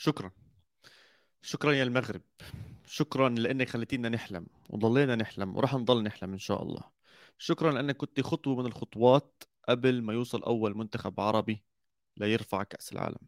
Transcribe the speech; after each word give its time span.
شكرا. 0.00 0.30
شكرا 1.42 1.72
يا 1.72 1.82
المغرب. 1.82 2.22
شكرا 2.86 3.28
لأنك 3.28 3.68
خليتينا 3.68 4.08
نحلم 4.08 4.46
وضلينا 4.70 5.16
نحلم 5.16 5.56
وراح 5.56 5.74
نضل 5.74 6.02
نحلم 6.02 6.32
إن 6.32 6.38
شاء 6.38 6.62
الله. 6.62 6.82
شكرا 7.38 7.72
لأنك 7.72 7.96
كنت 7.96 8.20
خطوة 8.20 8.56
من 8.56 8.66
الخطوات 8.66 9.42
قبل 9.68 10.02
ما 10.02 10.12
يوصل 10.12 10.42
أول 10.42 10.76
منتخب 10.76 11.20
عربي 11.20 11.64
ليرفع 12.16 12.62
كأس 12.62 12.92
العالم. 12.92 13.18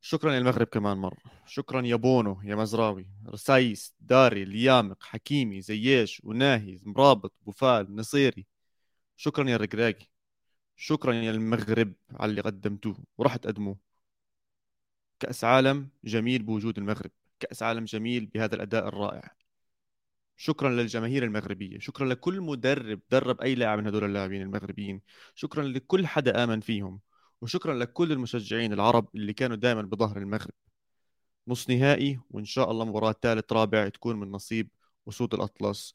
شكرا 0.00 0.32
يا 0.32 0.38
المغرب 0.38 0.66
كمان 0.66 0.96
مرة. 0.96 1.22
شكرا 1.46 1.86
يا 1.86 1.96
بونو 1.96 2.40
يا 2.44 2.54
مزراوي 2.54 3.10
رسايس 3.28 3.94
داري 4.00 4.42
اليامق 4.42 5.02
حكيمي 5.02 5.60
زياش 5.60 6.20
وناهي 6.24 6.80
مرابط 6.82 7.34
بوفال 7.42 7.96
نصيري. 7.96 8.46
شكرا 9.16 9.50
يا 9.50 9.56
الرقراقي 9.56 10.06
شكرا 10.76 11.14
يا 11.14 11.30
المغرب 11.30 11.92
على 12.10 12.30
اللي 12.30 12.40
قدمتوه 12.42 13.04
وراح 13.18 13.36
تقدموه. 13.36 13.89
كأس 15.20 15.44
عالم 15.44 15.88
جميل 16.04 16.42
بوجود 16.42 16.78
المغرب 16.78 17.10
كأس 17.40 17.62
عالم 17.62 17.84
جميل 17.84 18.26
بهذا 18.26 18.54
الأداء 18.54 18.88
الرائع. 18.88 19.34
شكرا 20.36 20.70
للجماهير 20.70 21.24
المغربية 21.24 21.78
شكرا 21.78 22.06
لكل 22.06 22.40
مدرب 22.40 23.00
درب 23.10 23.40
أي 23.40 23.54
لاعب 23.54 23.78
من 23.78 23.86
هدول 23.86 24.04
اللاعبين 24.04 24.42
المغربيين 24.42 25.00
شكرا 25.34 25.62
لكل 25.64 26.06
حدا 26.06 26.44
آمن 26.44 26.60
فيهم 26.60 27.00
وشكرا 27.40 27.74
لكل 27.74 28.12
المشجعين 28.12 28.72
العرب 28.72 29.08
اللي 29.14 29.32
كانوا 29.32 29.56
دائما 29.56 29.82
بظهر 29.82 30.16
المغرب. 30.18 30.54
نص 31.48 31.70
نهائي 31.70 32.20
وإن 32.30 32.44
شاء 32.44 32.70
الله 32.70 32.84
مباراة 32.84 33.14
ثالث 33.22 33.52
رابع 33.52 33.88
تكون 33.88 34.16
من 34.20 34.30
نصيب 34.30 34.68
أسود 35.08 35.34
الأطلس. 35.34 35.94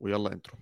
ويلا 0.00 0.32
انترو. 0.32 0.58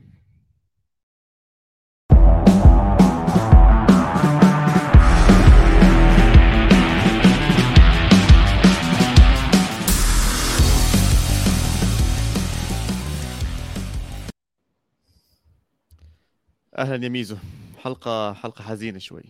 أهلا 16.80 17.04
يا 17.04 17.08
ميزو. 17.08 17.36
حلقه 17.78 18.32
حلقة 18.32 18.62
حزينة 18.64 18.98
شوي. 18.98 19.22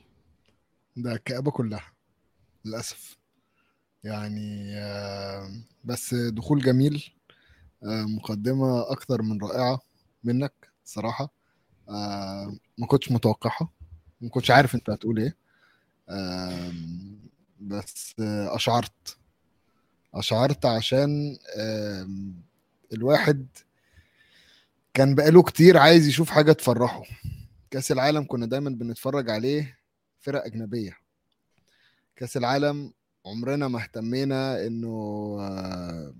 ده 0.96 1.12
الكآبة 1.12 1.50
كلها 1.50 1.92
للأسف. 2.64 3.16
يعني 4.04 4.74
آه، 4.78 5.50
بس 5.84 6.14
دخول 6.14 6.62
جميل 6.62 7.04
آه، 7.84 8.02
مقدمة 8.02 8.92
أكثر 8.92 9.22
من 9.22 9.40
رائعة 9.42 9.80
منك 10.24 10.52
صراحة. 10.84 11.28
آه، 11.88 12.56
ما 12.78 12.86
كنتش 12.86 13.12
متوقعها 13.12 13.68
ما 14.20 14.28
كنتش 14.28 14.50
عارف 14.50 14.74
أنت 14.74 14.90
هتقول 14.90 15.18
إيه. 15.18 15.36
بس 17.60 18.14
أشعرت. 18.20 19.16
أشعرت 20.14 20.66
عشان 20.66 21.38
الواحد 22.92 23.46
كان 24.94 25.14
بقاله 25.14 25.42
كتير 25.42 25.76
عايز 25.78 26.08
يشوف 26.08 26.30
حاجة 26.30 26.52
تفرحه. 26.52 27.02
كأس 27.70 27.92
العالم 27.92 28.24
كنا 28.24 28.46
دايما 28.46 28.70
بنتفرج 28.70 29.30
عليه 29.30 29.78
فرق 30.20 30.44
أجنبية. 30.44 30.96
كأس 32.16 32.36
العالم 32.36 32.92
عمرنا 33.26 33.68
ما 33.68 33.82
اهتمينا 33.82 34.66
إنه 34.66 34.88
آه 35.40 36.14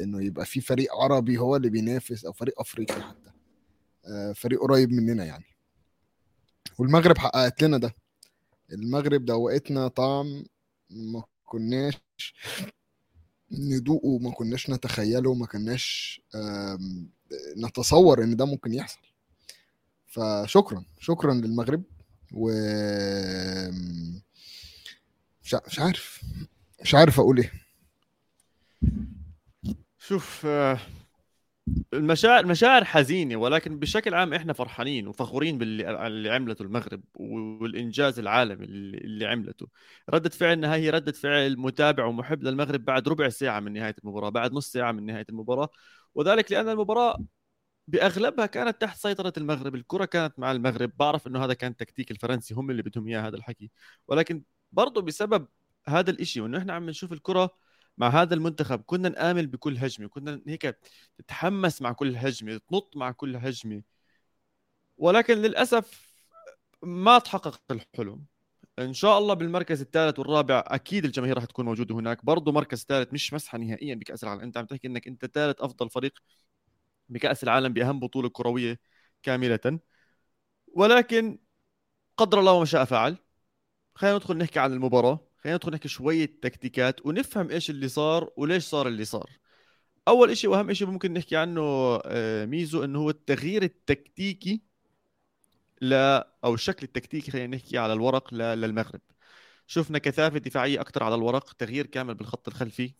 إنه 0.00 0.22
يبقى 0.24 0.46
في 0.46 0.60
فريق 0.60 0.94
عربي 0.94 1.38
هو 1.38 1.56
اللي 1.56 1.70
بينافس 1.70 2.24
أو 2.24 2.32
فريق 2.32 2.60
أفريقي 2.60 3.02
حتى. 3.02 3.30
آه 4.06 4.32
فريق 4.32 4.60
قريب 4.60 4.92
مننا 4.92 5.24
يعني. 5.24 5.44
والمغرب 6.78 7.18
حققت 7.18 7.62
لنا 7.62 7.78
ده. 7.78 7.94
المغرب 8.72 9.24
دوقتنا 9.24 9.88
طعم 9.88 10.44
ما 10.90 11.22
كناش 11.44 12.02
ندوقه 13.52 14.18
ما 14.18 14.30
كناش 14.30 14.70
نتخيله 14.70 15.34
ما 15.34 15.46
كناش 15.46 16.20
نتصور 17.56 18.24
إن 18.24 18.36
ده 18.36 18.44
ممكن 18.44 18.74
يحصل. 18.74 19.00
فشكرا 20.12 20.84
شكرا 21.00 21.34
للمغرب 21.34 21.82
و 22.32 22.50
مش 25.66 25.78
عارف 25.78 26.22
مش 26.82 26.94
عارف 26.94 27.20
أقول 27.20 27.38
إيه. 27.38 27.52
شوف 29.98 30.46
آه، 30.46 30.78
المشاعر 31.94 32.46
مشاعر 32.46 32.84
حزينة 32.84 33.36
ولكن 33.36 33.78
بشكل 33.78 34.14
عام 34.14 34.34
إحنا 34.34 34.52
فرحانين 34.52 35.08
وفخورين 35.08 35.58
باللي 35.58 36.06
اللي 36.06 36.30
عملته 36.30 36.62
المغرب 36.62 37.02
والإنجاز 37.14 38.18
العالمي 38.18 38.64
اللي 38.64 39.26
عملته. 39.26 39.68
ردة 40.10 40.30
فعلنا 40.30 40.74
هي 40.74 40.90
ردة 40.90 41.12
فعل 41.12 41.56
متابع 41.58 42.04
ومحب 42.04 42.42
للمغرب 42.42 42.84
بعد 42.84 43.08
ربع 43.08 43.28
ساعة 43.28 43.60
من 43.60 43.72
نهاية 43.72 43.94
المباراة 44.04 44.28
بعد 44.30 44.52
نص 44.52 44.72
ساعة 44.72 44.92
من 44.92 45.06
نهاية 45.06 45.26
المباراة 45.30 45.68
وذلك 46.14 46.52
لأن 46.52 46.68
المباراة 46.68 47.18
بأغلبها 47.88 48.46
كانت 48.46 48.80
تحت 48.80 48.98
سيطرة 48.98 49.32
المغرب 49.36 49.74
الكرة 49.74 50.04
كانت 50.04 50.38
مع 50.38 50.52
المغرب. 50.52 50.92
بعرف 50.96 51.26
إنه 51.26 51.44
هذا 51.44 51.54
كان 51.54 51.76
تكتيك 51.76 52.10
الفرنسي 52.10 52.54
هم 52.54 52.70
اللي 52.70 52.82
بدهم 52.82 53.08
إياه 53.08 53.20
هذا 53.28 53.36
الحكي. 53.36 53.70
ولكن 54.08 54.42
برضه 54.72 55.02
بسبب 55.02 55.48
هذا 55.86 56.10
الإشي 56.10 56.40
وإنه 56.40 56.58
إحنا 56.58 56.72
عم 56.72 56.90
نشوف 56.90 57.12
الكرة 57.12 57.50
مع 57.98 58.08
هذا 58.08 58.34
المنتخب 58.34 58.82
كنا 58.86 59.08
نآمل 59.08 59.46
بكل 59.46 59.78
هجمة 59.78 60.08
كنا 60.08 60.40
هيك 60.46 60.78
تتحمس 61.18 61.82
مع 61.82 61.92
كل 61.92 62.16
هجمة 62.16 62.60
تنط 62.70 62.96
مع 62.96 63.10
كل 63.12 63.36
هجمة. 63.36 63.82
ولكن 64.98 65.38
للأسف 65.38 66.12
ما 66.82 67.18
تحقق 67.18 67.62
الحلم. 67.70 68.24
إن 68.78 68.92
شاء 68.92 69.18
الله 69.18 69.34
بالمركز 69.34 69.80
الثالث 69.80 70.18
والرابع 70.18 70.64
أكيد 70.66 71.04
الجماهير 71.04 71.36
راح 71.36 71.44
تكون 71.44 71.64
موجودة 71.64 71.94
هناك. 71.94 72.24
برضه 72.24 72.52
مركز 72.52 72.84
ثالث 72.88 73.12
مش 73.12 73.34
مسحة 73.34 73.58
نهائيا 73.58 73.94
بكأس 73.94 74.24
العالم. 74.24 74.40
أنت 74.40 74.56
عم 74.56 74.66
تحكي 74.66 74.86
إنك 74.86 75.06
أنت 75.08 75.26
ثالث 75.26 75.60
أفضل 75.60 75.90
فريق 75.90 76.18
بكأس 77.08 77.44
العالم 77.44 77.72
بأهم 77.72 78.00
بطولة 78.00 78.28
كروية 78.28 78.80
كاملة. 79.22 79.80
ولكن 80.74 81.38
قدر 82.16 82.40
الله 82.40 82.58
ما 82.58 82.64
شاء 82.64 82.84
فعل. 82.84 83.16
خلينا 83.94 84.16
ندخل 84.16 84.36
نحكي 84.38 84.58
عن 84.60 84.72
المباراة. 84.72 85.28
خلينا 85.38 85.56
ندخل 85.56 85.72
نحكي 85.72 85.88
شوية 85.88 86.26
تكتيكات 86.42 87.06
ونفهم 87.06 87.50
إيش 87.50 87.70
اللي 87.70 87.88
صار 87.88 88.30
وليش 88.36 88.64
صار 88.64 88.88
اللي 88.88 89.04
صار. 89.04 89.30
أول 90.08 90.36
شيء 90.36 90.50
وأهم 90.50 90.72
شيء 90.72 90.88
ممكن 90.88 91.12
نحكي 91.12 91.36
عنه 91.36 91.62
آه، 92.06 92.46
ميزو 92.46 92.84
إنه 92.84 92.98
هو 92.98 93.10
التغيير 93.10 93.62
التكتيكي 93.62 94.62
ل 95.82 95.94
أو 96.44 96.54
الشكل 96.54 96.84
التكتيكي 96.86 97.30
خلينا 97.30 97.56
نحكي 97.56 97.78
على 97.78 97.92
الورق 97.92 98.34
للمغرب. 98.34 99.00
شفنا 99.66 99.98
كثافة 99.98 100.38
دفاعية 100.38 100.80
أكثر 100.80 101.02
على 101.04 101.14
الورق 101.14 101.52
تغيير 101.52 101.86
كامل 101.86 102.14
بالخط 102.14 102.48
الخلفي. 102.48 102.94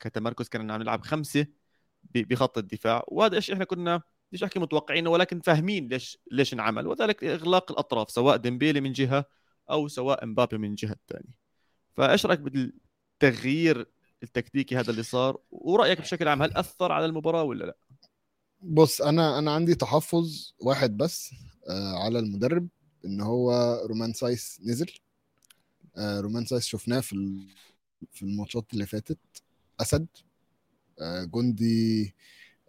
كتمركز 0.00 0.48
كنا 0.48 0.74
عم 0.74 0.82
نلعب 0.82 1.02
خمسة 1.02 1.46
بخط 2.14 2.58
الدفاع. 2.58 3.04
وهذا 3.08 3.38
الشيء 3.38 3.54
إحنا 3.54 3.64
كنا 3.64 4.02
ليش 4.32 4.42
أحكي 4.42 4.58
متوقعينه 4.58 5.10
ولكن 5.10 5.40
فاهمين 5.40 5.88
ليش 5.88 6.18
ليش 6.32 6.54
انعمل. 6.54 6.86
وذلك 6.86 7.24
اغلاق 7.24 7.72
الأطراف 7.72 8.10
سواء 8.10 8.36
ديمبيلي 8.36 8.80
من 8.80 8.92
جهة 8.92 9.24
أو 9.70 9.88
سواء 9.88 10.24
إمبابي 10.24 10.58
من 10.58 10.74
جهة 10.74 10.92
الثانية. 10.92 11.34
فإيش 11.96 12.26
رأيك 12.26 12.40
بالتغيير 12.40 13.86
التكتيكي 14.22 14.76
هذا 14.76 14.90
اللي 14.90 15.02
صار؟ 15.02 15.38
ورأيك 15.50 16.00
بشكل 16.00 16.28
عام 16.28 16.42
هل 16.42 16.56
أثر 16.56 16.92
على 16.92 17.04
المباراة 17.06 17.42
ولا 17.42 17.64
لا؟ 17.64 17.76
بص 18.60 19.02
أنا 19.02 19.38
أنا 19.38 19.54
عندي 19.54 19.74
تحفظ 19.74 20.52
واحد 20.60 20.96
بس 20.96 21.34
آه 21.68 22.04
على 22.04 22.18
المدرب 22.18 22.68
إن 23.04 23.20
هو 23.20 23.52
رومان 23.86 24.12
سايس 24.12 24.60
نزل. 24.64 24.92
آه 25.96 26.20
رومان 26.20 26.44
سايس 26.44 26.66
شفناه 26.66 27.00
في 27.00 27.46
في 28.12 28.22
الماتشات 28.22 28.72
اللي 28.72 28.86
فاتت. 28.86 29.18
أسد. 29.80 30.06
جندي 31.34 32.14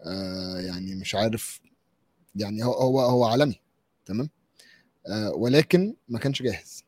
آه 0.05 0.59
يعني 0.59 0.95
مش 0.95 1.15
عارف 1.15 1.61
يعني 2.35 2.63
هو 2.65 2.73
هو 2.73 2.99
هو 3.01 3.25
عالمي 3.25 3.61
تمام؟ 4.05 4.29
آه 5.07 5.31
ولكن 5.31 5.95
ما 6.09 6.19
كانش 6.19 6.41
جاهز. 6.41 6.83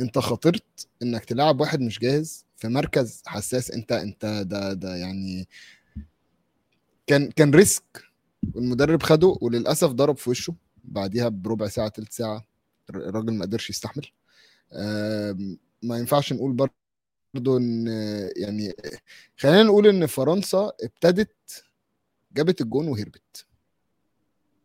انت 0.00 0.18
خاطرت 0.18 0.88
انك 1.02 1.24
تلعب 1.24 1.60
واحد 1.60 1.80
مش 1.80 1.98
جاهز 1.98 2.44
في 2.56 2.68
مركز 2.68 3.22
حساس. 3.26 3.70
انت 3.70 3.92
انت 3.92 4.26
ده 4.46 4.72
ده 4.72 4.96
يعني 4.96 5.48
كان 7.06 7.30
كان 7.30 7.50
ريسك 7.54 8.02
والمدرب 8.54 9.02
خده 9.02 9.36
وللأسف 9.40 9.88
ضرب 9.90 10.16
في 10.16 10.30
وشه. 10.30 10.54
بعديها 10.84 11.28
بربع 11.28 11.68
ساعة 11.68 11.88
ثلث 11.90 12.16
ساعة 12.16 12.44
الراجل 12.90 13.34
ما 13.34 13.44
قدرش 13.44 13.70
يستحمل. 13.70 14.06
ما 15.82 15.98
ينفعش 15.98 16.32
نقول 16.32 16.52
برضه 16.52 16.74
إن 17.38 17.86
يعني 18.36 18.74
خلينا 19.36 19.62
نقول 19.62 19.86
إن 19.86 20.06
فرنسا 20.06 20.72
ابتدت 20.82 21.64
جابت 22.32 22.60
الجون 22.60 22.88
وهربت. 22.88 23.46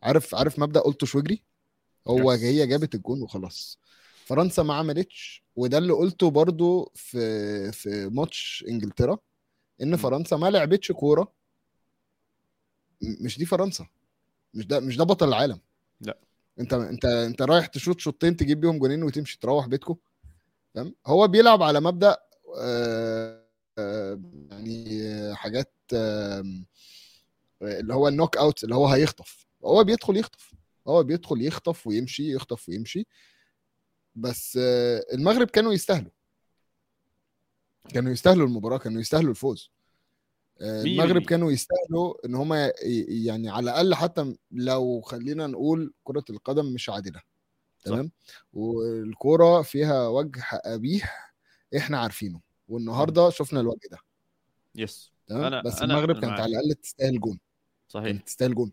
عارف 0.02 0.34
عارف 0.34 0.58
مبدأ 0.58 0.80
قلته 0.80 1.06
واجري 1.14 1.42
هو 2.08 2.30
هي 2.30 2.66
جابت 2.66 2.94
الجون 2.94 3.22
وخلاص. 3.22 3.78
فرنسا 4.24 4.62
ما 4.62 4.74
عملتش 4.74 5.42
وده 5.56 5.78
اللي 5.78 5.92
قلته 5.92 6.30
برضو 6.30 6.92
في 6.94 7.72
في 7.72 8.08
ماتش 8.12 8.64
إنجلترا 8.68 9.18
إن 9.82 9.96
فرنسا 9.96 10.36
ما 10.36 10.50
لعبتش 10.50 10.92
كورة. 10.92 11.32
مش 13.02 13.38
دي 13.38 13.46
فرنسا. 13.46 13.86
مش 14.54 14.66
ده 14.66 14.80
مش 14.80 14.96
ده 14.96 15.04
بطل 15.04 15.28
العالم. 15.28 15.60
لا. 16.00 16.18
أنت 16.60 16.72
أنت 16.72 17.04
أنت 17.04 17.42
رايح 17.42 17.66
تشوط 17.66 18.00
شوطين 18.00 18.36
تجيب 18.36 18.60
بيهم 18.60 18.78
جونين 18.78 19.02
وتمشي 19.02 19.38
تروح 19.40 19.66
بيتكم 19.66 19.96
تمام؟ 20.74 20.94
هو 21.06 21.28
بيلعب 21.28 21.62
على 21.62 21.80
مبدأ 21.80 22.16
يعني 24.50 25.34
حاجات 25.34 25.72
آم، 25.94 26.66
اللي 27.62 27.94
هو 27.94 28.08
النوك 28.08 28.36
اوت 28.36 28.64
اللي 28.64 28.74
هو 28.74 28.86
هيخطف. 28.86 29.46
هو 29.64 29.84
بيدخل 29.84 30.16
يخطف. 30.16 30.54
هو 30.88 31.02
بيدخل 31.02 31.42
يخطف 31.42 31.86
ويمشي 31.86 32.34
يخطف 32.34 32.68
ويمشي. 32.68 33.06
بس 34.14 34.58
آه، 34.62 35.04
المغرب 35.12 35.50
كانوا 35.50 35.72
يستاهلوا. 35.72 36.10
كانوا 37.88 38.12
يستاهلوا 38.12 38.46
المباراة 38.46 38.78
كانوا 38.78 39.00
يستاهلوا 39.00 39.30
الفوز. 39.30 39.70
آه، 40.60 40.82
المغرب. 40.82 41.22
كانوا 41.22 41.52
يستاهلوا 41.52 42.26
إن 42.26 42.34
هم 42.34 42.54
يعني 43.24 43.48
على 43.48 43.64
الأقل 43.64 43.94
حتى 43.94 44.36
لو 44.50 45.00
خلينا 45.00 45.46
نقول 45.46 45.94
كرة 46.04 46.24
القدم 46.30 46.66
مش 46.66 46.88
عادلة. 46.90 47.20
تمام؟ 47.84 48.10
والكورة 48.52 49.62
فيها 49.62 50.08
وجه 50.08 50.42
قبيح 50.64 51.31
إحنا 51.76 51.98
عارفينه. 51.98 52.40
والنهارده 52.68 53.30
شفنا 53.30 53.60
الوجه 53.60 53.88
ده. 53.90 53.98
يس. 54.74 55.12
تمام؟ 55.26 55.62
أنا- 55.62 55.66
بس 55.66 55.74
أنا- 55.78 55.82
المغرب 55.82 56.10
أنا 56.16 56.20
كانت. 56.20 56.40
على 56.40 56.46
الأقل 56.58 56.74
تستاهل 56.74 57.20
جون. 57.20 57.38
صحيح. 57.88 58.06
كانت 58.06 58.26
تستاهل 58.26 58.54
جون. 58.54 58.72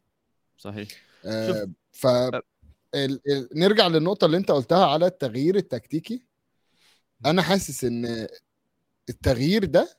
صحيح. 0.57 0.87
آه. 1.25 1.69
ف 1.91 2.07
ال... 2.07 2.41
ال... 2.95 3.49
نرجع 3.55 3.87
للنقطة 3.87 4.25
اللي 4.25 4.37
انت 4.37 4.51
قلتها 4.51 4.85
على 4.85 5.05
التغيير 5.05 5.55
التكتيكي. 5.55 6.23
أنا 7.25 7.41
حاسس 7.41 7.83
إن 7.83 8.27
التغيير 9.09 9.65
ده 9.65 9.97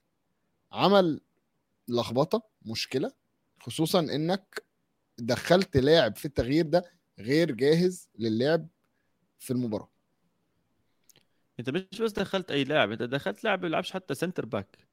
عمل 0.73 1.21
لخبطة 1.89 2.43
مشكلة 2.63 3.13
خصوصا 3.61 4.01
إنك 4.01 4.65
دخلت 5.19 5.77
لاعب 5.77 6.17
في 6.17 6.25
التغيير 6.25 6.67
ده 6.67 6.93
غير 7.19 7.51
جاهز 7.53 8.09
للعب 8.19 8.69
في 9.39 9.51
المباراة. 9.53 9.89
انت 11.61 11.71
مش 11.71 12.03
بس 12.03 12.13
دخلت 12.13 12.51
اي 12.51 12.65
لاعب 12.65 12.91
انت 12.93 13.03
دخلت 13.03 13.45
لاعب 13.45 13.61
بيلعبش 13.61 13.93
حتى 13.93 14.15
centre 14.15 14.47
back 14.47 14.91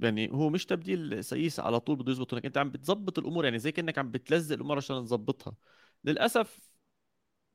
يعني 0.00 0.30
هو 0.32 0.50
مش 0.50 0.66
تبديل 0.66 1.24
سايس 1.24 1.60
على 1.60 1.80
طول 1.80 1.96
بده 1.96 2.12
يزبط 2.12 2.32
هناك. 2.34 2.46
انت 2.46 2.58
عم 2.58 2.70
بتظبط 2.70 3.18
الأمور 3.18 3.44
يعني 3.44 3.58
زي 3.58 3.72
كأنك 3.72 3.98
عم 3.98 4.10
بتلزق 4.10 4.54
الأمور 4.54 4.76
عشان 4.76 5.04
تظبطها. 5.04 5.54
للأسف 6.04 6.60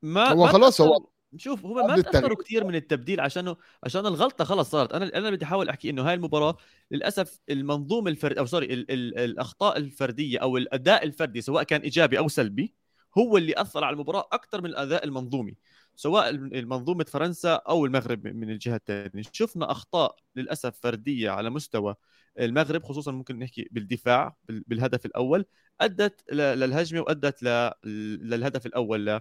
ما 0.02 0.28
هو 0.28 0.44
ما 0.44 0.52
خلاص 0.52 0.80
هو 0.80 1.08
شوف 1.36 1.66
هم 1.66 1.86
ما. 1.86 2.02
تأثروا 2.02 2.36
كثير 2.36 2.64
من 2.64 2.74
التبديل 2.74 3.20
عشانه 3.20 3.56
عشان 3.84 4.06
الغلطة 4.06 4.44
خلص 4.44 4.70
صارت. 4.70 4.92
أنا 4.92 5.18
أنا 5.18 5.30
بدي 5.30 5.44
أحاول 5.44 5.68
أحكي 5.68 5.90
إنه 5.90 6.02
هاي 6.08 6.14
المباراة 6.14 6.56
للأسف 6.90 7.40
المنظومة 7.50 8.10
الفرد 8.10 8.38
أو 8.38 8.46
sorry 8.46 8.66
ال... 8.74 8.90
ال... 8.90 9.18
الأخطاء 9.18 9.76
الفردية 9.76 10.38
أو 10.38 10.56
الأداء 10.56 11.04
الفردي 11.04 11.40
سواء 11.40 11.62
كان 11.62 11.80
إيجابي 11.80 12.18
أو 12.18 12.28
سلبي 12.28 12.74
هو 13.18 13.36
اللي 13.36 13.54
أثر 13.56 13.84
على 13.84 13.94
المباراة 13.94 14.28
أكثر 14.32 14.60
من 14.60 14.70
الأداء 14.70 15.04
المنظومي. 15.04 15.56
سواء 15.96 16.30
المنظومة 16.30 17.04
فرنسا 17.04 17.54
أو 17.54 17.86
المغرب 17.86 18.26
من 18.26 18.50
الجهة 18.50 18.76
الثانية 18.76 19.24
شفنا 19.32 19.70
أخطاء 19.70 20.16
للأسف 20.36 20.80
فردية 20.80 21.30
على 21.30 21.50
مستوى 21.50 21.94
المغرب 22.40 22.82
خصوصا 22.84 23.12
ممكن 23.12 23.38
نحكي 23.38 23.68
بالدفاع 23.70 24.36
بال- 24.48 24.64
بالهدف 24.66 25.06
الأول. 25.06 25.44
أدت 25.80 26.32
للهجمة 26.32 27.00
وأدت 27.00 27.42
للهدف 27.84 28.66
الأول 28.66 29.20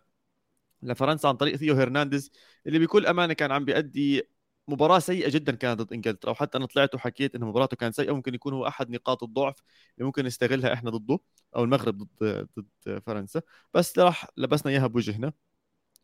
لفرنسا 0.83 1.27
عن 1.27 1.35
طريق 1.35 1.55
ثيو 1.55 1.75
هرنانديز 1.75 2.31
اللي 2.67 2.79
بكل 2.79 3.05
أمانة 3.07 3.33
كان 3.33 3.51
عم 3.51 3.65
بيأدي 3.65 4.23
مباراة 4.67 4.99
سيئة 4.99 5.29
جدا 5.29 5.51
كانت 5.55 5.81
ضد 5.81 5.93
إنجلترا. 5.93 6.31
وحتى 6.31 6.57
أنا 6.57 6.65
طلعت 6.65 6.95
وحكيت 6.95 7.35
إنه 7.35 7.45
مباراته 7.47 7.77
كانت 7.77 7.95
سيئة 7.95 8.11
ممكن 8.11 8.35
يكون 8.35 8.53
هو 8.53 8.67
أحد 8.67 8.89
نقاط 8.89 9.23
الضعف 9.23 9.55
اللي 9.97 10.05
ممكن 10.05 10.25
نستغلها 10.25 10.73
إحنا 10.73 10.89
ضده 10.91 11.19
أو 11.55 11.63
المغرب 11.63 11.97
ضد 11.97 12.47
ضد 12.59 12.99
فرنسا. 13.05 13.41
بس 13.73 13.99
راح 13.99 14.27
لبسنا 14.37 14.71
إياها 14.71 14.87
بوجهنا. 14.87 15.33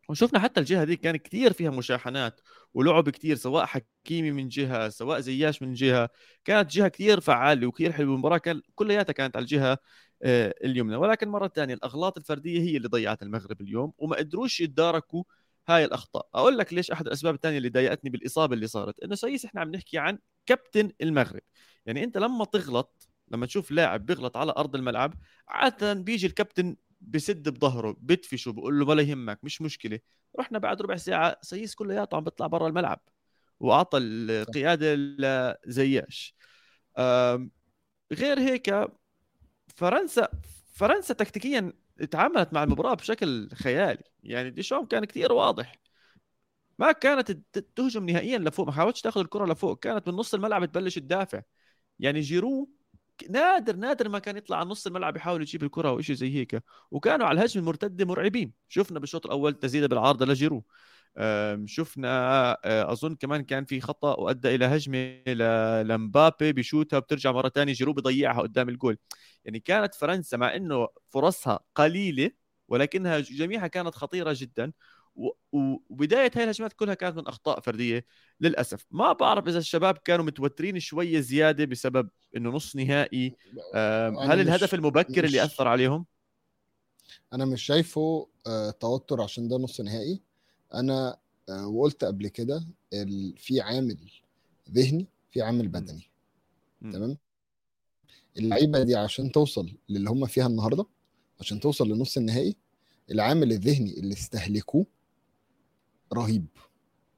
وشفنا 0.10 0.40
حتى 0.40 0.60
الجهة 0.60 0.84
دي 0.84 0.96
كان 0.96 1.16
كثير 1.18 1.54
فيها 1.54 1.70
مشاحنات 1.72 2.42
ولعب 2.74 3.10
كثير 3.10 3.36
سواء 3.36 3.66
حكيمي 3.66 4.32
من 4.32 4.48
جهة 4.48 4.90
سواء 4.90 5.20
زياش 5.20 5.62
من 5.62 5.74
جهة 5.74 6.10
كانت 6.46 6.72
جهة 6.72 6.88
كثير 6.88 7.20
فعالة 7.20 7.68
وكثير 7.68 7.92
حلوة. 7.92 8.14
المباراة 8.14 8.38
كان 8.38 8.62
كلياتها 8.76 9.14
كانت 9.14 9.36
على 9.36 9.44
الجهة 9.44 9.78
آه، 10.24 10.56
اليمنى. 10.64 10.96
ولكن 10.96 11.30
مرة 11.30 11.48
ثانية 11.48 11.74
الأغلاط 11.74 12.18
الفردية 12.18 12.60
هي 12.62 12.78
اللي 12.78 12.88
ضيعت 12.88 13.24
المغرب 13.24 13.62
اليوم 13.62 13.94
وما 13.98 14.16
قدروش 14.18 14.62
يتداركوا 14.62 15.24
هاي 15.68 15.86
الأخطاء. 15.86 16.30
أقول 16.34 16.58
لك 16.58 16.74
ليش 16.74 16.92
أحد 16.92 17.06
الأسباب 17.08 17.36
الثانية 17.36 17.58
اللي 17.58 17.70
ضايقتني 17.70 18.10
بالإصابة 18.10 18.54
اللي 18.56 18.68
صارت. 18.68 19.00
إنه 19.04 19.16
سيس 19.16 19.46
إحنا 19.46 19.62
عم 19.62 19.72
نحكي 19.72 19.98
عن 19.98 20.20
كابتن 20.46 20.92
المغرب. 21.02 21.42
يعني 21.86 22.04
أنت 22.04 22.18
لما 22.18 22.46
تغلط 22.46 23.08
لما 23.32 23.46
تشوف 23.46 23.72
لاعب 23.72 24.06
بيغلط 24.06 24.38
على 24.38 24.54
أرض 24.58 24.76
الملعب 24.76 25.14
عادة 25.48 25.94
بيجي 25.94 26.28
الكابتن 26.28 26.76
بسد 27.02 27.50
بظهره 27.50 27.98
بدفشه 28.00 28.52
بقول 28.52 28.80
له 28.80 28.86
ولا 28.86 29.02
يهمك 29.02 29.40
مش 29.44 29.62
مشكلة. 29.62 30.00
رحنا 30.40 30.60
بعد 30.60 30.82
ربع 30.82 30.96
ساعة 30.96 31.38
سيس 31.42 31.76
كلياته 31.76 32.18
عم 32.18 32.24
بيطلع 32.24 32.48
برا 32.48 32.68
الملعب 32.68 33.02
وأعطى 33.60 33.98
القيادة 33.98 34.96
لزياش. 34.96 36.36
غير 38.14 38.40
هيك 38.40 38.88
فرنسا 39.76 40.30
فرنسا 40.74 41.14
تكتيكيا 41.14 41.74
تعاملت 42.12 42.54
مع 42.54 42.64
المباراة 42.64 42.94
بشكل 42.94 43.50
خيالي. 43.54 44.04
يعني 44.24 44.50
ديشام 44.50 44.86
كان 44.86 45.06
كثير 45.06 45.32
واضح. 45.32 45.76
ما 46.80 46.92
كانت 46.92 47.32
تهجم 47.76 48.10
نهائيا 48.10 48.38
لفوق 48.38 48.66
ما 48.66 48.72
حاولتش 48.72 49.02
تاخذ 49.02 49.22
الكرة 49.22 49.46
لفوق 49.46 49.80
كانت 49.80 50.10
من 50.10 50.16
نص 50.16 50.34
الملعب 50.34 50.66
تبلش 50.66 51.00
تدافع 51.00 51.42
يعني 52.00 52.20
جيرو 52.20 52.70
نادر 53.30 53.76
نادر 53.76 54.10
ما 54.10 54.20
كان 54.20 54.38
يطلع 54.38 54.58
على 54.58 54.70
نص 54.70 54.88
الملعب 54.88 55.16
يحاول 55.16 55.42
يجيب 55.42 55.64
الكرة 55.64 55.90
أو 55.90 56.02
شيء 56.02 56.16
زي 56.16 56.36
هيك. 56.36 56.64
وكانوا 56.92 57.28
على 57.28 57.40
الهجمه 57.40 57.62
المرتدة 57.62 58.06
مرعبين. 58.06 58.54
شفنا 58.68 59.00
بالشوط 59.00 59.26
الأول 59.26 59.54
تسديده 59.54 59.88
بالعارضة 59.88 60.26
لجيرو. 60.26 60.64
شفنا 61.66 62.10
أه، 62.66 62.92
أظن 62.92 63.16
كمان 63.16 63.44
كان 63.44 63.66
في 63.66 63.82
خطأ 63.82 64.16
وأدى 64.20 64.56
إلى 64.56 64.66
هجمة 64.66 65.24
لمبابي 65.84 66.54
بشوتها 66.54 67.00
بترجع 67.00 67.32
مرة 67.32 67.50
ثانية 67.50 67.74
جيرو 67.74 67.94
بيضيعها 67.94 68.42
قدام 68.42 68.70
الجول. 68.70 68.98
يعني 69.46 69.60
كانت 69.60 69.96
فرنسا 69.96 70.38
مع 70.38 70.56
إنه 70.56 70.88
فرصها 71.10 71.60
قليلة 71.76 72.32
ولكنها 72.68 73.20
جميعها 73.20 73.68
كانت 73.68 73.96
خطيرة 73.96 74.36
جدا. 74.38 74.72
وبداية 75.52 76.32
هاي 76.36 76.44
الهجمات 76.44 76.74
كلها 76.74 76.94
كانت 76.94 77.18
من 77.18 77.28
أخطاء 77.28 77.60
فردية 77.60 78.06
للأسف. 78.42 78.86
ما 78.92 79.14
بعرف 79.14 79.48
إذا 79.48 79.58
الشباب 79.58 79.98
كانوا 79.98 80.26
متوترين 80.26 80.80
شوية 80.80 81.20
زيادة 81.20 81.66
بسبب 81.66 82.10
إنه 82.38 82.50
نص 82.50 82.76
نهائي. 82.76 83.36
هل 84.20 84.40
الهدف 84.40 84.74
المبكر 84.74 85.26
اللي 85.26 85.44
أثر 85.44 85.68
عليهم؟ 85.68 86.06
أنا 87.34 87.46
مش 87.46 87.64
شايفه 87.64 88.28
آه، 88.48 88.72
توتر 88.72 89.22
عشان 89.22 89.48
ده 89.48 89.58
نص 89.58 89.82
نهائي. 89.82 90.22
أنا 90.74 91.18
آه، 91.50 91.68
وقلت 91.68 92.04
قبل 92.04 92.28
كده 92.28 92.68
في 93.38 93.62
عامل 93.62 93.98
ذهني 94.72 95.08
في 95.32 95.42
عامل 95.42 95.68
بدني. 95.68 96.10
تمام؟ 96.82 97.18
اللعيبة 98.38 98.84
دي 98.84 98.96
عشان 98.96 99.32
توصل 99.32 99.72
للي 99.90 100.10
هم 100.10 100.26
فيها 100.26 100.48
النهارده 100.48 100.86
عشان 101.40 101.60
توصل 101.60 101.90
لنص 101.90 102.18
النهائي 102.18 102.56
العامل 103.12 103.52
الذهني 103.52 104.00
اللي 104.00 104.14
استهلكوه 104.14 104.86
رهيب 106.14 106.46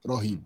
رهيب. 0.06 0.42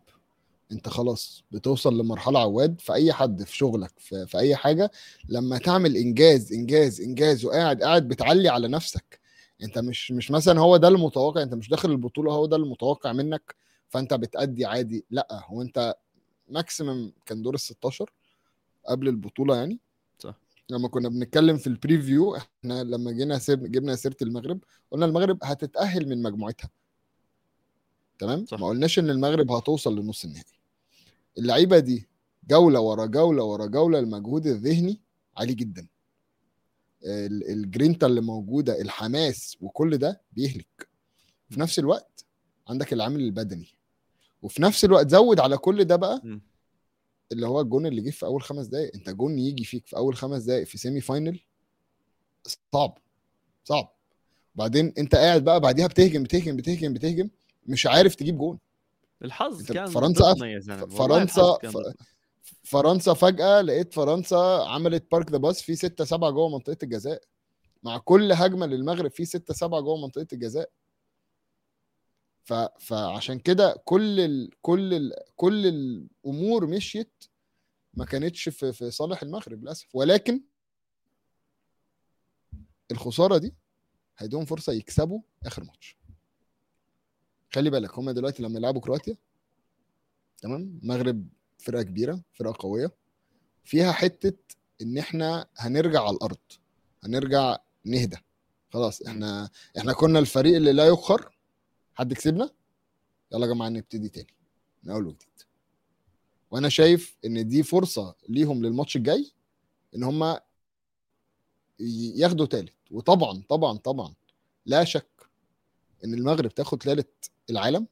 انت 0.72 0.88
خلاص 0.88 1.44
بتوصل 1.50 1.98
لمرحلة 1.98 2.40
عواد 2.40 2.80
في 2.80 2.92
أي 2.92 3.12
حد 3.12 3.42
في 3.42 3.56
شغلك 3.56 3.92
في, 3.98 4.26
في 4.26 4.38
أي 4.38 4.56
حاجة 4.56 4.90
لما 5.28 5.58
تعمل 5.58 5.96
إنجاز 5.96 6.52
إنجاز 6.52 7.00
إنجاز 7.00 7.44
وقاعد 7.44 7.82
قاعد 7.82 8.08
بتعلي 8.08 8.48
على 8.48 8.68
نفسك. 8.68 9.20
انت 9.62 9.78
مش 9.78 10.10
مش 10.12 10.30
مثلا 10.30 10.60
هو 10.60 10.76
ده 10.76 10.88
المتوقع 10.88 11.42
انت 11.42 11.54
مش 11.54 11.68
داخل 11.68 11.90
البطولة 11.90 12.32
هو 12.32 12.46
ده 12.46 12.56
المتوقع 12.56 13.12
منك 13.12 13.54
فانت 13.88 14.14
بتأدي 14.14 14.64
عادي. 14.64 15.04
لأ 15.10 15.28
هو 15.46 15.62
انت 15.62 15.94
maximum 16.48 17.12
كان 17.26 17.42
دور 17.42 17.54
ال 17.54 17.60
16 17.60 18.10
قبل 18.86 19.08
البطولة 19.08 19.56
يعني. 19.56 19.78
صح. 20.18 20.34
لما 20.70 20.88
كنا 20.88 21.08
بنتكلم 21.08 21.56
في 21.56 21.66
ال 21.66 21.75
preview 21.75 22.36
إحنا 22.36 22.84
لما 22.84 23.12
جينا 23.12 23.38
سير 23.38 23.56
جبنا 23.56 23.96
سيرة 23.96 24.16
المغرب 24.22 24.58
قلنا 24.90 25.06
المغرب 25.06 25.38
هتتأهل 25.42 26.08
من 26.08 26.22
مجموعتها. 26.22 26.70
تمام؟ 28.18 28.46
صح. 28.46 28.58
ما 28.60 28.66
قلناش 28.66 28.98
إن 28.98 29.10
المغرب 29.10 29.52
هتوصل 29.52 29.98
لنص 29.98 30.24
النهائي. 30.24 30.52
اللعيبة 31.38 31.78
دي 31.78 32.08
جولة 32.48 32.80
ورا 32.80 33.06
جولة 33.06 33.44
ورا 33.44 33.66
جولة 33.66 33.98
المجهود 33.98 34.46
الذهني 34.46 35.00
عالي 35.36 35.54
جدا. 35.54 35.86
ال- 37.04 37.50
الجرينتا 37.50 38.06
اللي 38.06 38.20
موجودة 38.20 38.80
الحماس 38.80 39.56
وكل 39.60 39.98
ده 39.98 40.20
بيهلك. 40.32 40.88
في 41.50 41.60
نفس 41.60 41.78
الوقت 41.78 42.24
عندك 42.68 42.92
العامل 42.92 43.20
البدني. 43.20 43.68
وفي 44.42 44.62
نفس 44.62 44.84
الوقت 44.84 45.10
زود 45.10 45.40
على 45.40 45.56
كل 45.56 45.84
ده 45.84 45.96
بقى. 45.96 46.22
اللي 47.32 47.46
هو 47.46 47.60
الجون 47.60 47.86
اللي 47.86 48.02
جه 48.02 48.10
في 48.10 48.26
أول 48.26 48.42
خمس 48.42 48.66
دقائق 48.66 48.94
أنت 48.94 49.10
جون 49.10 49.38
يجي 49.38 49.64
فيك 49.64 49.86
في 49.86 49.96
أول 49.96 50.16
خمس 50.16 50.42
دقائق 50.42 50.66
في 50.66 50.78
semi 50.78 51.00
final 51.00 51.40
صعب. 52.72 52.98
صعب. 53.64 53.92
بعدين 54.54 54.92
أنت 54.98 55.14
قاعد 55.14 55.44
بقى 55.44 55.60
بعديها 55.60 55.86
بتهجم 55.86 56.22
بتهجم 56.22 56.56
بتهجم 56.56 56.92
بتهجم. 56.92 57.30
مش 57.68 57.86
عارف 57.86 58.14
تجيب 58.14 58.38
جون. 58.38 58.58
الحظ 59.24 59.62
كان 59.72 59.86
فرنسا- 59.86 60.34
فرنسا-. 60.96 61.94
فرنسا 62.64 63.14
فجأة 63.14 63.60
لقيت 63.60 63.94
فرنسا 63.94 64.64
عملت 64.68 65.10
park 65.12 65.30
the 65.30 65.38
bus 65.38 65.62
في 65.62 65.74
6 65.76 66.04
7 66.04 66.30
جوه 66.30 66.48
منطقة 66.48 66.76
الجزاء. 66.82 67.22
مع 67.82 67.98
كل 67.98 68.32
هجمة 68.32 68.66
للمغرب 68.66 69.10
في 69.10 69.24
6 69.24 69.54
7 69.54 69.80
جوه 69.80 69.96
منطقة 70.02 70.26
الجزاء. 70.32 70.70
ف... 72.44 72.52
فعشان 72.80 73.38
كده 73.38 73.82
كل 73.84 74.20
ال... 74.20 74.50
كل 74.62 74.94
ال... 74.94 75.12
كل 75.36 75.66
الأمور 75.66 76.66
مشيت 76.66 77.24
ما 77.94 78.04
كانتش 78.04 78.48
في 78.48 78.72
في 78.72 78.90
صالح 78.90 79.22
المغرب 79.22 79.62
للأسف. 79.62 79.86
ولكن 79.94 80.40
الخسارة 82.90 83.38
دي 83.38 83.54
هيدوهم 84.18 84.44
فرصة 84.44 84.72
يكسبوا 84.72 85.20
آخر 85.46 85.64
ماتش. 85.64 85.96
خلي 87.56 87.70
بالك 87.70 87.98
هم 87.98 88.10
دلوقتي 88.10 88.42
لما 88.42 88.58
يلعبوا 88.58 88.80
كرواتيا 88.80 89.16
تمام؟ 90.38 90.80
المغرب 90.82 91.28
فرقة 91.58 91.82
كبيرة 91.82 92.20
فرقة 92.34 92.56
قوية 92.62 92.92
فيها 93.64 93.92
حتة 93.92 94.56
إن 94.82 94.98
إحنا 94.98 95.46
هنرجع 95.56 96.02
على 96.02 96.16
الأرض 96.16 96.38
هنرجع 97.04 97.58
نهدى. 97.84 98.16
خلاص 98.72 99.02
إحنا 99.02 99.50
إحنا 99.78 99.92
كنا 99.92 100.18
الفريق 100.18 100.56
اللي 100.56 100.72
لا 100.72 100.86
يقهر. 100.86 101.34
حد 101.94 102.12
كسبنا؟ 102.12 102.50
يلا 103.32 103.46
يا 103.46 103.52
جماعة 103.52 103.68
نبتدي 103.68 104.08
تاني 104.08 104.34
من 104.82 104.90
أول 104.92 105.06
وجديد. 105.06 105.28
وأنا 106.50 106.68
شايف 106.68 107.16
إن 107.24 107.48
دي 107.48 107.62
فرصة 107.62 108.14
ليهم 108.28 108.62
للماتش 108.62 108.96
الجاي 108.96 109.32
إن 109.94 110.02
هم 110.02 110.36
ياخدوا 112.16 112.46
تالت. 112.46 112.74
وطبعا 112.90 113.42
طبعا 113.48 113.78
طبعا 113.78 114.14
لا 114.66 114.84
شك 114.84 115.30
إن 116.04 116.14
المغرب 116.14 116.54
تاخد 116.54 116.78
تالت 116.78 117.30
العالم. 117.50 117.86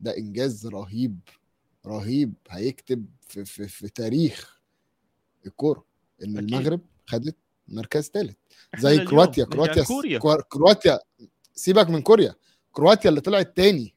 ده 0.00 0.16
إنجاز 0.16 0.66
رهيب 0.66 1.18
رهيب. 1.86 2.34
هيكتب 2.50 3.06
في, 3.20 3.44
في, 3.44 3.68
في 3.68 3.88
تاريخ 3.88 4.60
الكورة 5.46 5.84
إن 6.24 6.36
أكيد. 6.36 6.54
المغرب 6.54 6.80
خدت 7.06 7.36
مركز 7.68 8.10
ثالث 8.10 8.36
زي 8.78 9.04
كرواتيا 9.04 9.44
نحكي 9.44 9.56
كرواتيا 9.56 9.82
كوريا. 9.84 10.18
كرواتيا 10.48 10.98
سيبك 11.54 11.90
من 11.90 12.02
كوريا. 12.02 12.34
كرواتيا 12.72 13.10
اللي 13.10 13.20
طلعت 13.20 13.56
تاني 13.56 13.94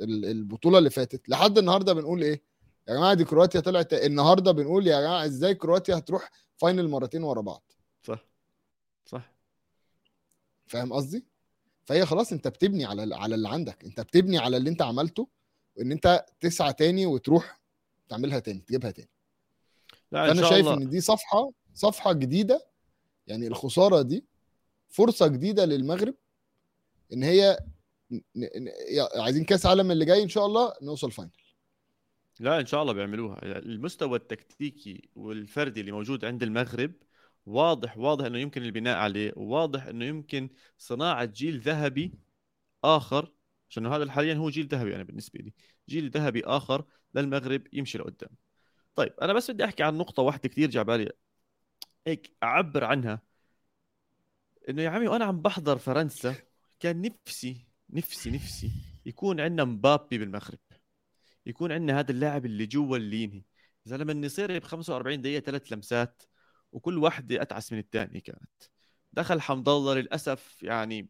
ال- 0.00 0.24
البطولة 0.24 0.78
اللي 0.78 0.90
فاتت. 0.90 1.28
لحد 1.28 1.58
النهارده 1.58 1.92
بنقول 1.92 2.22
إيه؟ 2.22 2.42
يا 2.88 2.94
جماعة 2.94 3.14
دي 3.14 3.24
كرواتيا 3.24 3.60
طلعت 3.60 3.92
النهارده 3.94 4.52
بنقول 4.52 4.86
يا 4.86 5.00
جماعة 5.00 5.24
إزاي 5.24 5.54
كرواتيا 5.54 5.98
هتروح 5.98 6.30
فاينل 6.56 6.88
مرتين 6.88 7.22
ورا 7.22 7.40
بعض؟ 7.40 7.72
صح. 8.02 8.24
صح. 9.06 9.32
فاهم 10.66 10.92
قصدي؟ 10.92 11.24
فهي 11.84 12.06
خلاص 12.06 12.32
انت 12.32 12.48
بتبني 12.48 12.84
على 12.84 13.14
على 13.14 13.34
اللي 13.34 13.48
عندك. 13.48 13.84
انت 13.84 14.00
بتبني 14.00 14.38
على 14.38 14.56
اللي 14.56 14.70
انت 14.70 14.82
عملته 14.82 15.28
ان 15.80 15.92
انت 15.92 16.26
تسعى 16.40 16.72
تاني 16.72 17.06
وتروح 17.06 17.60
تعملها 18.08 18.38
تاني 18.38 18.60
تجيبها 18.60 18.90
تاني. 18.90 19.08
لا 20.12 20.30
إن 20.30 20.34
فأنا 20.34 20.48
شايف 20.48 20.66
الله. 20.66 20.74
إن 20.82 20.88
دي 20.88 21.00
صفحة 21.00 21.50
صفحة 21.74 22.12
جديدة 22.12 22.66
يعني 23.26 23.46
الخسارة 23.46 24.02
دي 24.02 24.24
فرصة 24.88 25.26
جديدة 25.26 25.64
للمغرب 25.64 26.14
إن 27.12 27.22
هي 27.22 27.58
عايزين 29.16 29.44
كأس 29.44 29.66
عالم 29.66 29.90
اللي 29.90 30.04
جاي 30.04 30.22
إن 30.22 30.28
شاء 30.28 30.46
الله 30.46 30.72
نوصل 30.82 31.12
فاينل 31.12 31.30
لا 32.40 32.60
إن 32.60 32.66
شاء 32.66 32.82
الله 32.82 32.92
بيعملوها. 32.92 33.38
المستوى 33.42 34.18
التكتيكي 34.18 35.08
والفردي 35.16 35.80
اللي 35.80 35.92
موجود 35.92 36.24
عند 36.24 36.42
المغرب 36.42 36.92
واضح 37.46 37.98
واضح 37.98 38.24
إنه 38.24 38.38
يمكن 38.38 38.62
البناء 38.62 38.96
عليه 38.96 39.32
وواضح 39.36 39.86
إنه 39.86 40.04
يمكن 40.04 40.48
صناعة 40.78 41.24
جيل 41.24 41.60
ذهبي 41.60 42.14
آخر 42.84 43.32
عشان 43.70 43.86
هذا 43.86 44.10
حاليا 44.10 44.34
هو 44.34 44.50
جيل 44.50 44.66
ذهبي 44.68 44.94
أنا 44.96 45.02
بالنسبة 45.02 45.40
لي. 45.40 45.52
جيل 45.88 46.10
ذهبي 46.10 46.44
آخر 46.44 46.84
للمغرب 47.14 47.62
يمشي 47.72 47.98
لقدام. 47.98 48.30
طيب 48.94 49.12
أنا 49.22 49.32
بس 49.32 49.50
بدي 49.50 49.64
أحكي 49.64 49.82
عن 49.82 49.98
نقطة 49.98 50.22
واحدة 50.22 50.48
كثير 50.48 50.70
جعبالي 50.70 51.12
هيك 52.06 52.36
أعبر 52.42 52.84
عنها. 52.84 53.22
إنه 54.68 54.82
يا 54.82 54.90
عمي 54.90 55.08
وأنا 55.08 55.24
عم 55.24 55.42
بحضر 55.42 55.78
فرنسا 55.78 56.34
كان 56.80 57.02
نفسي 57.02 57.66
نفسي 57.90 58.30
نفسي 58.30 58.70
يكون 59.06 59.40
عندنا 59.40 59.64
مبابي 59.64 60.18
بالمغرب. 60.18 60.58
يكون 61.46 61.72
عندنا 61.72 62.00
هذا 62.00 62.10
اللاعب 62.10 62.46
اللي 62.46 62.66
جوا 62.66 62.96
اللي 62.96 63.22
ينهي 63.22 63.38
يا 63.38 63.44
زلمه 63.84 64.12
النصيري 64.12 64.60
ب 64.60 64.64
45 64.64 65.22
دقيقة 65.22 65.40
ثلاث 65.44 65.72
لمسات 65.72 66.22
وكل 66.74 66.98
واحدة 66.98 67.42
اتعس 67.42 67.72
من 67.72 67.78
الثانية 67.78 68.20
كانت. 68.20 68.50
دخل 69.12 69.40
حمد 69.40 69.68
الله 69.68 69.94
للأسف 69.94 70.62
يعني 70.62 71.08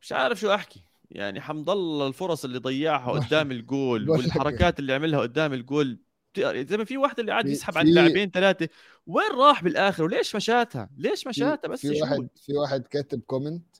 مش 0.00 0.12
عارف 0.12 0.40
شو 0.40 0.54
أحكي. 0.54 0.82
يعني 1.10 1.40
حمد 1.40 1.70
الله 1.70 2.06
الفرص 2.06 2.44
اللي 2.44 2.58
ضيعها 2.58 3.10
قدام 3.20 3.50
الجول 3.50 4.02
والحركات 4.10 4.78
اللي 4.78 4.92
عملها 4.94 5.20
قدام 5.20 5.52
الجول 5.52 5.98
زي 6.38 6.76
ما 6.76 6.84
في 6.84 6.96
واحد 6.96 7.18
اللي 7.20 7.32
قاعد 7.32 7.46
يسحب 7.46 7.78
عن 7.78 7.84
في- 7.84 7.90
لاعبين 7.90 8.30
ثلاثة 8.30 8.68
وين 9.06 9.30
راح 9.32 9.64
بالآخر؟ 9.64 10.04
وليش 10.04 10.36
مشاتها؟ 10.36 10.90
ليش 10.96 11.26
مشاتها 11.26 11.68
بس؟ 11.68 11.80
في 11.80 12.02
واحد 12.02 12.28
في 12.36 12.52
واحد 12.52 12.82
كاتب 12.86 13.20
comment 13.20 13.76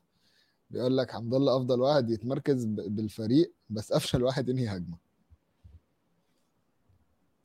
بيقول 0.71 0.97
لك 0.97 1.11
حمد 1.11 1.35
الله 1.35 1.57
أفضل 1.57 1.81
واحد 1.81 2.11
يتمركز 2.11 2.65
بالفريق 2.65 3.53
بس 3.71 3.93
افشل 3.93 4.23
واحد 4.23 4.49
ينهي 4.49 4.69
هجمة. 4.77 4.99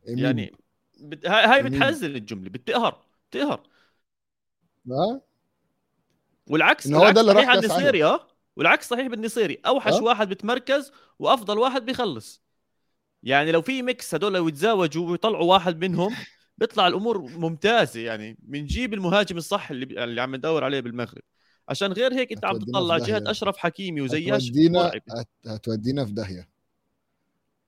يعني 0.06 0.52
بت... 1.04 1.28
هاي. 1.28 1.64
بتحزن 1.64 2.16
الجملة 2.16 2.50
بتقهر 2.50 3.06
بتقهر 3.30 3.68
ها 4.88 5.22
والعكس 6.48 6.88
هو 6.92 7.10
ده 7.10 7.22
اللي 7.22 7.34
راح. 7.34 7.50
النصيري 7.50 8.04
آه 8.04 8.28
والعكس 8.56 8.90
صحيح 8.90 9.08
بالنصيري 9.08 9.62
أوحش 9.66 9.94
آه. 9.94 10.04
واحد 10.04 10.30
بتمركز 10.30 10.92
وأفضل 11.20 11.58
واحد 11.58 11.86
بيخلص 11.86 12.44
يعني 13.24 13.52
لو 13.52 13.62
في 13.62 13.82
ميكس 13.82 14.16
هدول 14.16 14.34
لو 14.34 14.48
يتزاوجوا 14.48 15.12
ويطلعوا 15.12 15.54
واحد 15.54 15.86
منهم 15.86 16.16
بيطلع 16.58 16.88
الأمور 16.88 17.18
ممتازة 17.22 18.00
يعني 18.00 18.38
بنجيب 18.40 18.94
المهاجم 18.94 19.38
الصح 19.38 19.72
اللي 19.72 20.04
اللي 20.04 20.22
عم 20.22 20.36
ندور 20.36 20.64
عليه 20.64 20.80
بالمغرب 20.80 21.22
عشان 21.70 21.92
غير 21.92 22.14
هيك 22.14 22.32
أنت 22.32 22.46
عم 22.46 22.60
تطلع 22.60 22.98
جهة. 22.98 23.24
أشرف 23.28 23.58
حكيمي 23.58 24.02
وزياش 24.02 24.44
هتودينا. 24.50 24.92
هتودينا 25.48 26.06
في 26.06 26.12
داهية 26.12 26.53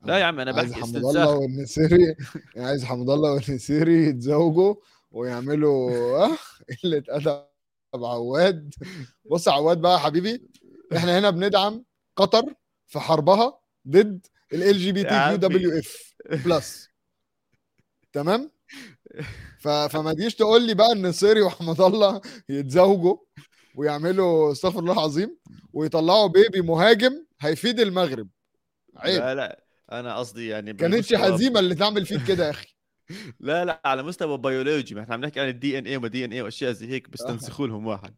لا 0.05 0.17
يا 0.17 0.23
عم 0.25 0.39
أنا 0.39 0.53
عايز 0.57 0.71
بحكي 0.71 0.81
حمد 0.81 0.95
استنساخ 0.95 1.27
الله 1.27 1.35
والنسيري 1.35 2.15
يعني 2.55 2.67
عايز 2.67 2.85
حمد 2.85 3.09
الله 3.09 3.31
والنسيري 3.31 4.07
يتزوجوا 4.07 4.75
ويعملوا 5.11 6.27
قله 6.83 7.03
ادب 7.09 7.45
عواد. 7.93 8.73
بص 9.31 9.47
عواد 9.47 9.81
بقى 9.81 9.93
يا 9.93 9.97
حبيبي 9.97 10.49
إحنا 10.95 11.19
هنا 11.19 11.29
بندعم 11.29 11.85
قطر 12.15 12.53
في 12.87 12.99
حربها 12.99 13.59
ضد 13.87 14.25
ال 14.53 14.77
جي 14.77 14.91
بي 14.91 15.03
تي. 15.03 15.09
كيو 15.09 15.35
دبليو 15.35 15.79
اف 15.79 16.15
بلس 16.45 16.89
تمام؟ 18.13 18.51
ف... 19.59 19.67
فما 19.67 20.13
تجيش 20.13 20.35
تقول 20.35 20.67
لي 20.67 20.73
بقى 20.73 20.91
النصيري 20.91 21.41
وحمد 21.41 21.81
الله 21.81 22.21
يتزوجوا 22.49 23.17
ويعملوا 23.75 24.51
استغفر 24.51 24.79
الله 24.79 24.93
العظيم 24.93 25.37
ويطلعوا 25.73 26.27
baby 26.27 26.61
مهاجم 26.61 27.25
هيفيد 27.39 27.79
المغرب. 27.79 28.27
عيب. 28.95 29.19
لا 29.19 29.35
لا. 29.35 29.64
أنا 29.91 30.17
قصدي 30.17 30.47
يعني 30.47 30.73
كانتش 30.73 31.13
هزيمه 31.13 31.59
اللي 31.59 31.75
تعمل 31.75 32.05
فيك 32.05 32.23
كده 32.23 32.45
يا 32.45 32.49
أخي. 32.49 32.75
لا 33.39 33.65
لا 33.65 33.81
على 33.85 34.03
مستوى 34.03 34.37
بيولوجي. 34.37 34.95
ما 34.95 35.01
إحنا 35.01 35.13
عم 35.13 35.21
نحكي 35.21 35.39
عن 35.39 35.47
ال 35.47 35.77
DNA 35.77 35.97
وما 35.97 36.07
DNA 36.07 36.41
وأشياء 36.41 36.71
زي 36.71 36.87
هيك 36.87 37.09
بيستنسخوا 37.09 37.67
لهم 37.67 37.87
واحد. 37.87 38.15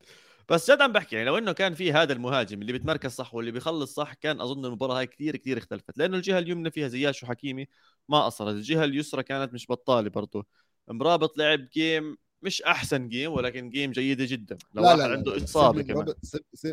بس 0.50 0.72
جد 0.72 0.82
عم 0.82 0.92
بحكي 0.92 1.16
يعني 1.16 1.28
لو 1.28 1.38
إنه 1.38 1.52
كان 1.52 1.74
في 1.74 1.94
هذا 1.94 2.14
المهاجم 2.14 2.62
اللي 2.62 2.72
بيتمركز 2.72 3.12
صح 3.12 3.36
واللي 3.36 3.52
بيخلص 3.52 3.94
صح 3.94 4.14
كان 4.14 4.42
أظن 4.42 4.66
المباراة 4.66 4.98
هاي 5.00 5.08
كثير 5.08 5.36
كثير 5.36 5.58
اختلفت. 5.58 5.98
لأنه 5.98 6.18
الجهة 6.18 6.40
اليمنى 6.40 6.72
فيها 6.72 6.88
زياش 6.88 7.24
وحكيمي 7.24 7.68
ما 8.10 8.26
قصرت 8.26 8.56
الجهة 8.56 8.84
اليسرى 8.84 9.24
كانت 9.24 9.54
مش 9.54 9.66
بطالة 9.70 10.10
برضه 10.10 10.46
مرابط 10.88 11.38
لعب 11.38 11.68
game 11.74 12.18
مش 12.42 12.62
أحسن 12.62 13.10
game 13.10 13.32
ولكن 13.32 13.70
game 13.70 13.92
جيدة 13.92 14.26
جدا. 14.26 14.58
لو 14.74 14.84
لا 14.84 14.90
واحد 14.90 15.00
لا 15.00 15.06
عنده 15.06 15.36
لا. 15.36 15.44
إصابة 15.44 15.82
كمان. 15.82 16.14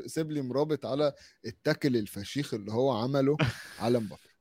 سيب, 0.06 0.30
لي 0.30 0.42
مرابط 0.42 0.86
على 0.86 1.12
ال 1.46 1.53
tackle 1.53 1.96
الفشيخ 1.96 2.54
اللي 2.54 2.72
هو 2.72 2.92
عمله 2.92 3.36
على 3.80 3.98
مبابي. 3.98 4.33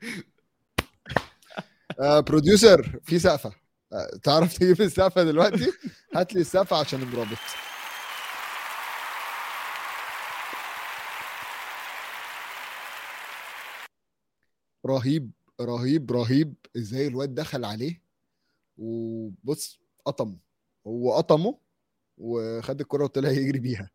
آه 2.00 2.20
producer 2.20 3.00
في 3.04 3.18
سقفة. 3.18 3.52
آه 3.92 4.10
تعرف 4.22 4.58
تجيب 4.58 4.80
السقفة 4.80 5.24
دلوقتي؟ 5.24 5.72
هات 6.14 6.34
لي 6.34 6.40
السقفة 6.40 6.76
عشان 6.76 7.04
مرابط 7.04 7.38
رهيب 14.86 15.30
رهيب 15.60 16.12
رهيب. 16.12 16.54
إزاي 16.76 17.06
الواد 17.06 17.34
دخل 17.34 17.64
عليه؟ 17.64 18.02
وبص 18.78 19.80
قطم 20.04 20.38
هو 20.86 21.12
قطمه 21.16 21.58
وخد 22.18 22.80
الكرة 22.80 23.04
وطلع 23.04 23.30
يجري 23.30 23.58
بيها. 23.58 23.90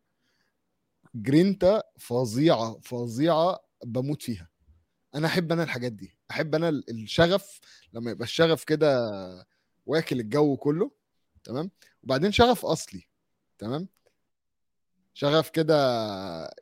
جرينتا 1.14 1.82
فظيعة 1.98 2.78
فظيعة 2.82 3.60
بموت 3.84 4.22
فيها. 4.22 4.48
أنا 5.14 5.26
أحب 5.26 5.52
أنا 5.52 5.62
الحاجات 5.62 5.92
دي. 5.92 6.18
أحب 6.30 6.54
أنا 6.54 6.68
ال- 6.68 6.90
الشغف 6.90 7.60
لما 7.92 8.10
يبقى 8.10 8.24
الشغف 8.24 8.64
كده 8.64 9.10
واكل 9.86 10.20
الجو 10.20 10.56
كله 10.56 10.90
تمام؟ 11.44 11.70
وبعدين 12.02 12.32
شغف 12.32 12.66
أصلي 12.66 13.02
تمام؟ 13.58 13.88
شغف 15.14 15.48
كده 15.50 15.74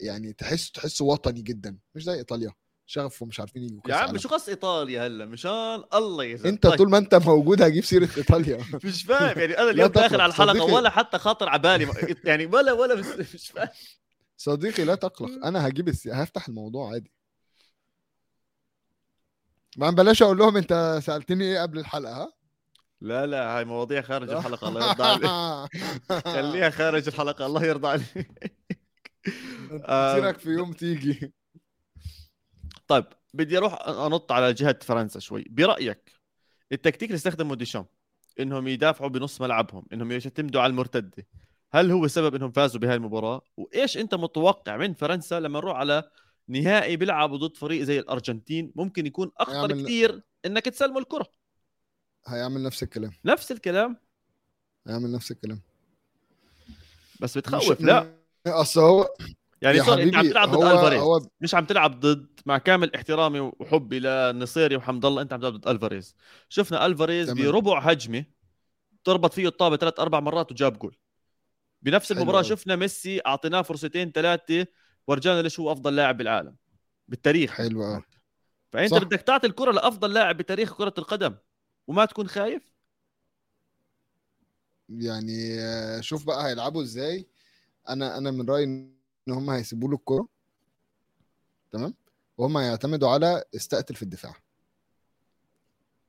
يعني 0.00 0.32
تحس 0.32 0.70
تحس 0.72 1.00
وطني 1.00 1.42
جدا. 1.42 1.78
مش 1.94 2.04
زي 2.04 2.12
إيطاليا. 2.14 2.52
شغف 2.86 3.22
ومش 3.22 3.40
عارفين 3.40 3.62
يجوا 3.62 3.80
يا 3.88 3.94
عم 3.94 4.18
شو 4.18 4.28
قص 4.28 4.48
إيطاليا 4.48 5.06
هلأ؟ 5.06 5.26
مشان 5.26 5.84
الله 5.94 6.24
يا 6.24 6.36
زلمه 6.36 6.48
أنت 6.50 6.66
طول 6.66 6.90
ما 6.90 6.98
أنت 6.98 7.14
موجود 7.14 7.62
هجيب 7.62 7.84
سيرة 7.84 8.08
إيطاليا. 8.18 8.64
مش 8.84 9.02
فاهم. 9.02 9.38
يعني 9.38 9.58
أنا 9.58 9.70
اليوم 9.70 9.88
داخل 9.88 10.20
على 10.20 10.30
الحلقة 10.30 10.52
صديقي. 10.58 10.72
ولا 10.72 10.90
حتى 10.90 11.18
خاطر 11.18 11.48
على 11.48 11.62
بالي. 11.62 12.16
يعني 12.24 12.46
ولا 12.46 12.72
ولا 12.72 12.94
مش, 12.94 13.06
مش 13.34 13.48
فاهم. 13.50 13.68
صديقي 14.36 14.84
لا 14.84 14.94
تقلق. 14.94 15.46
أنا 15.46 15.68
هجيب 15.68 15.88
السي... 15.88 16.12
هفتح 16.12 16.48
الموضوع 16.48 16.90
عادي. 16.92 17.12
ما 19.76 19.90
بلاش 19.90 20.22
أقول 20.22 20.38
لهم 20.38 20.56
أنت 20.56 20.98
سألتني 21.02 21.44
إيه 21.44 21.62
قبل 21.62 21.78
الحلقة 21.78 22.22
ها؟ 22.22 22.32
لا 23.00 23.26
لا 23.26 23.58
هاي 23.58 23.64
مواضيع 23.64 24.02
خارج 24.02 24.30
الحلقة 24.32 24.68
الله 24.68 24.88
يرضى 24.88 25.02
عليك. 25.02 25.70
خليها 26.34 26.70
خارج 26.70 27.08
الحلقة 27.08 27.46
الله 27.46 27.64
يرضى 27.64 27.88
عليك. 27.88 28.54
آه، 29.84 30.14
سيرك 30.14 30.38
في 30.38 30.48
يوم 30.48 30.72
تيجي. 30.72 31.32
طيب 32.88 33.04
بدي 33.34 33.58
أروح 33.58 33.88
أنط 33.88 34.32
على 34.32 34.52
جهة 34.52 34.78
فرنسا 34.82 35.20
شوي. 35.20 35.44
برأيك 35.50 36.12
التكتيك 36.72 37.08
اللي 37.08 37.16
استخدمه 37.16 37.54
ديشام 37.54 37.86
إنهم 38.40 38.68
يدافعوا 38.68 39.10
بنص 39.10 39.40
ملعبهم 39.40 39.86
إنهم 39.92 40.12
يعتمدوا 40.12 40.60
على 40.60 40.70
المرتدة 40.70 41.26
هل 41.72 41.90
هو 41.90 42.08
سبب 42.08 42.34
إنهم 42.34 42.50
فازوا 42.50 42.80
بهاي 42.80 42.94
المباراة؟ 42.94 43.40
وإيش 43.56 43.98
أنت 43.98 44.14
متوقع 44.14 44.76
من 44.76 44.94
فرنسا 44.94 45.40
لما 45.40 45.58
نروح 45.60 45.76
على 45.76 46.02
نهائي 46.52 46.96
بيلعبوا 46.96 47.36
ضد 47.36 47.56
فريق 47.56 47.82
زي 47.82 47.98
الأرجنتين 47.98 48.72
ممكن 48.76 49.06
يكون 49.06 49.30
أخطر 49.38 49.54
هيعمل- 49.54 49.82
كثير 49.84 50.22
إنك 50.46 50.64
تسلموا 50.64 51.00
الكرة. 51.00 51.26
هيعمل 52.26 52.62
نفس 52.62 52.82
الكلام. 52.82 53.12
نفس 53.24 53.52
الكلام. 53.52 53.96
هيعمل 54.86 55.12
نفس 55.12 55.30
الكلام. 55.30 55.60
بس 57.20 57.38
بتخوف. 57.38 57.80
لا. 57.80 58.14
أصل 58.46 58.80
هو 58.80 59.14
يعني 59.62 59.78
يا 59.78 59.94
أنت 60.02 60.14
عم 60.16 60.30
تلعب 60.30 60.50
ضد 60.50 60.62
ألفاريز. 60.64 61.00
هو 61.00 61.26
مش 61.40 61.54
عم 61.54 61.64
تلعب 61.64 62.00
ضد 62.00 62.40
مع 62.46 62.58
كامل 62.58 62.94
احترامي 62.94 63.40
وحبي 63.40 64.00
لنصيري 64.00 64.76
وحمد 64.76 65.04
الله 65.04 65.22
أنت 65.22 65.32
عم 65.32 65.40
تلعب 65.40 65.52
ضد 65.52 65.68
ألفاريز. 65.68 66.16
شفنا 66.48 66.86
ألفاريز 66.86 67.28
تمام. 67.30 67.46
بربع 67.52 67.78
هجمة 67.80 68.24
ضربت 69.06 69.32
فيه 69.32 69.48
الطابة 69.48 69.76
ثلاث 69.76 70.00
أربع 70.00 70.20
مرات 70.20 70.52
وجاب 70.52 70.78
جول. 70.78 70.96
بنفس 71.82 72.12
المباراة. 72.12 72.42
شفنا 72.42 72.76
ميسي 72.76 73.20
أعطيناه 73.26 73.62
فرصتين 73.62 74.12
ثلاثة 74.12 74.66
ورجانا 75.06 75.42
ليش 75.42 75.60
هو 75.60 75.72
أفضل 75.72 75.96
لاعب 75.96 76.16
بالعالم؟ 76.16 76.56
بالتاريخ. 77.08 77.50
حلو. 77.50 78.02
فأنت 78.72 78.90
صح. 78.90 78.98
بدك 78.98 79.20
تعطي 79.22 79.46
الكرة 79.46 79.72
لأفضل 79.72 80.12
لاعب 80.14 80.36
بتاريخ 80.36 80.76
كرة 80.76 80.94
القدم 80.98 81.34
وما 81.86 82.04
تكون 82.04 82.28
خايف؟ 82.28 82.72
يعني 84.88 85.60
آه، 85.60 86.00
شوف 86.00 86.26
بقى 86.26 86.46
هيلعبوا 86.48 86.82
إزاي. 86.82 87.26
أنا 87.88 88.18
أنا 88.18 88.30
من 88.30 88.50
رأيي 88.50 88.64
إن 88.64 88.94
هم 89.28 89.50
هيسيبوا 89.50 89.88
له 89.88 89.94
الكوره 89.94 90.28
تمام؟ 91.70 91.94
وهم 92.38 92.56
هيعتمدوا 92.56 93.08
على 93.08 93.44
استقتل 93.56 93.94
في 93.94 94.02
الدفاع. 94.02 94.34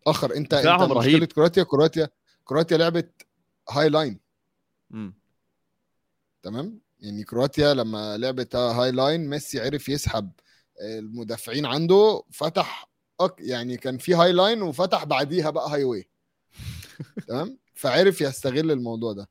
آخر 0.08 0.36
أنت 0.36 0.54
أنت 0.54 0.64
دفاعهم 0.64 0.98
مشكلة 0.98 1.18
رهيب. 1.18 1.24
كرواتيا 1.24 1.64
كرواتيا 1.64 2.10
كرواتيا 2.46 2.78
لعبت 2.78 3.28
high 3.70 3.90
line 3.90 4.20
امم 4.94 5.14
تمام؟ 6.44 6.80
يعني 7.04 7.24
كرواتيا 7.24 7.74
لما 7.74 8.18
لعبت 8.18 8.56
high 8.56 8.92
line 8.92 9.30
ميسي 9.30 9.60
عرف 9.60 9.90
يسحب 9.90 10.32
المدافعين 10.82 11.66
عنده 11.66 12.24
فتح 12.32 12.90
يعني 13.40 13.78
كان 13.78 13.98
في 13.98 14.14
high 14.14 14.32
line 14.32 14.62
وفتح 14.62 15.04
بعديها 15.04 15.50
بقى 15.50 15.70
highway. 15.70 16.10
تمام؟ 17.28 17.58
فعرف 17.74 18.22
يستغل 18.22 18.72
الموضوع 18.72 19.14
ده. 19.14 19.30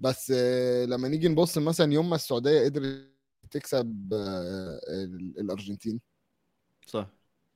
بس 0.00 0.32
آه، 0.36 0.84
لما 0.84 1.08
نيجي 1.08 1.28
نبص 1.28 1.58
مثلا 1.58 1.92
يوم 1.92 2.10
ما 2.10 2.16
السعودية 2.16 2.64
قدرت 2.64 3.10
تكسب 3.50 4.08
آه، 4.12 4.80
ال- 4.88 5.40
الأرجنتين. 5.40 6.00
صح. 6.86 7.06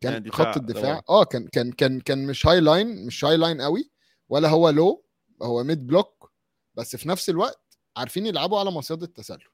كان 0.01 0.13
يعني 0.13 0.31
خط 0.31 0.57
الدفاع. 0.57 1.03
آه 1.09 1.25
كان 1.25 1.49
كان 1.49 1.73
كان 1.73 2.01
كان 2.01 2.27
مش 2.27 2.47
high 2.47 2.61
line 2.61 3.07
مش 3.07 3.25
high 3.25 3.37
line 3.37 3.61
قوي 3.61 3.91
ولا 4.29 4.49
هو 4.49 4.69
لو 4.71 5.05
هو 5.43 5.65
mid 5.65 5.87
block 5.87 6.33
بس 6.75 6.97
في 6.97 7.09
نفس 7.09 7.31
الوقت 7.31 7.70
عارفين 7.97 8.27
يلعبوا 8.27 8.59
على 8.59 8.71
مصيدة 8.71 9.07
التسلل. 9.07 9.49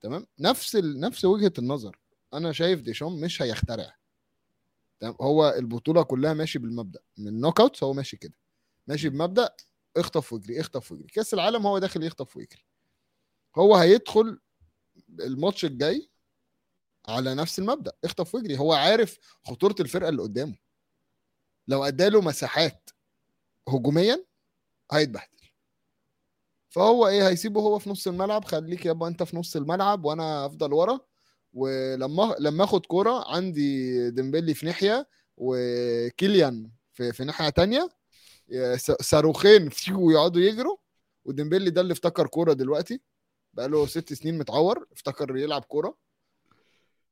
تمام؟ 0.00 0.26
نفس 0.38 0.76
ال... 0.76 1.00
نفس 1.00 1.24
وجهة 1.24 1.52
النظر. 1.58 1.98
أنا 2.34 2.52
شايف 2.52 2.80
ديشام 2.80 3.20
مش 3.20 3.42
هيخترع. 3.42 3.96
تمام؟ 5.00 5.16
هو 5.20 5.48
البطولة 5.48 6.02
كلها 6.02 6.34
ماشي 6.34 6.58
بالمبدأ. 6.58 7.00
من 7.16 7.40
knockouts 7.40 7.82
هو 7.82 7.92
ماشي 7.92 8.16
كده. 8.16 8.34
ماشي 8.86 9.08
بمبدأ 9.08 9.54
اخطف 9.96 10.32
واجري 10.32 10.60
اخطف 10.60 10.92
واجري 10.92 11.08
كأس 11.08 11.34
العالم 11.34 11.66
هو 11.66 11.78
داخل 11.78 12.02
يخطف 12.02 12.36
ويجري. 12.36 12.64
هو 13.56 13.76
هيدخل 13.76 14.40
الماتش 15.20 15.64
الجاي 15.64 16.10
على 17.08 17.34
نفس 17.34 17.58
المبدأ 17.58 17.92
اخطف 18.04 18.34
واجري 18.34 18.58
هو 18.58 18.72
عارف 18.72 19.18
خطورة 19.44 19.74
الفرقة 19.80 20.08
اللي 20.08 20.22
قدامه. 20.22 20.56
لو 21.68 21.84
أداله 21.84 22.20
مساحات 22.20 22.90
هجوميا 23.68 24.24
هيتبهدل. 24.92 25.39
فهو 26.70 27.08
إيه 27.08 27.28
هيسيبه 27.28 27.60
هو 27.60 27.78
في 27.78 27.90
نص 27.90 28.06
الملعب 28.06 28.44
خليك 28.44 28.86
يابا 28.86 29.08
أنت 29.08 29.22
في 29.22 29.36
نص 29.36 29.56
الملعب 29.56 30.04
وأنا 30.04 30.46
أفضل 30.46 30.72
ورا. 30.72 31.00
ولما 31.52 32.36
لما 32.38 32.64
آخد 32.64 32.86
كورة 32.86 33.24
عندي 33.34 34.10
ديمبلي 34.10 34.54
في 34.54 34.66
ناحية 34.66 35.08
وكيليان 35.36 36.70
في 36.92 37.12
في 37.12 37.24
ناحية 37.24 37.48
تانية. 37.48 37.88
صاروخين 39.00 39.68
فيو 39.78 40.10
يقعدوا 40.10 40.42
يجروا. 40.42 40.76
وديمبلي 41.24 41.70
ده 41.70 41.80
اللي 41.80 41.92
افتكر 41.92 42.26
كورة 42.26 42.52
دلوقتي. 42.52 43.00
بقاله 43.54 43.86
ست 43.86 44.12
سنين 44.12 44.38
متعور 44.38 44.86
افتكر 44.92 45.36
يلعب 45.36 45.62
كورة. 45.64 45.96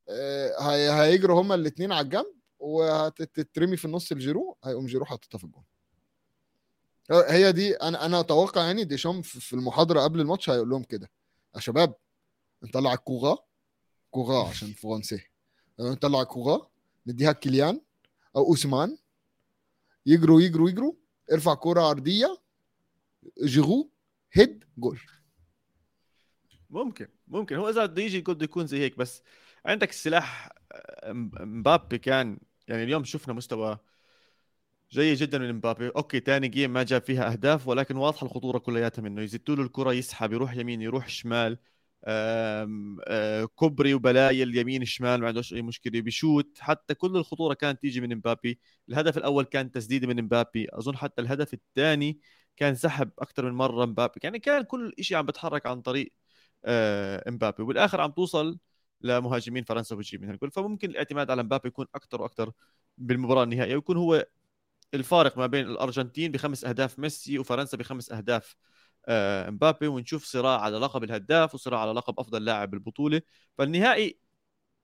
آه، 0.08 0.60
هي- 0.60 0.90
هيجروا 1.02 1.40
هما 1.42 1.54
الاثنين 1.54 1.92
على 1.92 2.04
الجنب 2.04 2.34
وهتترمي 2.58 3.76
في 3.76 3.84
النص 3.84 4.12
الجيرو 4.12 4.56
هيقوم 4.64 4.86
جيرو 4.86 5.04
حاططها 5.04 5.38
في 5.38 5.44
الجون. 5.44 5.64
هي 7.10 7.52
دي 7.52 7.74
أنا 7.74 8.06
أنا 8.06 8.20
أتوقع 8.20 8.62
يعني 8.62 8.84
ديشام 8.84 9.22
في 9.22 9.52
المحاضرة 9.52 10.00
قبل 10.00 10.20
الماتش 10.20 10.50
هيقول 10.50 10.68
لهم 10.68 10.82
كده. 10.82 11.10
يا 11.54 11.60
شباب 11.60 11.94
نطلع 12.62 12.92
الكوغا 12.92 13.38
كوغا 14.10 14.48
عشان 14.48 14.72
فرنسي. 14.72 15.20
نطلع 15.80 16.20
الكوغا 16.22 16.70
نديها 17.06 17.32
كيليان 17.32 17.80
أو 18.36 18.44
اوسمان 18.46 18.98
يجروا 20.06 20.40
يجروا 20.40 20.68
يجروا. 20.68 20.92
ارفع 21.32 21.54
كرة 21.54 21.80
عرضية. 21.80 22.38
جيرو 23.44 23.90
head 24.32 24.64
goal. 24.78 25.00
ممكن 26.70 27.08
ممكن. 27.28 27.56
هو 27.56 27.68
إذا 27.68 27.86
بده 27.86 28.02
يجي 28.02 28.20
بده 28.20 28.44
يكون 28.44 28.66
زي 28.66 28.78
هيك 28.80 28.98
بس 28.98 29.22
عندك 29.66 29.90
السلاح 29.90 30.48
آه، 30.72 31.12
مب- 31.12 31.42
مبابي 31.42 31.98
كان 31.98 32.38
يعني 32.68 32.82
اليوم 32.82 33.04
شفنا 33.04 33.34
مستوى 33.34 33.78
جيد 34.92 35.16
جدا 35.18 35.38
من 35.38 35.52
مبابي. 35.54 35.88
okay 35.88 36.20
تاني 36.20 36.48
game 36.48 36.72
ما 36.72 36.82
جاب 36.82 37.02
فيها 37.02 37.32
أهداف 37.32 37.68
ولكن 37.68 37.96
واضحة 37.96 38.26
الخطورة 38.26 38.58
كلياتها 38.58 39.02
منه. 39.02 39.22
يزتوا 39.22 39.56
له 39.56 39.62
الكرة 39.62 39.92
يسحب 39.92 40.32
يروح 40.32 40.56
يمين 40.56 40.82
يروح 40.82 41.08
شمال. 41.08 41.58
آم، 42.06 42.98
آه، 43.04 43.44
كوبري 43.44 43.94
وبلايل 43.94 44.56
يمين 44.58 44.84
شمال 44.84 45.20
ما 45.20 45.26
عندوش 45.28 45.54
أي 45.54 45.62
مشكلة. 45.62 46.00
بيشوت 46.00 46.58
حتى 46.60 46.94
كل 46.94 47.16
الخطورة 47.16 47.54
كانت 47.54 47.82
تيجي 47.82 48.00
من 48.00 48.16
مبابي. 48.16 48.58
الهدف 48.88 49.18
الأول 49.18 49.44
كان 49.44 49.70
تسديده 49.72 50.06
من 50.06 50.22
مبابي. 50.22 50.66
أظن 50.72 50.96
حتى 50.96 51.22
الهدف 51.22 51.54
الثاني 51.54 52.20
كان 52.56 52.74
سحب 52.74 53.10
أكثر 53.18 53.44
من 53.44 53.52
مرة 53.52 53.86
مبابي. 53.86 54.20
يعني 54.24 54.38
كان 54.38 54.62
كل 54.62 54.94
شيء 55.00 55.16
عم 55.16 55.26
بتحرك 55.26 55.66
عن 55.66 55.80
طريق 55.82 56.12
آه، 56.64 57.30
مبابي. 57.30 57.62
وبالاخر 57.62 58.00
عم 58.00 58.10
توصل 58.10 58.58
لمهاجمين 59.00 59.64
فرنسا 59.64 59.94
وبتجيب 59.94 60.22
منها 60.22 60.34
الجول 60.34 60.50
فممكن 60.50 60.90
الاعتماد 60.90 61.30
على 61.30 61.42
مبابي 61.42 61.68
يكون 61.68 61.86
أكثر 61.94 62.22
وأكثر 62.22 62.52
بالمباراة 62.98 63.42
النهائية 63.44 63.74
ويكون 63.74 63.96
هو 63.96 64.26
الفارق 64.94 65.38
ما 65.38 65.46
بين 65.46 65.66
الأرجنتين 65.66 66.32
بخمس 66.32 66.64
أهداف 66.64 66.98
ميسي 66.98 67.38
وفرنسا 67.38 67.76
بخمس 67.76 68.12
أهداف. 68.12 68.56
آه، 69.08 69.50
مبابي 69.50 69.86
ونشوف 69.88 70.24
صراع 70.24 70.60
على 70.60 70.78
لقب 70.78 71.04
الهداف 71.04 71.54
وصراع 71.54 71.80
على 71.80 71.92
لقب 71.92 72.20
أفضل 72.20 72.44
لاعب 72.44 72.70
بالبطوله 72.70 73.22
فالنهائي 73.58 74.18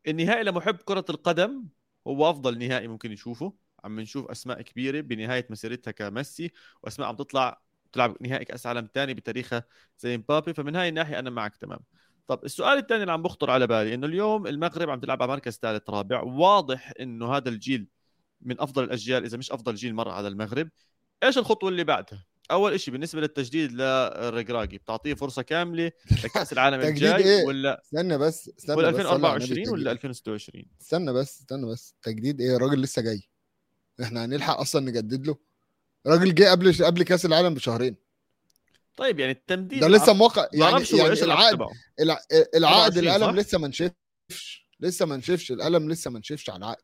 النهائي 0.08 0.42
لمحب 0.44 0.76
كرة 0.76 1.04
القدم 1.10 1.64
هو 2.06 2.30
أفضل 2.30 2.58
نهائي 2.58 2.88
ممكن 2.88 3.12
يشوفه 3.12 3.54
عم 3.84 4.00
نشوف 4.00 4.30
أسماء 4.30 4.62
كبيرة 4.62 5.00
بنهاية 5.00 5.46
مسيرتها 5.50 5.90
كميسي 5.90 6.52
وأسماء 6.82 7.08
عم 7.08 7.16
تطلع 7.16 7.62
تلعب 7.92 8.16
نهائي 8.20 8.44
كأس 8.44 8.66
عالم 8.66 8.88
ثاني 8.94 9.14
بتاريخها 9.14 9.64
زي 9.98 10.18
مبابي. 10.18 10.54
فمن 10.54 10.76
هاي 10.76 10.88
الناحية 10.88 11.18
أنا 11.18 11.30
معك 11.30 11.56
تمام. 11.56 11.80
طب 12.26 12.44
السؤال 12.44 12.78
الثاني 12.78 13.02
اللي 13.02 13.12
عم 13.12 13.22
بخطر 13.22 13.50
على 13.50 13.66
بالي 13.66 13.94
إنه 13.94 14.06
اليوم 14.06 14.46
المغرب 14.46 14.90
عم 14.90 15.00
تلعب 15.00 15.22
على 15.22 15.32
مركز 15.32 15.58
ثالث 15.62 15.90
رابع. 15.90 16.22
واضح 16.22 16.92
إنه 17.00 17.36
هذا 17.36 17.48
الجيل 17.48 17.88
من 18.44 18.60
أفضل 18.60 18.84
الأجيال 18.84 19.24
إذا 19.24 19.36
مش 19.38 19.52
أفضل 19.52 19.74
جيل 19.74 19.94
مر 19.94 20.08
على 20.08 20.28
المغرب. 20.28 20.68
إيش 21.22 21.38
الخطوة 21.38 21.68
اللي 21.68 21.84
بعدها؟ 21.84 22.24
أول 22.50 22.80
شيء 22.80 22.92
بالنسبة 22.92 23.20
للتجديد 23.20 23.72
للرقراقي 23.72 24.78
بتعطيه 24.78 25.14
فرصة 25.14 25.42
كاملة 25.42 25.92
لكأس 26.24 26.52
العالم 26.52 26.80
الجاي 26.88 27.16
إيه؟ 27.24 27.44
ولا 27.44 27.82
استنى 27.84 28.18
بس 28.18 28.50
استنى 28.58 28.76
ولا 28.76 28.90
بس 28.90 28.96
صلي 28.96 29.08
على 29.08 29.16
النبي 29.16 29.34
2024 29.44 29.68
ولا 29.68 29.76
تجديد. 29.82 29.88
2026 29.88 30.64
استنى 30.82 31.12
بس 31.12 31.40
استنى 31.40 31.66
بس. 31.72 31.94
تجديد 32.02 32.40
إيه؟ 32.40 32.56
الراجل 32.56 32.80
لسه 32.82 33.02
جاي. 33.02 33.22
إحنا 34.02 34.24
هنلحق 34.24 34.60
أصلا 34.60 34.86
نجدد 34.86 35.26
له. 35.26 35.36
الراجل 36.06 36.34
جه 36.34 36.50
قبل 36.50 36.84
قبل 36.84 37.02
كأس 37.02 37.26
العالم 37.26 37.54
بشهرين. 37.54 37.96
طيب 38.96 39.20
يعني 39.20 39.32
التمديد 39.32 39.80
ده 39.80 39.88
لسه 39.88 40.12
موقع 40.12 40.48
يعني, 40.52 40.84
يعني 40.92 41.12
العقد 41.12 41.22
العقد 41.22 41.52
تبعه 41.54 41.70
الع- 42.00 42.20
العقد 42.54 42.98
24 42.98 43.08
القلم؟ 43.08 43.36
لسه 43.40 43.58
ما 43.58 43.68
نشفش. 43.68 44.68
لسه 44.80 45.06
ما 45.06 45.16
نشفش. 45.16 45.52
القلم 45.52 45.90
لسه 45.90 46.10
ما 46.10 46.18
نشفش 46.18 46.50
على 46.50 46.58
العقد. 46.58 46.82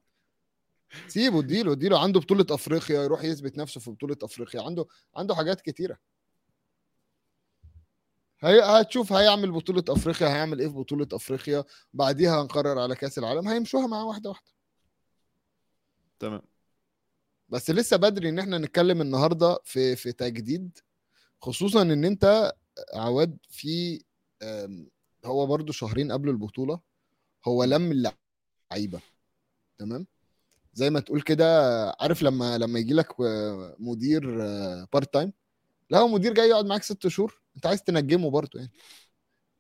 سيبه 1.08 1.40
اديله 1.40 1.72
اديله. 1.72 2.02
عنده 2.02 2.20
بطولة 2.20 2.46
أفريقيا 2.50 3.02
يروح 3.02 3.24
يثبت 3.24 3.58
نفسه 3.58 3.80
في 3.80 3.90
بطولة 3.90 4.16
أفريقيا. 4.22 4.62
عنده 4.62 4.86
عنده 5.16 5.34
حاجات 5.34 5.60
كتيرة. 5.60 5.98
هي 8.40 8.60
هتشوف 8.60 9.12
هيعمل 9.12 9.52
بطولة 9.52 9.84
أفريقيا 9.88 10.28
هيعمل 10.28 10.60
إيه 10.60 10.68
في 10.68 10.74
بطولة 10.74 11.08
أفريقيا. 11.12 11.64
بعديها 11.92 12.42
هنقرر 12.42 12.78
على 12.78 12.96
كأس 12.96 13.18
العالم. 13.18 13.48
هيمشوها 13.48 13.86
معاه 13.86 14.06
واحدة 14.06 14.30
واحدة. 14.30 14.50
تمام. 16.18 16.42
بس 17.48 17.70
لسه 17.70 17.96
بدري 17.96 18.28
إن 18.28 18.38
إحنا 18.38 18.58
نتكلم 18.58 19.00
النهارده 19.00 19.58
في 19.64 19.96
في 19.96 20.12
تجديد. 20.12 20.78
خصوصا 21.42 21.82
إن 21.82 22.04
أنت 22.04 22.52
عواد 22.94 23.38
في 23.48 24.04
هو 25.24 25.46
برضو 25.46 25.72
شهرين 25.72 26.12
قبل 26.12 26.28
البطولة. 26.28 26.80
هو 27.44 27.64
لم 27.64 27.92
اللعيبة. 27.92 29.00
تمام؟ 29.78 30.06
زي 30.72 30.90
ما 30.90 31.00
تقول 31.00 31.20
كده 31.22 31.46
عارف 32.00 32.22
لما 32.22 32.58
لما 32.58 32.78
يجي 32.78 32.94
لك 32.94 33.08
مدير 33.78 34.36
part 34.92 35.12
time 35.12 35.32
لا 35.90 35.98
هو 35.98 36.08
مدير 36.08 36.34
جاي 36.34 36.48
يقعد 36.48 36.66
معاك 36.66 36.82
ست 36.82 37.08
شهور 37.08 37.42
انت 37.56 37.66
عايز 37.66 37.82
تنجمه 37.82 38.30
برضه 38.30 38.58
يعني 38.58 38.72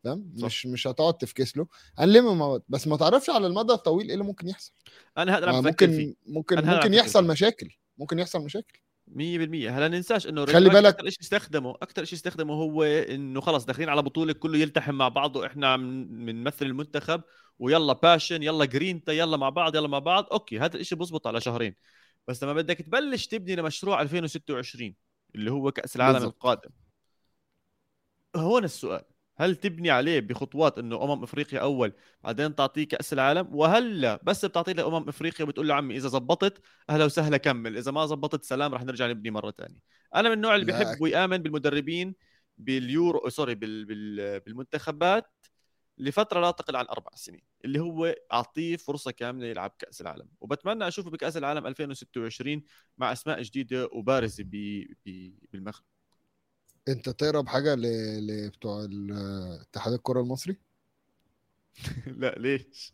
فاهم. 0.04 0.32
مش 0.34 0.66
مش 0.66 0.86
هتقعد 0.86 1.18
تفكس 1.18 1.56
له. 1.56 1.66
هنلم 1.98 2.60
بس 2.68 2.86
ما 2.86 2.96
تعرفش 2.96 3.30
على 3.30 3.46
المدى 3.46 3.72
الطويل 3.72 4.06
إيه 4.06 4.14
اللي 4.14 4.24
ممكن 4.24 4.48
يحصل. 4.48 4.72
أنا 5.18 5.36
عم 5.36 5.60
بفكر 5.60 5.88
فيه 5.88 6.06
ممكن 6.06 6.16
ممكن 6.26 6.58
أنا 6.58 6.74
ممكن 6.76 6.94
يحصل 6.94 7.24
فيه. 7.24 7.30
مشاكل. 7.30 7.70
ممكن 7.98 8.18
يحصل 8.18 8.44
مشاكل. 8.44 8.80
100% 9.14 9.70
هلا 9.70 9.88
ننساش 9.88 10.26
إنه 10.26 10.46
خلي 10.46 10.68
بالك- 10.68 10.86
أكثر 10.94 11.10
شيء 11.10 11.20
استخدمه 11.20 11.70
أكثر 11.70 12.04
شيء 12.04 12.14
استخدمه 12.18 12.54
هو 12.54 12.82
إنه 12.82 13.40
خلص 13.40 13.64
داخلين 13.64 13.88
على 13.88 14.02
بطولة 14.02 14.32
كله 14.32 14.58
يلتحم 14.58 14.94
مع 14.94 15.08
بعضه 15.08 15.46
إحنا 15.46 15.72
عم 15.72 16.04
بنمثل 16.26 16.66
المنتخب 16.66 17.22
ويلا 17.58 17.92
passion 17.92 18.42
يلا 18.42 18.64
جرينتا 18.64 19.12
يلا 19.12 19.36
مع 19.36 19.48
بعض 19.48 19.76
يلا 19.76 19.88
مع 19.88 19.98
بعض. 19.98 20.26
okay 20.32 20.58
هذا 20.58 20.76
الشيء 20.76 20.98
بزبط 20.98 21.26
على 21.26 21.40
شهرين. 21.40 21.74
بس 22.28 22.42
لما 22.44 22.52
بدك 22.52 22.78
تبلش 22.78 23.26
تبني 23.26 23.56
لمشروع 23.56 24.02
2026 24.02 24.94
اللي 25.34 25.50
هو 25.50 25.72
كأس 25.72 25.96
العالم 25.96 26.18
بالضبط. 26.18 26.32
القادم. 26.34 26.70
هون 28.36 28.64
السؤال. 28.64 29.02
هل 29.40 29.56
تبني 29.56 29.90
عليه 29.90 30.20
بخطوات 30.20 30.78
إنه 30.78 31.04
أمم 31.04 31.22
إفريقيا 31.22 31.60
أول 31.60 31.92
بعدين 32.24 32.54
تعطيه 32.54 32.88
كأس 32.88 33.12
العالم؟ 33.12 33.54
وهلا 33.54 34.20
بس 34.22 34.44
بتعطيه 34.44 34.72
لأمم 34.72 35.08
إفريقيا 35.08 35.46
بتقول 35.46 35.68
له 35.68 35.74
عمي 35.74 35.96
إذا 35.96 36.08
زبطت 36.08 36.62
أهلا 36.90 37.04
وسهلا 37.04 37.36
كمل 37.36 37.76
إذا 37.76 37.92
ما 37.92 38.06
زبطت 38.06 38.44
سلام 38.44 38.74
رح 38.74 38.82
نرجع 38.84 39.06
نبني 39.06 39.30
مرة 39.30 39.50
ثانية 39.50 39.80
أنا 40.14 40.28
من 40.28 40.34
النوع 40.34 40.54
اللي 40.54 40.66
لا، 40.66 40.78
بيحب 40.78 41.00
ويامن 41.02 41.36
بالمدربين 41.36 42.14
باليورو 42.58 43.28
سوري 43.28 43.54
بال... 43.54 43.84
بال... 43.84 44.40
بالمنتخبات 44.40 45.26
لفترة 45.98 46.40
لا 46.40 46.50
تقل 46.50 46.76
عن 46.76 46.84
أربع 46.84 47.10
سنين 47.14 47.42
اللي 47.64 47.78
هو 47.80 48.14
أعطيه 48.32 48.76
فرصة 48.76 49.10
كاملة 49.10 49.46
يلعب 49.46 49.72
كأس 49.78 50.00
العالم. 50.00 50.28
وبتمنى 50.40 50.88
أشوفه 50.88 51.10
بكأس 51.10 51.36
العالم 51.36 51.66
2026 51.66 52.62
مع 52.98 53.12
أسماء 53.12 53.42
جديدة 53.42 53.88
وبارزه 53.92 54.44
ب... 54.44 54.84
ب... 55.06 55.34
بالمغرب. 55.52 55.84
انت 56.90 57.08
تقرب 57.08 57.48
حاجة 57.48 57.74
ل... 57.74 57.82
لبتوع 58.26 58.88
اتحاد 59.60 59.92
الكرة 59.92 60.20
المصري؟ 60.20 60.56
لا 62.20 62.34
ليش؟ 62.38 62.92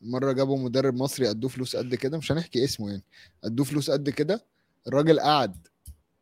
مرة 0.00 0.32
جابوا 0.32 0.58
مدرب 0.58 0.94
مصري 0.94 1.30
ادوه 1.30 1.50
فلوس 1.50 1.76
قد 1.76 1.94
كده 1.94 2.18
مش 2.18 2.32
هنحكي 2.32 2.64
اسمه 2.64 2.90
يعني 2.90 3.02
ادوه 3.44 3.66
فلوس 3.66 3.90
قد 3.90 4.10
كده 4.10 4.44
الراجل 4.88 5.20
قعد 5.20 5.66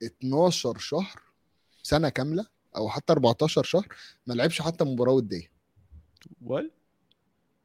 12 0.02 0.78
شهر 0.78 1.22
سنة 1.82 2.08
كاملة 2.08 2.46
أو 2.76 2.88
حتى 2.88 3.12
14 3.12 3.62
شهر 3.62 3.88
ما 4.26 4.34
لعبش 4.34 4.62
حتى 4.62 4.84
مباراة 4.84 5.12
ودية. 5.12 5.50
وال 6.42 6.70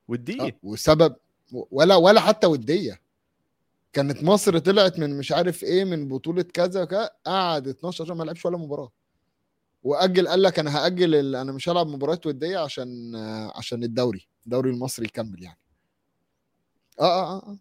ودية؟ 0.07 0.41
آه، 0.41 0.51
والسبب 0.63 1.15
ولا 1.51 1.95
ولا 1.95 2.21
حتى 2.21 2.47
ودية. 2.47 3.01
كانت 3.93 4.23
مصر 4.23 4.59
طلعت 4.59 4.99
من 4.99 5.17
مش 5.17 5.31
عارف 5.31 5.63
إيه 5.63 5.83
من 5.83 6.07
بطولة 6.07 6.41
كذا 6.41 6.85
قعد 7.25 7.67
12 7.67 8.05
شهر 8.05 8.15
ما 8.15 8.23
لعبش 8.23 8.45
ولا 8.45 8.57
مباراة. 8.57 8.91
وأجل 9.83 10.27
قال 10.27 10.41
لك 10.41 10.59
أنا 10.59 10.77
هأجل 10.77 11.15
ال- 11.15 11.35
أنا 11.35 11.51
مش 11.51 11.69
هلعب 11.69 11.87
مباريات 11.87 12.25
ودية 12.25 12.57
عشان 12.57 13.15
آه، 13.15 13.57
عشان 13.57 13.83
الدوري 13.83 14.27
الدوري 14.45 14.69
المصري 14.69 15.05
يكمل 15.05 15.43
يعني. 15.43 15.59
آه 16.99 17.03
آه 17.03 17.37
آه, 17.37 17.49
آه. 17.51 17.57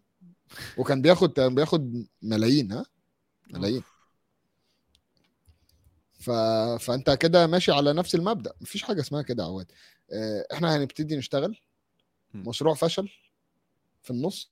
وكان 0.77 1.01
بياخد 1.01 1.33
كان 1.33 1.55
بياخد 1.55 2.05
ملايين 2.21 2.71
ها؟ 2.71 2.85
ملايين. 3.53 3.83
ف... 6.19 6.29
فأنت 6.79 7.09
كده 7.11 7.47
ماشي 7.47 7.71
على 7.71 7.93
نفس 7.93 8.15
المبدأ. 8.15 8.53
مفيش 8.61 8.83
حاجة 8.83 9.01
اسمها 9.01 9.21
كده 9.21 9.43
يا 9.43 9.47
عواد. 9.47 9.71
آه، 10.11 10.45
إحنا 10.53 10.75
هنبتدي 10.77 11.15
نشتغل. 11.17 11.59
مشروع 12.33 12.73
فشل 12.73 13.09
في 14.01 14.11
النص. 14.11 14.51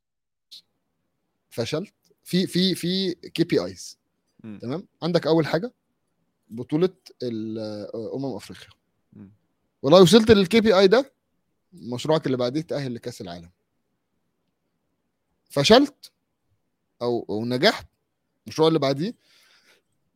فشلت. 1.50 1.94
في 2.24 2.48
في 2.48 2.76
في 2.76 3.14
KPIs. 3.13 3.98
تمام؟ 4.62 4.88
عندك 5.04 5.28
أول 5.28 5.48
حاجة؟ 5.48 5.74
بطولة 6.50 6.90
أمم 8.16 8.36
أفريقيا. 8.36 8.70
ولو 9.82 10.02
وصلت 10.02 10.32
لل 10.32 10.62
KPI 10.62 10.88
ده 10.88 11.12
مشروعك 11.74 12.26
اللي 12.26 12.38
بعديه 12.38 12.62
تأهل 12.62 12.96
لكأس 12.96 13.22
العالم. 13.22 13.50
فشلت 15.50 16.12
أو 17.02 17.26
أو 17.30 17.46
نجحت 17.46 17.88
المشروع 18.48 18.68
اللي 18.68 18.80
بعديه 18.80 19.14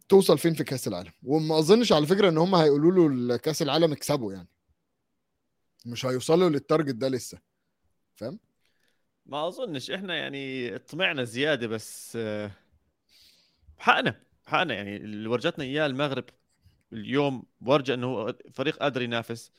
توصل 0.09 0.37
فين 0.37 0.53
في 0.53 0.63
كأس 0.63 0.87
العالم؟ 0.87 1.11
وما 1.23 1.59
أظنش 1.59 1.91
على 1.91 2.05
فكرة 2.05 2.29
إن 2.29 2.37
هم 2.37 2.55
هيقولوا 2.55 3.09
له 3.09 3.37
كاس 3.37 3.61
العالم 3.61 3.91
اكسبوا 3.91 4.33
يعني. 4.33 4.47
مش 5.85 6.05
هيوصلوا 6.05 6.49
لل 6.49 6.61
target 6.61 6.95
ده 6.95 7.07
لسه. 7.07 7.39
فاهم؟ 8.15 8.39
ما 9.25 9.47
أظنش 9.47 9.91
إحنا 9.91 10.15
يعني 10.15 10.77
طمعنا 10.77 11.23
زيادة 11.23 11.67
بس 11.67 12.15
آه، 12.15 12.51
حقنا. 13.77 14.30
حقنا 14.51 14.73
يعني 14.73 14.97
اللي 14.97 15.29
ورجتنا 15.29 15.63
إياه 15.65 15.85
المغرب 15.85 16.25
اليوم 16.93 17.43
ورجى 17.61 17.93
إنه 17.93 18.33
فريق 18.53 18.77
قادر 18.77 19.01
ينافس 19.01 19.51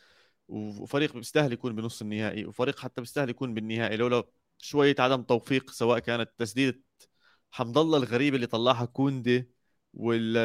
وفريق 0.49 1.15
بيستاهل 1.17 1.53
يكون 1.53 1.77
بنص 1.77 2.03
النهائي 2.03 2.47
وفريق 2.47 2.79
حتى 2.79 3.01
بيستاهل 3.01 3.31
يكون 3.31 3.55
بالنهائي 3.55 3.97
لولا 3.97 4.25
شوية 4.59 4.97
عدم 4.99 5.23
توفيق 5.23 5.71
سواء 5.71 5.99
كانت 5.99 6.31
تسديدة 6.39 6.81
حمد 7.53 7.79
الله 7.79 7.99
الغريبه 7.99 8.37
اللي 8.37 8.47
طلعها 8.47 8.85
كوندي 8.85 9.51
ولا 9.95 10.45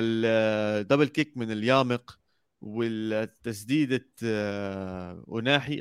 الدبل 0.80 1.08
كيك 1.08 1.38
من 1.38 1.52
اليامق. 1.52 2.20
ولا 2.62 3.26
تسديده 3.44 4.10
آه، 4.24 5.24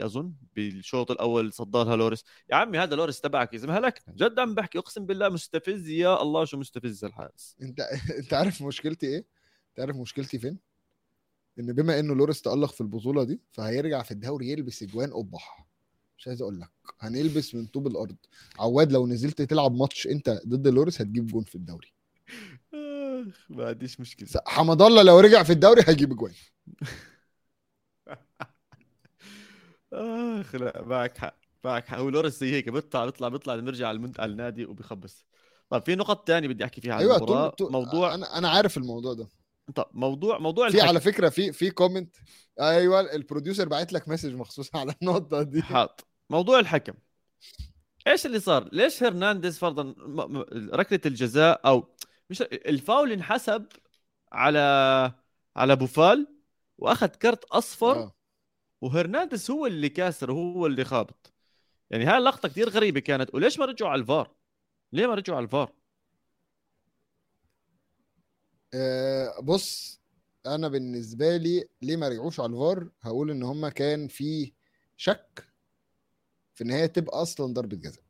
أظن 0.06 0.32
بالشوط 0.56 1.10
الأول 1.10 1.52
صدرها 1.52 1.96
لوريس. 1.96 2.24
يا 2.50 2.56
عمي 2.56 2.78
هذا 2.78 2.96
لوريس 2.96 3.20
تبعك 3.20 3.52
يا 3.54 3.58
زلمه 3.58 3.78
هلكنا 3.78 4.14
جد 4.14 4.38
عم 4.38 4.54
بحكي 4.54 4.78
أقسم 4.78 5.06
بالله 5.06 5.28
مستفز 5.28 5.88
يا 5.88 6.22
الله 6.22 6.44
شو 6.44 6.56
مستفز 6.56 7.04
الحارس. 7.04 7.56
أنت 7.62 7.80
أنت 8.20 8.34
عارف 8.34 8.62
مشكلتي 8.62 9.06
إيه؟ 9.06 9.26
انت 9.70 9.80
عارف 9.80 9.96
مشكلتي 9.96 10.38
فين؟ 10.38 10.58
إن 11.58 11.72
بما 11.72 11.98
إنه 12.00 12.14
لوريس 12.14 12.42
تألق 12.42 12.72
في 12.72 12.80
البطولة 12.80 13.24
دي 13.24 13.40
فهيرجع 13.52 14.02
في 14.02 14.10
الدوري 14.10 14.50
يلبس 14.50 14.82
إجوان 14.82 15.12
قبح 15.12 15.66
مش 16.18 16.28
عايز 16.28 16.42
أقول 16.42 16.60
لك. 16.60 16.70
هنلبس 17.00 17.54
من 17.54 17.66
طوب 17.66 17.86
الأرض. 17.86 18.16
عواد 18.58 18.92
لو 18.92 19.06
نزلت 19.06 19.42
تلعب 19.42 19.74
ماتش 19.74 20.06
أنت 20.06 20.40
ضد 20.48 20.68
لوريس 20.68 21.00
هتجيب 21.00 21.26
جون 21.26 21.44
في 21.44 21.54
الدوري. 21.54 21.95
ما 23.48 23.68
عنديش 23.68 24.00
مشكلة. 24.00 24.28
حمد 24.46 24.82
الله 24.82 25.02
لو 25.02 25.20
رجع 25.20 25.42
في 25.42 25.52
الدوري 25.52 25.82
هيجيب 25.86 26.12
اجوان 26.12 26.32
آخ 29.92 30.54
لا 30.54 30.82
معك 30.86 31.18
حق 31.18 31.36
معك 31.64 31.86
حق. 31.86 31.98
هو 31.98 32.08
لوريس 32.08 32.40
زي 32.40 32.52
هيك 32.52 32.68
بيطلع 32.68 33.04
بيطلع 33.04 33.28
بيطلع 33.28 33.56
بيرجع 33.56 33.88
على 33.88 33.96
المنت... 33.96 34.20
النادي 34.20 34.64
وبيخبص. 34.64 35.26
طب 35.70 35.82
في 35.82 35.94
نقط 35.94 36.26
تانية 36.26 36.48
بدي 36.48 36.64
أحكي 36.64 36.80
فيها 36.80 36.94
عن 36.94 37.00
أيوه 37.00 37.16
المباراة؟ 37.16 37.48
طول, 37.48 37.56
طول 37.56 37.72
موضوع 37.72 38.14
أنا 38.14 38.38
أنا 38.38 38.48
عارف 38.48 38.76
الموضوع 38.76 39.14
ده. 39.14 39.28
طب 39.74 39.86
موضوع 39.92 40.38
موضوع 40.38 40.70
في 40.70 40.80
على 40.80 41.00
فكرة 41.00 41.28
في 41.28 41.52
في 41.52 41.70
comment 41.70 42.16
أيوه 42.60 43.00
ال 43.00 43.08
producer 43.08 43.68
بعت 43.68 43.92
لك 43.92 44.08
message 44.08 44.34
مخصوص 44.34 44.74
على 44.74 44.94
النقطة 45.02 45.42
دي. 45.42 45.62
حاط 45.62 46.06
موضوع 46.30 46.58
الحكم. 46.58 46.94
إيش 48.06 48.26
اللي 48.26 48.40
صار؟ 48.40 48.68
ليش 48.72 49.02
هرنانديز 49.02 49.58
فرضا. 49.58 49.94
ركلة 50.72 51.00
الجزاء 51.06 51.60
أو 51.66 51.96
مش 52.30 52.42
الفاول 52.42 53.12
انحسب 53.12 53.66
على 54.32 54.58
على 55.56 55.76
بوفال 55.76 56.26
وأخذ 56.78 57.06
كرت 57.08 57.44
أصفر 57.44 57.98
آه. 57.98 58.14
وهرنانديز 58.80 59.50
هو 59.50 59.66
اللي 59.66 59.88
كاسر 59.88 60.30
وهو 60.30 60.66
اللي 60.66 60.84
خابط 60.84 61.32
يعني 61.90 62.04
هاي 62.04 62.18
اللقطة 62.18 62.48
كثير 62.48 62.68
غريبة 62.68 63.00
كانت 63.00 63.34
وليش 63.34 63.58
ما 63.58 63.64
رجعوا 63.64 63.90
على 63.90 64.00
الفار؟ 64.00 64.34
ليه 64.92 65.06
ما 65.06 65.14
رجعوا 65.14 65.36
على 65.36 65.44
الفار؟ 65.44 65.72
آه، 68.74 69.40
بص 69.40 70.00
أنا 70.46 70.68
بالنسبة 70.68 71.36
لي 71.36 71.68
ليه 71.82 71.96
ما 71.96 72.08
رجعوش 72.08 72.40
على 72.40 72.52
الفار 72.52 72.88
هقول 73.02 73.30
إن 73.30 73.42
هما 73.42 73.68
كان 73.68 74.08
في 74.08 74.52
شك 74.96 75.48
في 76.54 76.64
إن 76.64 76.70
هي 76.70 76.88
تبقى 76.88 77.22
أصلا 77.22 77.52
ضربة 77.54 77.76
جزاء 77.76 78.04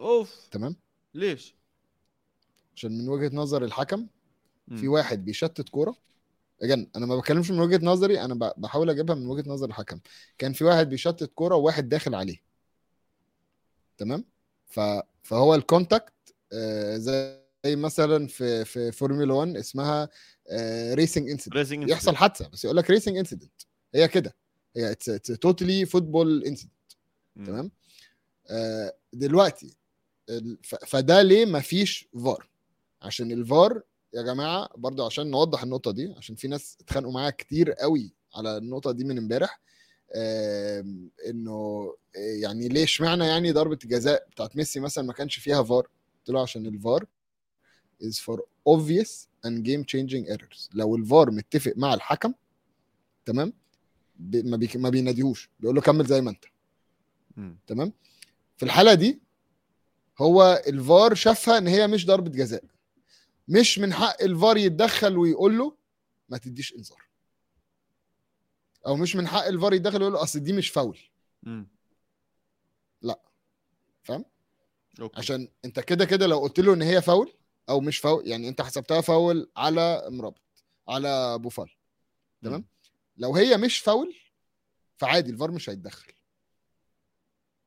أوف 0.00 0.48
تمام 0.50 0.76
ليش؟ 1.14 1.57
عشان 2.78 2.98
من 2.98 3.08
وجهة 3.08 3.36
نظر 3.36 3.64
الحكم 3.64 4.06
في. 4.76 4.88
واحد 4.88 5.24
بيشتت 5.24 5.68
كورة. 5.68 5.96
again 6.62 6.86
أنا 6.96 7.06
ما 7.06 7.16
بتكلمش 7.16 7.50
من 7.50 7.60
وجهة 7.60 7.80
نظري 7.82 8.20
أنا 8.20 8.52
بحاول 8.56 8.90
أجيبها 8.90 9.16
من 9.16 9.26
وجهة 9.26 9.50
نظر 9.50 9.68
الحكم. 9.68 10.00
كان 10.38 10.52
في 10.52 10.64
واحد 10.64 10.88
بيشتت 10.88 11.30
كورة 11.34 11.54
وواحد 11.54 11.88
داخل 11.88 12.14
عليه. 12.14 12.42
تمام؟ 13.98 14.24
ف... 14.66 14.80
فهو 15.22 15.54
ال 15.54 15.61
contact 15.61 16.12
آه، 16.52 16.96
زي 16.96 17.38
مثلا 17.66 18.26
في 18.26 18.64
في 18.64 18.92
فورمولا 18.92 19.34
1 19.34 19.56
اسمها 19.56 20.08
racing 20.94 21.30
incident 21.30 21.56
racing 21.56 21.90
يحصل 21.90 22.16
حادثة 22.16 22.48
بس 22.48 22.64
يقول 22.64 22.76
لك 22.76 22.90
racing 22.90 23.16
incident 23.16 23.52
هي 23.94 24.08
كده. 24.08 24.36
هي 24.76 24.94
totally 25.40 25.86
football 25.86 26.44
incident 26.44 26.72
تمام؟ 27.46 27.70
آه، 28.50 28.94
دلوقتي 29.12 29.76
فده 30.86 31.22
ليه 31.22 31.44
ما 31.44 31.60
فيش 31.60 32.08
فار 32.24 32.48
عشان 33.02 33.32
الفار 33.32 33.82
يا 34.14 34.22
جماعة 34.22 34.68
برضو 34.76 35.06
عشان 35.06 35.30
نوضح 35.30 35.62
النقطة 35.62 35.90
دي 35.90 36.14
عشان 36.16 36.36
في 36.36 36.48
ناس 36.48 36.76
اتخانقوا 36.80 37.12
معايا 37.12 37.30
كتير 37.30 37.72
قوي 37.72 38.12
على 38.34 38.56
النقطة 38.56 38.92
دي 38.92 39.04
من 39.04 39.18
امبارح 39.18 39.60
إنه 41.28 41.94
يعني 42.14 42.68
ليه 42.68 42.84
اشمعنى 42.84 43.24
يعني 43.26 43.52
ضربة 43.52 43.78
الجزاء 43.84 44.26
بتاعت 44.30 44.56
ميسي 44.56 44.80
مثلا 44.80 45.04
ما 45.04 45.12
كانش 45.12 45.38
فيها 45.38 45.62
فار؟ 45.62 45.88
قلت 46.18 46.28
له 46.30 46.42
عشان 46.42 46.66
الفار 46.66 47.06
is 48.02 48.16
for 48.16 48.38
obvious 48.68 49.10
and 49.46 49.62
game 49.64 49.84
changing 49.84 50.36
errors. 50.36 50.68
لو 50.74 50.96
الفار 50.96 51.30
متفق 51.30 51.72
مع 51.76 51.94
الحكم 51.94 52.34
تمام؟ 53.24 53.52
ما, 54.20 54.56
بيك... 54.56 54.76
ما 54.76 54.88
بيناديهوش 54.88 55.50
بيقول 55.60 55.74
له 55.76 55.80
كمل 55.80 56.06
زي 56.06 56.20
ما 56.20 56.30
انت. 56.30 56.44
تمام؟ 57.66 57.92
في 58.56 58.64
الحالة 58.64 58.94
دي 58.94 59.20
هو 60.18 60.62
الفار 60.66 61.14
شافها 61.14 61.58
إن 61.58 61.66
هي 61.66 61.86
مش 61.86 62.06
ضربة 62.06 62.30
جزاء. 62.30 62.64
مش 63.48 63.78
من 63.78 63.92
حق 63.92 64.22
الفار 64.22 64.56
يتدخل 64.56 65.16
ويقول 65.18 65.58
له 65.58 65.76
ما 66.28 66.38
تديش 66.38 66.74
انذار 66.74 67.08
أو 68.86 68.96
مش 68.96 69.16
من 69.16 69.28
حق 69.28 69.44
الفار 69.44 69.72
يتدخل 69.74 69.96
ويقول 69.98 70.12
له 70.12 70.22
أصل 70.22 70.40
دي 70.40 70.52
مش 70.52 70.68
فاول. 70.70 70.98
لا. 73.02 73.20
فاهم؟ 74.02 74.24
عشان 75.18 75.48
أنت 75.64 75.80
كده 75.80 76.04
كده 76.04 76.26
لو 76.26 76.38
قلت 76.38 76.60
له 76.60 76.74
إن 76.74 76.82
هي 76.82 77.02
فاول 77.02 77.32
أو 77.68 77.80
مش 77.80 77.98
فاول 77.98 78.28
يعني 78.28 78.48
أنت 78.48 78.62
حسبتها 78.62 79.00
فاول 79.00 79.50
على 79.56 80.02
مرابط 80.10 80.64
على 80.88 81.38
بوفال 81.38 81.70
تمام. 82.42 82.64
لو 83.16 83.36
هي 83.36 83.56
مش 83.56 83.78
فاول 83.78 84.14
فعادي 84.96 85.30
الفار 85.30 85.50
مش 85.50 85.70
هيتدخل 85.70 86.12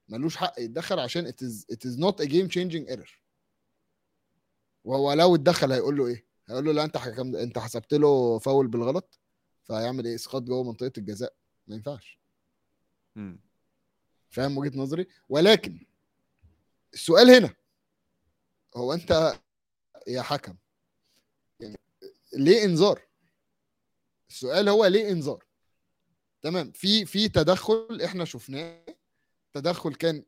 ملوش 0.09 0.37
حق 0.37 0.59
يتدخل 0.59 0.99
عشان 0.99 1.27
it 1.31 1.35
is, 1.35 1.65
it 1.75 1.89
is 1.89 1.97
not 1.97 2.25
a 2.25 2.27
game 2.27 2.49
changing 2.49 2.95
error 2.95 3.09
وهو 4.83 5.13
لو 5.13 5.35
اتدخل 5.35 5.71
هيقول 5.71 5.97
له 5.97 6.07
إيه؟ 6.07 6.25
هيقول 6.49 6.65
له 6.65 6.71
لا 6.71 6.83
أنت 6.83 6.97
حكم 6.97 7.35
أنت 7.35 7.59
حسبت 7.59 7.93
له 7.93 8.39
فاول 8.39 8.67
بالغلط 8.67 9.19
فهيعمل 9.63 10.07
إيه؟ 10.07 10.15
إسقاط 10.15 10.41
جوه 10.41 10.63
منطقة 10.63 10.91
الجزاء. 10.97 11.33
ما 11.67 11.75
ينفعش. 11.75 12.19
فاهم 14.29 14.57
وجهة 14.57 14.77
نظري؟ 14.77 15.07
ولكن 15.29 15.85
السؤال 16.93 17.29
هنا 17.29 17.53
هو 18.75 18.93
أنت 18.93 19.39
يا 20.07 20.21
حكم 20.21 20.55
يعني 21.59 21.79
ليه 22.33 22.63
إنذار؟ 22.65 23.01
السؤال 24.29 24.69
هو 24.69 24.85
ليه 24.85 25.09
إنذار؟ 25.11 25.45
تمام 26.41 26.71
في 26.71 27.05
في 27.05 27.29
تدخل 27.29 28.01
إحنا 28.05 28.25
شفناه 28.25 28.85
تدخل 29.53 29.95
كان 29.95 30.23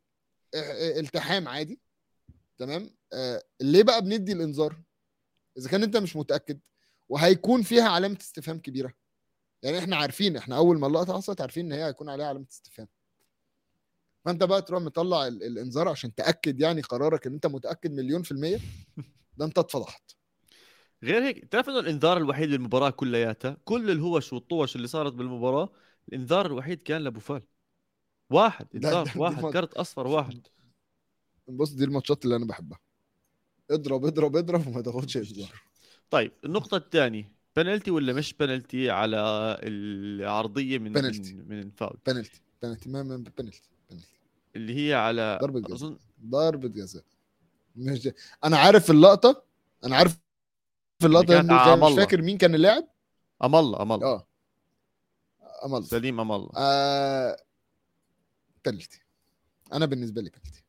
إلتحام 0.99 1.47
عادي 1.47 1.79
تمام؟ 2.65 2.89
آه 3.13 3.43
ليه 3.61 3.83
بقى 3.83 4.01
بندي 4.01 4.31
الإنذار؟ 4.33 4.81
إذا 5.57 5.69
كان 5.69 5.83
أنت 5.83 5.97
مش 5.97 6.15
متأكد 6.15 6.59
وهيكون 7.09 7.61
فيها 7.61 7.89
علامة 7.89 8.17
استفهام 8.21 8.59
كبيرة. 8.59 8.93
يعني 9.63 9.79
إحنا 9.79 9.95
عارفين 9.95 10.37
إحنا 10.37 10.57
أول 10.57 10.79
ما 10.79 10.87
اللقطة 10.87 11.13
حصلت 11.17 11.41
عارفين 11.41 11.65
إن 11.65 11.71
هي 11.71 11.85
هيكون 11.85 12.09
عليها 12.09 12.25
علامة 12.27 12.45
استفهام. 12.51 12.87
فأنت 14.25 14.43
بقى 14.43 14.61
تروح 14.61 14.81
مطلع 14.81 15.27
ال- 15.27 15.43
الإنذار 15.43 15.89
عشان 15.89 16.15
تأكد 16.15 16.59
يعني 16.59 16.81
قرارك 16.81 17.27
إن 17.27 17.33
أنت 17.33 17.45
متأكد 17.47 17.91
مليون 17.91 18.23
في 18.23 18.31
المية 18.31 18.59
ده 19.37 19.45
أنت 19.45 19.57
اتفضحت 19.57 20.11
غير 21.03 21.23
هيك 21.23 21.45
تعرف 21.45 21.69
إنه 21.69 21.79
الإنذار 21.79 22.17
الوحيد 22.17 22.49
للمباراة 22.49 22.89
كلياتها؟ 22.89 23.57
كل 23.65 23.91
الهوش 23.91 24.33
والطوش 24.33 24.75
اللي 24.75 24.87
صارت 24.87 25.13
بالمباراة 25.13 25.69
الإنذار 26.09 26.45
الوحيد 26.45 26.81
كان 26.81 27.03
لبوفال 27.03 27.41
واحد 28.29 28.67
إنذار 28.75 29.05
ده- 29.05 29.11
واحد 29.15 29.43
كرت 29.45 29.73
أصفر 29.73 30.07
واحد. 30.07 30.47
بص 31.47 31.71
دي 31.71 31.83
الماتشات 31.83 32.25
اللي 32.25 32.35
أنا 32.35 32.45
بحبها. 32.45 32.79
اضرب 33.71 34.05
اضرب 34.05 34.35
اضرب 34.35 34.67
وما 34.67 34.81
تاخدش 34.81 35.17
انذار 35.17 35.61
طيب 36.09 36.31
النقطة 36.45 36.77
الثانية 36.77 37.31
بنالتي 37.55 37.91
ولا 37.91 38.13
مش 38.13 38.33
بنالتي 38.33 38.89
على 38.89 39.17
العرضية 39.63 40.77
من 40.77 40.93
بنالتي. 40.93 41.33
من, 41.33 41.47
من 41.47 41.59
الفاول؟ 41.59 41.97
بنالتي 42.07 42.41
بنالتي 42.63 42.89
ما 42.89 43.03
ما 43.03 43.15
بنالتي 43.17 43.61
بنالتي 43.89 44.07
اللي 44.55 44.87
هي 44.89 44.93
على 44.93 45.39
ضربة 45.41 45.59
جزاء. 45.59 45.73
اظن 45.75 45.97
ضربة 46.25 46.67
جزاء. 46.67 47.03
مش 47.75 47.99
جا. 48.01 48.13
أنا 48.43 48.57
عارف 48.57 48.91
اللقطة. 48.91 49.43
أنا 49.85 49.95
عارف 49.95 50.19
كان- 51.01 51.51
عام 51.51 51.79
مش 51.79 51.85
الله. 51.85 51.95
فاكر 51.95 52.21
مين 52.21 52.37
كان 52.37 52.55
اللاعب. 52.55 52.87
ام 53.43 53.55
الله 53.55 53.81
ام 53.81 53.91
الله 53.91 54.07
آه. 54.07 54.27
امل 55.65 55.83
سليم 55.85 56.19
ام 56.19 56.31
الله 56.31 56.49
آه... 56.57 57.37
بنالتي 58.65 59.01
أنا 59.73 59.85
بالنسبة 59.85 60.21
لي 60.21 60.29
بنالتي 60.29 60.62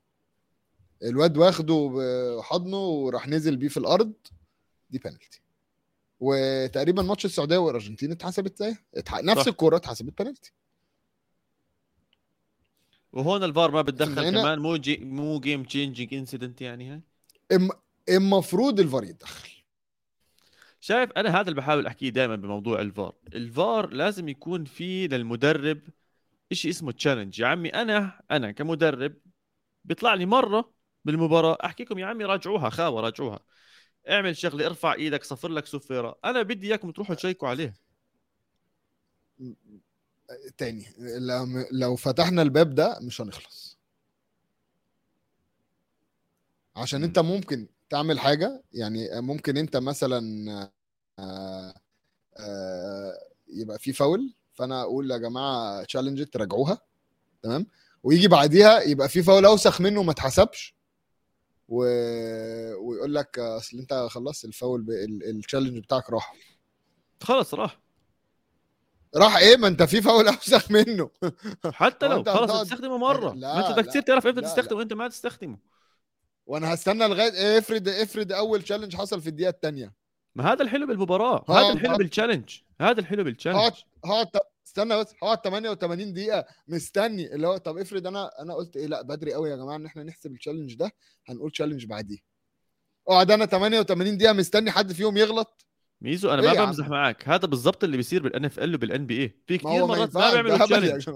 الواد 1.04 1.36
واخده 1.36 1.92
بحضنه 2.38 2.76
وراح 2.76 3.28
نزل 3.28 3.56
بيه 3.56 3.68
في 3.68 3.76
الأرض 3.76 4.12
دي 4.90 4.98
بنالتي 4.98 5.40
وتقريبا 6.20 7.02
ماتش 7.02 7.24
السعودية 7.24 7.56
والأرجنتين 7.56 8.12
اتحسبت 8.12 8.58
زيها. 8.58 8.78
نفس. 9.12 9.48
الكورة 9.48 9.76
اتحسبت 9.76 10.22
بنالتي 10.22 10.52
وهون 13.12 13.44
الفار 13.44 13.70
ما 13.70 13.82
بتدخل 13.82 14.30
كمان 14.30 14.58
مو 14.58 14.76
جي 14.76 14.96
مو 14.96 15.40
game 15.40 15.64
changing 15.64 16.14
incident 16.14 16.60
يعني 16.60 16.90
هاي؟ 16.90 17.00
الم... 17.52 17.70
المفروض 18.08 18.80
الفار 18.80 19.04
يتدخل. 19.04 19.50
شايف 20.80 21.10
أنا 21.12 21.40
هذا 21.40 21.48
اللي 21.48 21.54
بحاول 21.54 21.86
أحكيه 21.86 22.08
دائما 22.08 22.36
بموضوع 22.36 22.80
الفار. 22.80 23.14
الفار 23.34 23.90
لازم 23.90 24.28
يكون 24.28 24.64
في 24.64 25.08
للمدرب 25.08 25.80
شيء 26.52 26.70
اسمه 26.70 26.92
challenge 26.92 27.40
يا 27.40 27.46
عمي 27.46 27.68
أنا 27.68 28.20
أنا 28.30 28.52
كمدرب 28.52 29.14
بيطلع 29.84 30.14
لي 30.14 30.26
مرة 30.26 30.73
بالمباراة. 31.04 31.58
احكيكم 31.64 31.98
يا 31.98 32.06
عمي 32.06 32.24
راجعوها 32.24 32.70
خاوة 32.70 33.00
راجعوها. 33.00 33.40
اعمل 34.10 34.36
شغله 34.36 34.66
ارفع 34.66 34.92
إيدك 34.94 35.24
صفر 35.24 35.48
لك 35.48 35.66
صفيره 35.66 36.18
أنا 36.24 36.42
بدي 36.42 36.66
إياكم 36.66 36.90
تروحوا 36.90 37.14
تشيكوا 37.14 37.48
عليه. 37.48 37.74
تاني. 40.58 40.86
لو, 40.98 41.46
لو 41.72 41.96
فتحنا 41.96 42.42
الباب 42.42 42.74
ده 42.74 42.98
مش 43.02 43.20
هنخلص. 43.20 43.78
عشان. 46.76 47.04
أنت 47.04 47.18
ممكن 47.18 47.68
تعمل 47.90 48.18
حاجة 48.20 48.62
يعني 48.72 49.20
ممكن 49.20 49.56
أنت 49.56 49.76
مثلا 49.76 50.22
آه، 51.18 51.74
آه، 52.38 53.12
يبقى 53.48 53.78
في 53.78 53.92
فاول. 53.92 54.34
فأنا 54.54 54.82
أقول 54.82 55.10
يا 55.10 55.16
جماعة 55.16 55.84
تشالنج 55.84 56.24
تراجعوها 56.26 56.78
تمام؟ 57.42 57.66
ويجي 58.02 58.28
بعديها 58.28 58.80
يبقى 58.82 59.08
في 59.08 59.22
فاول 59.22 59.44
أوسخ 59.44 59.80
منه 59.80 60.02
ما 60.02 60.12
اتحسبش 60.12 60.74
و... 61.68 61.77
ويقول 62.77 63.14
لك 63.14 63.38
أصل 63.38 63.79
أنت 63.79 63.94
خلصت 64.11 64.44
الفاول 64.44 64.83
ب... 64.83 64.90
التشالنج 65.29 65.79
بتاعك 65.79 66.11
راح. 66.11 66.35
خلص 67.22 67.55
راح. 67.55 67.81
راح 69.16 69.37
إيه؟ 69.37 69.57
ما 69.57 69.68
أنت 69.68 69.83
في 69.83 70.03
فاول 70.03 70.29
اوسخ 70.29 70.70
منه. 70.70 71.11
حتى 71.72 72.09
لو. 72.09 72.18
أنت 72.18 72.29
خلص 72.29 72.50
هتقعد- 72.50 72.64
تستخدمه 72.66 72.98
مرة. 72.98 73.35
لا، 73.35 73.55
ما 73.55 73.61
أنت 73.68 73.72
بدك 73.79 73.85
لا، 73.85 73.90
تصير 73.90 74.03
تعرف 74.03 74.27
إمتى 74.27 74.40
تستخدمه. 74.40 74.79
وانت 74.79 74.92
ما 74.92 75.09
تستخدمه. 75.09 75.59
وأنا 76.46 76.74
هستنى 76.74 77.09
لغاية 77.09 77.33
إيه؟ 77.33 77.59
افرض 77.59 77.88
افرض 77.88 78.33
أول 78.33 78.62
challenge 78.62 78.96
حصل 78.96 79.20
في 79.20 79.29
الدقيقة 79.29 79.50
الثانية 79.50 79.94
ما 80.35 80.53
هذا 80.53 80.62
الحلو 80.62 80.87
بالمباراة. 80.87 81.44
هذا 81.48 81.72
الحلو. 81.72 81.96
بال 81.96 82.08
challenge 82.08 82.58
هذا 82.81 83.00
الحلو 83.00 83.24
بال 83.24 83.33
challenge 83.33 83.72
هقعد 84.05 84.27
استنى 84.74 84.96
بس 85.00 85.14
هقعد 85.22 85.38
88 85.44 86.12
دقيقة 86.12 86.44
مستني. 86.68 87.34
اللي 87.34 87.46
هو 87.46 87.56
طب 87.56 87.78
افرض 87.78 88.06
أنا 88.06 88.30
أنا 88.42 88.54
قلت 88.54 88.76
إيه؟ 88.76 88.87
لأ 88.87 89.02
بدري 89.02 89.32
قوي 89.32 89.50
يا 89.50 89.56
جماعة 89.56 89.76
إن 89.76 89.87
إحنا 89.87 90.02
نحسب 90.02 90.32
ال 90.32 90.37
challenge 90.37 90.74
ده 90.74 90.92
هنقول 91.26 91.50
challenge 91.50 91.87
بعديه. 91.87 92.18
اقعد 93.08 93.30
أنا 93.30 93.46
88 93.46 94.16
دقيقة 94.16 94.32
مستني 94.32 94.70
حد 94.70 94.92
فيهم 94.92 95.16
يغلط؟ 95.16 95.66
ميزو 96.00 96.30
أنا 96.30 96.52
إيه 96.52 96.58
ما؟ 96.58 96.64
بمزح 96.64 96.88
معك 96.88 97.28
هذا 97.28 97.46
بالضبط 97.46 97.84
اللي 97.84 97.96
بيصير 97.96 98.22
بال 98.22 98.44
NFL 98.44 98.74
وبال 98.74 99.06
NBA 99.06 99.28
في 99.46 99.58
كثير 99.58 99.87
مرات 99.87 100.14
ما 100.16 100.32
بيعملوا 100.32 100.66
challenge 100.66 101.10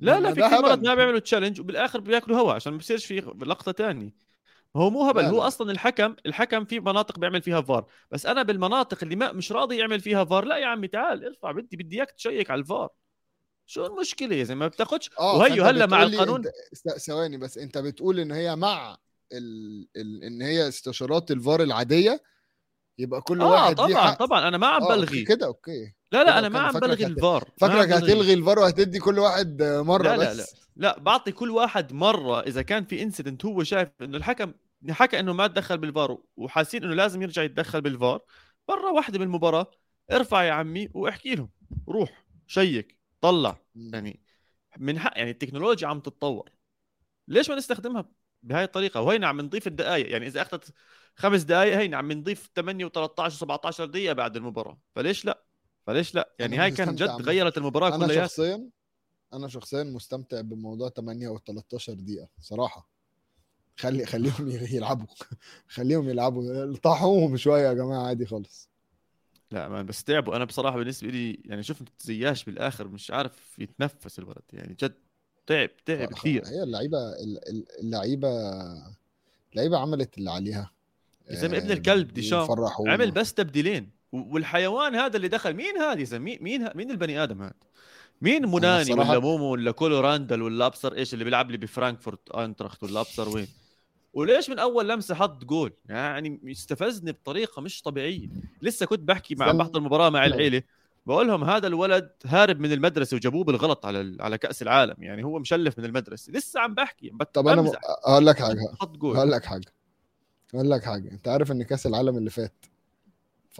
لا 0.00 0.20
لا 0.20 0.34
في 0.34 0.40
كثير 0.40 0.62
مرات. 0.62 0.78
ما 0.78 0.94
بيعملوا 0.94 1.18
challenge 1.18 1.60
وبالآخر 1.60 2.00
بياكلوا 2.00 2.38
هوا 2.38 2.52
عشان 2.52 2.72
ما 2.72 2.78
بصيرش 2.78 3.06
في 3.06 3.20
لقطة 3.42 3.72
تانية 3.72 4.14
هو 4.76 4.90
مو 4.90 5.08
هبل 5.08 5.24
هو 5.24 5.40
لا. 5.40 5.46
أصلا 5.46 5.70
الحكم 5.72 6.16
الحكم 6.26 6.64
في 6.64 6.80
مناطق 6.80 7.18
بيعمل 7.18 7.42
فيها 7.42 7.60
فار. 7.60 7.86
بس 8.10 8.26
أنا 8.26 8.42
بالمناطق 8.42 8.98
اللي 9.02 9.16
ما 9.16 9.32
مش 9.32 9.52
راضي 9.52 9.76
يعمل 9.76 10.00
فيها 10.00 10.24
فار 10.24 10.44
لا 10.44 10.56
يا 10.56 10.66
عمي 10.66 10.88
تعال 10.88 11.24
ارفع 11.24 11.52
بدي 11.52 11.76
بدي 11.76 11.96
إياك 11.96 12.10
check 12.10 12.50
على 12.50 12.60
الفار. 12.60 12.88
شو 13.66 13.86
المشكلة 13.86 14.36
يا 14.36 14.44
زلمة؟ 14.44 14.60
ما 14.60 14.68
بتاخدش. 14.68 15.10
آه 15.20 15.36
وهيو 15.36 15.64
هلأ 15.64 15.86
مع 15.86 16.02
القانون. 16.02 16.42
ثواني 16.98 17.36
بس 17.36 17.58
أنت 17.58 17.78
بتقول 17.78 18.20
إن 18.20 18.32
هي 18.32 18.56
مع 18.56 18.96
ال... 19.32 19.86
ال... 19.96 20.24
إن 20.24 20.42
هي 20.42 20.68
استشارات 20.68 21.30
الفار 21.30 21.62
العادية؟ 21.62 22.22
يبقى 22.98 23.20
كل 23.20 23.40
آه 23.40 23.50
واحد 23.50 23.80
ليه 23.80 23.94
طبعا 23.94 24.10
حق. 24.10 24.18
طبعا 24.18 24.48
أنا 24.48 24.58
ما 24.58 24.66
عم 24.66 24.82
آه، 24.82 24.96
بلغي. 24.96 25.24
كده 25.24 25.46
okay. 25.46 25.94
لا 26.12 26.24
لا 26.24 26.38
أنا 26.38 26.48
ما 26.48 26.60
عم 26.60 26.80
بلغي 26.80 27.06
الفار 27.06 27.48
بلغي. 27.62 27.94
هتلغي 27.98 28.34
الفار. 28.34 28.58
وهتدي 28.58 28.98
كل 28.98 29.18
واحد 29.18 29.62
مرة 29.62 30.02
لا 30.02 30.16
بس. 30.16 30.36
لا. 30.36 30.42
لا 30.42 30.46
لا 30.76 30.98
بعطي 30.98 31.32
كل 31.32 31.50
واحد 31.50 31.92
مرة 31.92 32.40
إذا 32.40 32.62
كان 32.62 32.84
في 32.84 33.02
incident 33.02 33.44
هو 33.44 33.62
شايف 33.62 33.88
إنه 34.02 34.16
الحكم 34.16 34.52
حكى 34.90 35.20
إنه 35.20 35.32
ما 35.32 35.46
تدخل 35.46 35.78
بالفار 35.78 36.18
وحاسين 36.36 36.84
إنه 36.84 36.94
لازم 36.94 37.22
يرجع 37.22 37.42
يتدخل 37.42 37.80
بالفار 37.80 38.20
مره 38.68 38.92
واحدة 38.92 39.18
بالمباراة 39.18 39.70
ارفع 40.12 40.42
يا 40.42 40.52
عمي 40.52 40.88
واحكي 40.94 41.34
لهم. 41.34 41.50
روح 41.88 42.24
شيك 42.46 42.98
طلع. 43.20 43.60
يعني 43.74 44.20
من 44.78 44.98
حق 44.98 45.12
يعني 45.16 45.30
التكنولوجيا 45.30 45.88
عم 45.88 46.00
تتطور. 46.00 46.50
ليش 47.28 47.50
ما 47.50 47.56
نستخدمها 47.56 48.04
بهاي 48.42 48.64
الطريقة؟ 48.64 49.00
وهي 49.00 49.24
عم 49.24 49.40
نضيف 49.40 49.66
الدقائق 49.66 50.10
يعني 50.12 50.26
إذا 50.26 50.42
أخذت 50.42 50.72
خمس 51.16 51.42
دقائق 51.42 51.76
هي 51.76 51.94
عم 51.94 52.12
نضيف 52.12 52.50
8 52.56 52.86
و13 52.86 53.30
و17 53.30 53.82
دقيقة 53.82 54.12
بعد 54.12 54.36
المباراة. 54.36 54.78
فليش 54.94 55.24
لا؟ 55.24 55.44
فليش 55.90 56.14
لا؟ 56.14 56.34
يعني 56.38 56.56
هاي 56.56 56.70
كان 56.70 56.94
جد 56.94 57.08
غيرت 57.08 57.58
المباراة 57.58 57.94
أنا 57.94 58.06
كلها 58.06 58.26
شخصيا 58.26 58.68
أنا 59.32 59.48
شخصيا 59.48 59.82
مستمتع 59.82 60.40
بموضوع 60.40 60.88
8 60.88 61.28
و 61.28 61.38
13 61.38 61.92
دقيقة 61.92 62.28
صراحة. 62.40 62.88
خلي 63.76 64.06
خليهم 64.06 64.48
يلعبوا. 64.48 65.06
خليهم 65.76 66.08
يلعبوا. 66.08 66.76
طاحوهم 66.76 67.36
شوية 67.36 67.68
يا 67.68 67.72
جماعة 67.72 68.06
عادي 68.06 68.26
خالص. 68.26 68.68
لا 69.50 69.68
ما 69.68 69.82
بس 69.82 70.04
تعبوا. 70.04 70.36
أنا 70.36 70.44
بصراحة 70.44 70.76
بالنسبة 70.76 71.08
لي 71.08 71.40
يعني 71.44 71.62
شفت 71.62 71.88
زياش 71.98 72.44
بالآخر 72.44 72.88
مش 72.88 73.10
عارف 73.10 73.58
يتنفس 73.58 74.18
الولد. 74.18 74.42
يعني 74.52 74.76
جد 74.80 74.94
تعب 75.46 75.70
تعب 75.84 76.08
كثير 76.08 76.46
هي 76.46 76.62
اللعيبه 76.62 76.98
اللعيبه 77.80 78.28
اللعيبة 79.52 79.78
عملت 79.78 80.18
اللي 80.18 80.30
عليها. 80.30 80.70
زي 81.30 81.48
ما 81.48 81.56
ابن 81.56 81.70
الكلب 81.70 82.12
ديشام. 82.12 82.48
عمل 82.86 83.10
بس 83.10 83.34
تبديلين. 83.34 83.99
والحيوان 84.12 84.94
هذا 84.94 85.16
اللي 85.16 85.28
دخل 85.28 85.54
مين 85.54 85.76
هذا 85.76 86.18
مين 86.18 86.38
مين 86.40 86.68
مين 86.74 86.90
البني 86.90 87.22
آدم 87.22 87.42
هذا؟ 87.42 87.52
مين 88.22 88.46
مناني 88.46 88.92
ولا 88.92 89.18
مومو 89.18 89.52
ولا 89.52 89.70
كولو 89.70 90.00
راندل 90.00 90.42
ولا 90.42 90.66
أبصر؟ 90.66 90.94
إيش 90.94 91.14
اللي 91.14 91.24
بيلعب 91.24 91.50
لي 91.50 91.56
بفرانكفورت 91.56 92.30
آينتراخت 92.30 92.82
ولا 92.82 93.00
أبصر 93.00 93.28
وين؟ 93.28 93.48
وليش 94.12 94.50
من 94.50 94.58
أول 94.58 94.88
لمسة 94.88 95.14
حط 95.14 95.44
جول؟ 95.44 95.72
يعني 95.88 96.40
استفزني 96.50 97.12
بطريقة 97.12 97.62
مش 97.62 97.82
طبيعية. 97.82 98.28
لسه 98.62 98.86
كنت 98.86 99.00
بحكي 99.00 99.34
مع 99.34 99.52
بحضر 99.52 99.78
المباراة 99.78 100.10
مع 100.10 100.26
العيلة. 100.26 100.62
بقول 101.06 101.28
لهم 101.28 101.44
هذا 101.44 101.66
الولد 101.66 102.10
هارب 102.26 102.60
من 102.60 102.72
المدرسة 102.72 103.14
وجابوه 103.14 103.44
بالغلط 103.44 103.86
على 103.86 104.16
على 104.20 104.38
كأس 104.38 104.62
العالم. 104.62 104.94
يعني 104.98 105.24
هو 105.24 105.38
مشلف 105.38 105.78
من 105.78 105.84
المدرسة. 105.84 106.32
لسه 106.32 106.60
عم 106.60 106.74
بحكي 106.74 107.12
طب 107.32 107.48
أنا 107.48 107.72
أقول 108.06 108.26
لك 108.26 108.38
حاجة. 108.42 108.60
أقول 109.16 109.32
لك 109.32 109.44
حاجة. 109.44 109.72
أقول 110.54 110.70
لك 110.70 110.84
حاجة. 110.84 111.10
أنت 111.10 111.28
عارف 111.28 111.52
إن 111.52 111.62
كأس 111.62 111.86
العالم 111.86 112.16
اللي 112.18 112.30
فات 112.30 112.66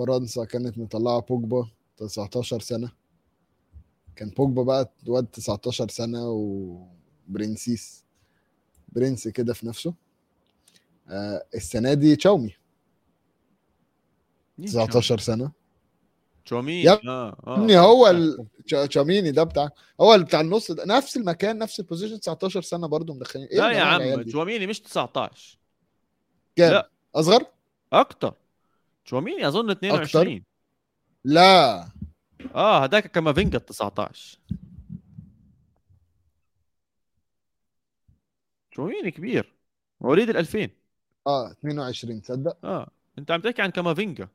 فرنسا 0.01 0.45
كانت 0.45 0.79
مطلعة 0.79 1.21
بوجبا 1.21 1.69
19 1.97 2.61
سنة. 2.61 2.93
كان 4.17 4.29
بوجبا 4.29 4.63
بقى 4.63 4.93
واد 5.07 5.27
19 5.27 5.89
سنة 5.89 6.29
وبرنسيس. 6.31 8.05
برنس 8.89 9.29
كده 9.29 9.53
في 9.55 9.67
نفسه. 9.67 9.95
آه 11.09 11.45
السنة 11.55 11.95
دي 11.95 12.17
تشاومي. 12.17 12.55
19 14.67 15.19
سنة. 15.19 15.53
تشاوميني 16.45 16.91
آه 16.91 17.37
آه. 17.47 17.79
هو 17.79 18.09
ال... 18.09 18.47
تشاوميني 18.89 19.31
ده 19.31 19.43
بتاع 19.45 19.69
هو 20.01 20.15
اللي 20.15 20.27
بتاع 20.27 20.41
النص 20.41 20.71
ده. 20.71 20.85
نفس 20.85 21.17
المكان 21.17 21.59
نفس 21.59 21.81
ال 21.81 21.85
position 21.85 22.21
19 22.21 22.63
سنة 22.63 22.87
برضه 22.87 23.15
مدخلين. 23.15 23.47
إيه 23.47 23.59
لا 23.59 23.71
يا 23.71 23.83
عم 23.83 24.23
تشاوميني 24.23 24.67
مش 24.67 24.81
19 24.81 25.59
كام؟ 26.57 26.73
لا. 26.73 26.91
أصغر؟ 27.15 27.47
أكتر. 27.93 28.35
تشاوميني؟ 29.05 29.49
أظن 29.49 29.71
22 29.71 30.33
أكتر؟ 30.37 30.43
لا. 31.25 31.89
آه 32.55 32.85
هذاك 32.85 33.11
كافينجا 33.11 33.59
19 33.59 34.39
تشاوميني 38.73 39.11
كبير. 39.11 39.53
مواليد 40.01 40.31
ال 40.31 40.37
2000 40.37 40.69
آه 41.27 41.51
22 41.51 42.23
تصدق؟ 42.23 42.57
آه 42.65 42.91
أنت 43.19 43.31
عم 43.31 43.41
تحكي 43.41 43.63
عن 43.63 43.71
كامافينجا. 43.71 44.29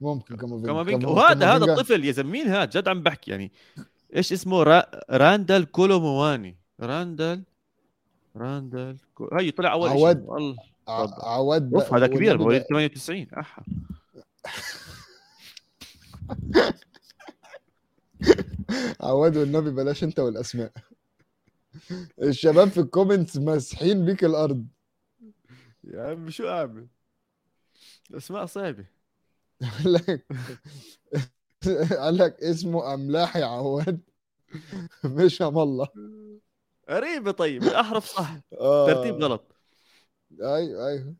ممكن 0.00 0.36
كامافينجا. 0.36 0.66
كامافينجا. 0.66 1.08
وهذا 1.08 1.56
هذا 1.56 1.64
الطفل 1.64 2.04
يا 2.04 2.12
زلمه 2.12 2.30
مين 2.30 2.46
هذا 2.46 2.64
جد 2.64 2.88
عم 2.88 3.02
بحكي 3.02 3.30
يعني 3.30 3.52
إيش 4.16 4.32
اسمه؟ 4.32 4.62
را... 4.62 4.90
راندال 5.10 5.70
كولومواني. 5.70 6.56
راندال 6.80 7.44
كو... 9.14 9.28
هي 9.32 9.50
طلع 9.50 9.72
أول 9.72 9.88
عواد. 9.88 10.16
الله 10.16 10.56
عواد 10.88 11.74
أوف 11.74 11.94
هذا 11.94 12.06
كبير 12.06 12.38
مواليد 12.38 12.62
98 12.62 13.26
أحا. 13.38 13.62
عواد 19.00 19.36
والنبي 19.36 19.70
بلاش 19.70 20.04
أنت 20.04 20.20
والأسماء. 20.20 20.72
الشباب 22.22 22.68
في 22.68 22.80
ال 22.80 22.86
comments 22.86 23.36
ماسحين 23.36 24.04
بيك 24.04 24.24
الأرض. 24.24 24.66
يا 25.84 26.02
عم 26.02 26.30
شو 26.30 26.48
أعمل؟ 26.48 26.86
اسماء 28.14 28.46
صعبة. 28.46 28.86
قال 29.84 29.92
لك 29.92 30.26
قال 31.98 32.16
لك 32.16 32.40
اسمه 32.42 32.94
أملاحي 32.94 33.42
عواد. 33.42 34.00
مش 35.04 35.42
الله. 35.42 35.88
قريبة 36.88 37.30
طيب 37.30 37.62
الأحرف 37.62 38.04
صح. 38.04 38.36
آه. 38.60 38.86
ترتيب 38.86 39.14
غلط. 39.14 39.57
أيوه 40.32 40.88
أيوه. 40.88 41.14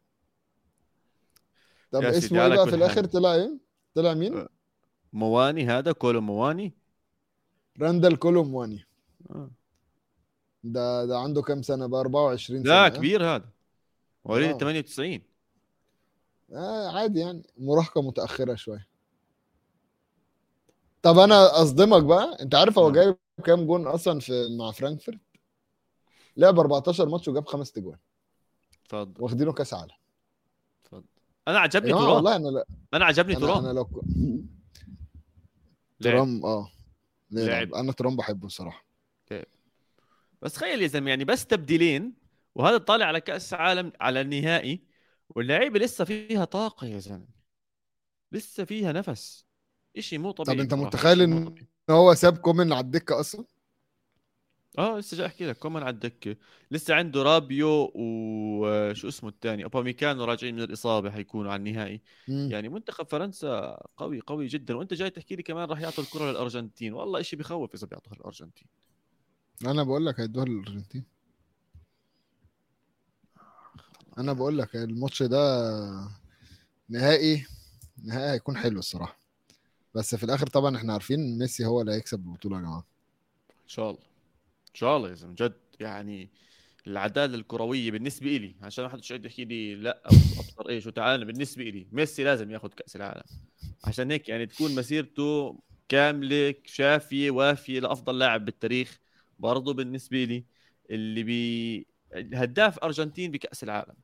طب 1.91 2.05
اسمه 2.05 2.47
إيه 2.47 2.65
في 2.65 2.75
الآخر؟ 2.75 3.05
طلع 3.05 3.35
إيه؟ 3.35 3.59
طلع 3.95 4.15
مين؟ 4.15 4.37
آه. 4.39 4.49
مواني 5.13 5.67
هذا 5.67 5.93
كولو 5.93 6.21
مواني. 6.21 6.75
راندل 7.81 8.17
كولو 8.17 8.45
مواني. 8.45 8.85
آه. 9.31 9.51
ده 10.65 11.05
ده 11.05 11.19
عنده 11.19 11.43
كام 11.43 11.63
سنة؟ 11.63 11.87
بقى 11.87 12.01
24 12.01 12.63
سنة 12.63 12.73
لا 12.73 12.89
كبير 12.89 13.25
هذا. 13.25 13.49
مواليد 14.25 14.57
98 14.57 15.23
آه 16.53 16.89
عادي 16.99 17.21
يعني. 17.21 17.43
مراهقة 17.59 18.03
متأخرة 18.03 18.55
شوية. 18.55 18.87
طب 21.03 21.19
أنا 21.19 21.63
أصدمك 21.63 22.03
بقى. 22.03 22.37
أنت 22.43 22.55
عارف 22.55 22.79
هو 22.79 22.93
جايب 22.93 23.17
كام 23.45 23.67
جون 23.67 23.87
أصلا 23.87 24.21
في 24.21 24.57
مع 24.59 24.71
فرانكفورت؟ 24.71 25.19
لعب 26.37 26.59
14 26.59 27.09
ماتش 27.09 27.29
وجاب 27.29 27.47
خمس 27.47 27.73
تجوان. 27.73 27.99
اتفضل. 28.89 29.23
واخدينه 29.23 29.53
كاس 29.53 29.75
عالم. 29.75 29.95
اتفضل. 30.85 31.05
أنا 31.49 31.59
عجبني 31.59 31.93
تورام. 31.93 32.09
والله 32.09 32.37
أنا 32.37 32.49
لا. 32.49 32.67
أنا 32.95 33.05
عجبني 33.05 33.37
أنا 33.37 33.47
تورام. 33.47 33.65
أنا 33.65 33.73
لو 33.73 33.85
ك... 33.85 33.91
تورام 36.01 36.45
آه. 36.45 36.73
لعب. 37.31 37.75
أنا 37.75 37.93
تورام 37.93 38.17
بحبه 38.17 38.47
الصراحة. 38.47 38.85
بس 40.43 40.53
تخيل 40.53 40.83
يا 40.83 40.87
زلمة 40.87 41.11
يعني 41.11 41.25
بس 41.25 41.47
تبديلين 41.47 42.15
وهذا 42.55 42.79
طالع 42.79 43.07
على 43.07 43.21
كأس 43.21 43.55
عالم 43.55 43.93
على 44.01 44.21
النهائي 44.21 44.83
واللعيبة 45.29 45.79
لسه 45.79 46.05
فيها 46.05 46.45
طاقة 46.45 46.87
يا 46.87 46.99
زلمة. 46.99 47.29
لسه 48.33 48.65
فيها 48.65 48.93
نفس. 48.93 49.47
شيء 49.99 50.19
مو 50.19 50.31
طبيعي 50.31 50.57
طب 50.57 50.63
أنت 50.63 50.75
متخيل 50.75 51.23
إن 51.23 51.55
هو 51.91 52.15
سايب 52.15 52.39
كومان 52.39 52.73
على 52.73 52.85
الدكة 52.85 53.21
أصلا؟ 53.21 53.45
آه 54.79 54.99
لسه 54.99 55.17
جاي 55.17 55.27
أحكي 55.27 55.47
لك. 55.47 55.59
كومان 55.59 55.83
على 55.83 55.95
الدكة. 55.95 56.37
لسه 56.71 56.95
عنده 56.95 57.23
رابيو 57.23 57.93
وشو 57.95 59.09
اسمه 59.09 59.29
الثاني 59.29 59.65
أوباميكانو 59.65 60.25
راجعين 60.25 60.55
من 60.55 60.63
الإصابة 60.63 61.11
حيكونوا 61.11 61.53
على 61.53 61.59
النهائي. 61.59 62.01
مم. 62.29 62.49
يعني 62.51 62.69
منتخب 62.69 63.07
فرنسا 63.07 63.81
قوي 63.97 64.21
قوي 64.21 64.47
جدا. 64.47 64.77
وأنت 64.77 64.95
جاي 64.95 65.11
تحكي 65.11 65.37
لي 65.37 65.43
كمان 65.43 65.69
راح 65.69 65.81
يعطوا 65.81 66.05
الكرة 66.05 66.31
للأرجنتين. 66.31 66.93
والله 66.93 67.23
شيء 67.23 67.39
بخوف 67.39 67.75
إذا 67.75 67.87
بيعطوها 67.87 68.15
للأرجنتين. 68.17 68.67
أنا 69.67 69.83
بقول 69.83 70.07
لك 70.07 70.21
هيدوها 70.21 70.45
للأرجنتين. 70.45 71.05
أنا 74.19 74.33
بقول 74.33 74.59
لك 74.59 74.77
الماتش 74.77 75.23
ده 75.23 75.39
نهائي 76.89 77.47
نهائي 78.05 78.31
هيكون 78.33 78.57
حلو 78.57 78.79
الصراحة. 78.79 79.19
بس 79.95 80.15
في 80.15 80.25
الآخر 80.25 80.47
طبعا 80.47 80.77
إحنا 80.77 80.93
عارفين 80.93 81.39
ميسي 81.39 81.67
هو 81.67 81.81
اللي 81.81 81.93
هيكسب 81.93 82.19
البطولة 82.19 82.57
يا 82.57 82.63
جماعة. 82.63 82.85
إن 83.49 83.69
شاء 83.69 83.91
الله. 83.91 84.08
شاء 84.75 84.97
الله 84.97 85.09
يا 85.09 85.15
زلمه 85.15 85.35
جد 85.35 85.61
يعني 85.81 86.31
العدالة 86.87 87.35
الكروية 87.35 87.91
بالنسبة 87.91 88.37
لي 88.37 88.57
عشان 88.63 88.85
ما 88.85 88.91
حدش 88.91 89.11
يقعد 89.11 89.25
يحكي 89.25 89.45
لي 89.45 89.75
لا 89.75 90.03
أبصر 90.05 90.69
إيش 90.69 90.87
وتعال 90.87 91.25
بالنسبة 91.25 91.65
لي 91.65 91.87
ميسي 91.93 92.25
لازم 92.25 92.51
ياخذ 92.51 92.69
كأس 92.69 92.97
العالم. 92.97 93.23
عشان 93.85 94.11
هيك 94.11 94.29
يعني 94.29 94.47
تكون 94.47 94.75
مسيرته 94.75 95.59
كاملة 95.89 96.55
شافية 96.65 97.31
وافية 97.31 97.81
لأفضل 97.81 98.19
لاعب 98.19 98.45
بالتاريخ 98.45 98.99
برضه 99.39 99.75
بالنسبة 99.75 100.25
لي 100.25 100.45
اللي 100.91 101.23
بي 101.23 101.87
هداف 102.13 102.79
ارجنتين 102.79 103.31
بكأس 103.31 103.65
العالم. 103.65 103.95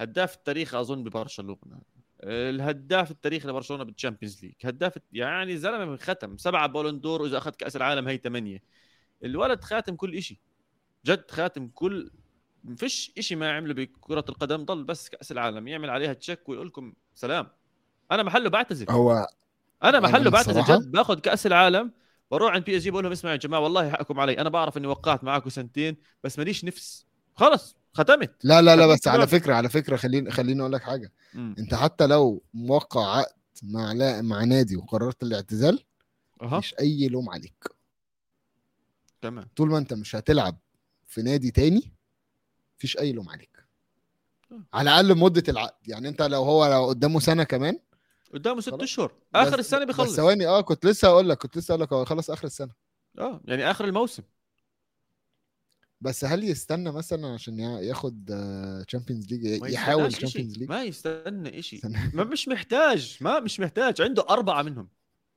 هداف 0.00 0.34
التاريخ 0.34 0.74
أظن 0.74 1.04
ببرشلونة. 1.04 1.80
الهداف 2.24 3.10
التاريخي 3.10 3.48
لبرشلونة 3.48 3.84
بال 3.84 3.95
Champions 3.95 4.44
League 4.44 4.54
هداف 4.64 4.98
يعني 5.12 5.56
زلمة 5.56 5.96
ختم 5.96 6.36
سبعة 6.36 6.66
Ballon 6.66 7.00
d'Or 7.00 7.22
وإذا 7.22 7.38
أخذ 7.38 7.50
كأس 7.50 7.76
العالم 7.76 8.08
هي 8.08 8.18
ثمانيه 8.18 8.62
الولد 9.24 9.64
خاتم 9.64 9.96
كل 9.96 10.22
شيء 10.22 10.38
جد 11.06 11.30
خاتم 11.30 11.68
كل 11.68 12.10
فيش 12.76 13.12
شيء 13.20 13.36
ما 13.36 13.52
عمله 13.52 13.74
بكرة 13.74 14.24
القدم 14.28 14.64
ضل 14.64 14.84
بس 14.84 15.08
كأس 15.08 15.32
العالم 15.32 15.68
يعمل 15.68 15.90
عليها 15.90 16.12
check 16.12 16.48
ويقول 16.48 16.66
لكم 16.66 16.94
سلام. 17.14 17.48
أنا 18.12 18.22
محله 18.22 18.50
بعتذر. 18.50 18.90
هو 18.90 19.26
أنا 19.84 20.00
محله 20.00 20.30
بعتذر 20.30 20.78
جد. 20.78 20.90
باخذ 20.90 21.18
كأس 21.20 21.46
العالم 21.46 21.92
بروح 22.30 22.52
عند 22.52 22.64
PSG 22.64 22.90
بقول 22.90 23.04
لهم 23.04 23.12
اسمعوا 23.12 23.32
يا 23.32 23.38
جماعة 23.38 23.60
والله 23.60 23.90
حقكم 23.90 24.20
علي. 24.20 24.40
أنا 24.40 24.48
بعرف 24.48 24.76
إني 24.76 24.86
وقعت 24.86 25.24
معاكم 25.24 25.50
سنتين 25.50 25.96
بس 26.24 26.38
ماليش 26.38 26.64
نفس. 26.64 27.06
خلص 27.34 27.76
ختمت. 27.92 28.34
لا 28.44 28.62
لا 28.62 28.76
لا 28.76 28.86
بس 28.86 29.08
على 29.08 29.26
فكرة 29.26 29.54
على 29.54 29.68
فكرة 29.68 29.96
خليني 29.96 30.30
خليني 30.30 30.60
أقول 30.60 30.72
لك 30.72 30.82
حاجة. 30.82 31.12
م. 31.34 31.54
أنت 31.58 31.74
حتى 31.74 32.06
لو 32.06 32.42
موقع 32.54 33.16
عقد 33.16 33.32
مع 33.62 33.92
لا 33.92 34.22
مع 34.22 34.44
نادي 34.44 34.76
وقررت 34.76 35.22
الاعتزال 35.22 35.84
أه. 36.42 36.58
مش 36.58 36.74
أي 36.80 37.08
لوم 37.08 37.30
عليك. 37.30 37.81
تمام. 39.22 39.48
طول 39.56 39.68
ما 39.70 39.78
انت 39.78 39.94
مش 39.94 40.16
هتلعب 40.16 40.58
في 41.06 41.22
نادي 41.22 41.50
تاني 41.50 41.92
مفيش 42.78 42.98
أي 42.98 43.12
لوم 43.12 43.28
عليك. 43.28 43.64
على 44.74 44.90
الأقل 44.90 45.18
مدة 45.18 45.42
العقد. 45.48 45.88
يعني 45.88 46.08
انت 46.08 46.22
لو 46.22 46.42
هو 46.42 46.66
لو 46.66 46.86
قدامه 46.88 47.20
سنة 47.20 47.44
كمان 47.44 47.78
قدامه 48.34 48.60
ست. 48.60 48.72
اشهر 48.72 49.06
بس- 49.06 49.14
آخر 49.34 49.58
السنة 49.58 49.80
بس 49.80 49.86
بيخلص. 49.86 50.16
ثواني 50.16 50.46
آه 50.46 50.60
كنت 50.60 50.86
لسه 50.86 51.08
هقول 51.08 51.28
لك 51.28 51.38
كنت 51.38 51.56
لسه 51.58 51.72
هقول 51.72 51.82
لك 51.82 51.92
هو 51.92 52.04
خلص 52.04 52.30
آخر 52.30 52.44
السنة. 52.46 52.72
آه 53.18 53.40
يعني 53.44 53.70
آخر 53.70 53.84
الموسم. 53.84 54.22
بس 56.00 56.24
هل 56.24 56.44
يستنى 56.44 56.92
مثلا 56.92 57.28
عشان 57.28 57.58
يا- 57.58 57.80
ياخد 57.80 58.24
Champions 58.88 59.32
ما 59.32 59.36
League 59.38 59.72
يحاول. 59.72 60.12
تشامبيونز 60.12 60.58
ليج 60.58 60.68
ما 60.68 60.82
يستنى 60.82 61.62
شيء 61.62 61.80
ما 62.14 62.24
مش 62.24 62.48
محتاج. 62.48 63.16
ما 63.20 63.40
مش 63.40 63.60
محتاج. 63.60 64.02
عنده 64.02 64.24
أربعة 64.30 64.62
منهم. 64.62 64.88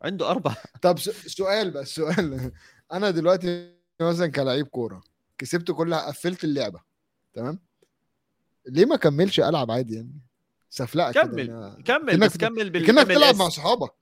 عنده 0.02 0.30
أربعة. 0.30 0.58
طب 0.82 1.00
سؤال 1.00 1.72
بس 1.72 1.96
سؤال. 1.96 2.52
أنا 2.94 3.10
دلوقتي 3.12 3.75
مثلا 4.02 4.28
كلاعب 4.28 4.66
كورة 4.66 5.04
كسبت 5.38 5.72
كلها 5.72 6.08
قفلت 6.08 6.44
اللعبة 6.44 6.82
تمام؟ 7.34 7.60
ليه 8.68 8.86
ما 8.86 8.96
كملش 8.96 9.40
ألعب 9.40 9.72
عادي 9.72 9.96
يعني؟ 9.96 10.20
سفلقة 10.70 11.12
كده 11.12 11.24
كمل. 11.24 11.76
أنا- 11.78 11.82
كمل 11.84 12.20
بس 12.20 12.38
كمل 12.38 12.70
بال 12.70 12.86
كأنك 12.86 13.08
تلعب. 13.08 13.36
مع 13.36 13.50
صحابك 13.50 13.94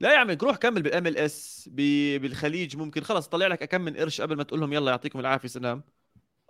لا 0.00 0.12
يا 0.12 0.18
عمي 0.18 0.34
روح 0.34 0.56
كمل 0.56 0.82
بال 0.82 1.06
MLS 1.06 1.68
بالخليج 1.72 2.76
ممكن. 2.76 3.02
خلص 3.04 3.28
طلع 3.28 3.46
لك 3.46 3.64
كم 3.64 3.80
من 3.80 3.96
قرش 3.96 4.20
قبل 4.20 4.36
ما 4.36 4.42
تقول 4.42 4.60
لهم 4.60 4.72
يلا 4.72 4.90
يعطيكم 4.90 5.20
العافية 5.20 5.48
سلام. 5.48 5.82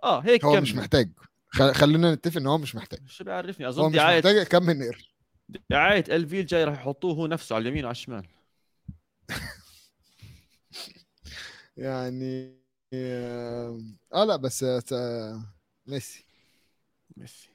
آه 0.03 0.19
هيك 0.19 0.45
هو 0.45 0.51
كمل. 0.53 0.61
مش 0.61 0.75
محتاج 0.75 1.09
خلينا 1.51 2.13
نتفق 2.13 2.37
إن 2.37 2.47
هو 2.47 2.57
مش 2.57 2.75
محتاج. 2.75 2.99
شو 3.07 3.23
بيعرفني 3.23 3.65
هو 3.65 3.69
اظن 3.69 3.89
مش 3.89 3.95
دعاية 3.95 4.17
محتاج 4.17 4.43
كم 4.47 4.63
من 4.63 4.83
قرش. 4.83 5.13
دعاية 5.69 6.03
الفيفا 6.15 6.39
الجاي 6.39 6.63
راح 6.63 6.73
يحطوه 6.73 7.13
هو 7.15 7.27
نفسه 7.27 7.55
على 7.55 7.61
اليمين 7.61 7.83
وعلى 7.85 7.91
الشمال. 7.91 8.27
يعني 11.77 12.62
آه 12.93 13.79
آه، 14.13 14.23
لا 14.23 14.35
بس 14.35 14.63
آه، 14.93 15.43
ميسي. 15.87 16.25
ميسي. 17.17 17.49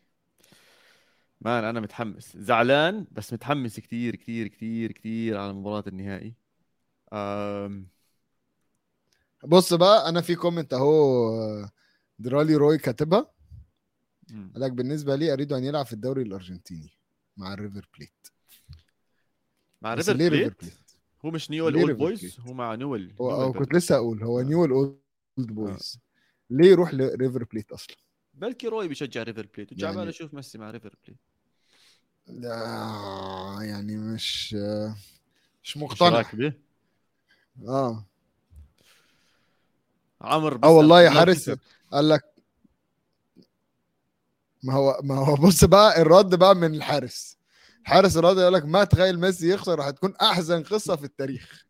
man 1.41 1.65
أنا 1.65 1.81
متحمس. 1.81 2.37
زعلان 2.37 3.07
بس 3.11 3.33
متحمس 3.33 3.81
كثير 3.81 4.17
كثير 4.17 4.49
كثير 4.49 4.93
كثير 4.93 5.39
على 5.39 5.53
مباراة 5.53 5.85
النهائي. 5.87 6.35
أم... 7.13 7.89
بص 9.45 9.75
بقى 9.75 10.09
أنا 10.09 10.21
في 10.21 10.35
comment 10.35 10.75
أهو 10.75 11.29
آه، 11.29 11.71
درالي 12.19 12.55
روي 12.57 12.79
كاتبها. 12.79 13.31
قال 14.31 14.53
لك 14.63 14.73
بالنسبة 14.73 15.17
لي 15.17 15.33
اريد 15.33 15.53
أن 15.53 15.65
يلعب 15.65 15.87
في 15.87 15.93
الدوري 15.93 16.23
الأرجنتيني 16.23 16.91
مع 17.37 17.53
الريفر 17.55 17.89
بليت. 17.97 18.27
مع 19.83 19.95
بس 19.95 20.09
ريفر 20.09 20.19
ليه 20.19 20.29
بليت؟ 20.29 20.63
بليت؟ 20.63 20.75
هو 21.25 21.31
مش 21.31 21.51
نيول 21.51 21.75
أولد 21.75 21.97
بويز؟ 21.97 22.41
هو 22.41 22.53
مع 22.53 22.75
نيول 22.75 23.15
هو 23.21 23.53
كنت 23.53 23.75
لسه 23.75 23.97
أقول 23.97 24.23
هو 24.23 24.41
آه. 24.41 24.43
نيول 24.43 24.71
أولد 24.71 24.99
بويز 25.47 25.99
ليه 26.51 26.71
يروح 26.71 26.95
لريفر 26.95 27.45
بليت 27.45 27.73
أصلا؟ 27.73 27.97
بلكي 28.35 28.69
روي 28.69 28.89
بيشجع 28.89 29.23
ريفر 29.23 29.47
بليت 29.57 29.73
وجا 29.73 29.85
يعني- 29.85 29.97
باله 29.97 30.09
يشوف 30.11 30.35
ميسي 30.35 30.59
مع 30.59 30.71
ريفر 30.71 30.95
بليت 31.07 31.19
لا 32.27 33.59
يعني 33.63 33.97
مش 33.97 34.57
آه، 34.59 34.97
مش 35.65 35.77
مش 35.77 35.83
مقتنع. 35.83 36.09
راكبه 36.09 36.53
آه. 37.69 38.05
عمر 40.21 40.61
آه 40.65 40.69
والله 40.71 41.03
يا 41.03 41.11
حارس. 41.11 41.51
قال 41.93 42.09
لك 42.09 42.25
ما 44.63 44.73
هو 44.75 45.01
ما 45.03 45.15
هو 45.15 45.35
بص 45.35 45.65
بقى 45.65 46.03
الرد 46.03 46.35
بقى 46.35 46.55
من 46.55 46.75
الحارس. 46.75 47.37
الحارس 47.83 48.17
الرد 48.17 48.37
يقول 48.39 48.53
لك 48.55 48.65
ما 48.65 48.85
تخيل 48.85 49.21
ميسي 49.21 49.49
يخسر 49.55 49.83
هتكون 49.89 50.15
احزن 50.17 50.63
قصة 50.63 50.97
في 50.97 51.05
التاريخ. 51.05 51.67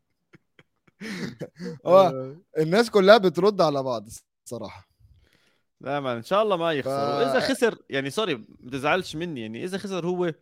هو 1.87 1.99
آه. 1.99 2.37
الناس 2.59 2.91
كلها 2.91 3.19
بترد 3.19 3.61
على 3.61 3.83
بعض 3.83 4.09
الصراحة. 4.45 4.89
لا 5.81 6.01
man 6.01 6.17
إن 6.17 6.23
شاء 6.23 6.43
الله 6.43 6.57
ما 6.57 6.73
يخسر 6.73 6.91
ف- 6.91 7.19
واذا 7.19 7.41
خسر 7.41 7.79
يعني 7.91 8.11
sorry 8.11 8.35
ما 8.35 8.71
تزعلش 8.71 9.17
مني. 9.17 9.41
يعني 9.41 9.65
إذا 9.65 9.79
خسر 9.79 10.07
هو 10.07 10.35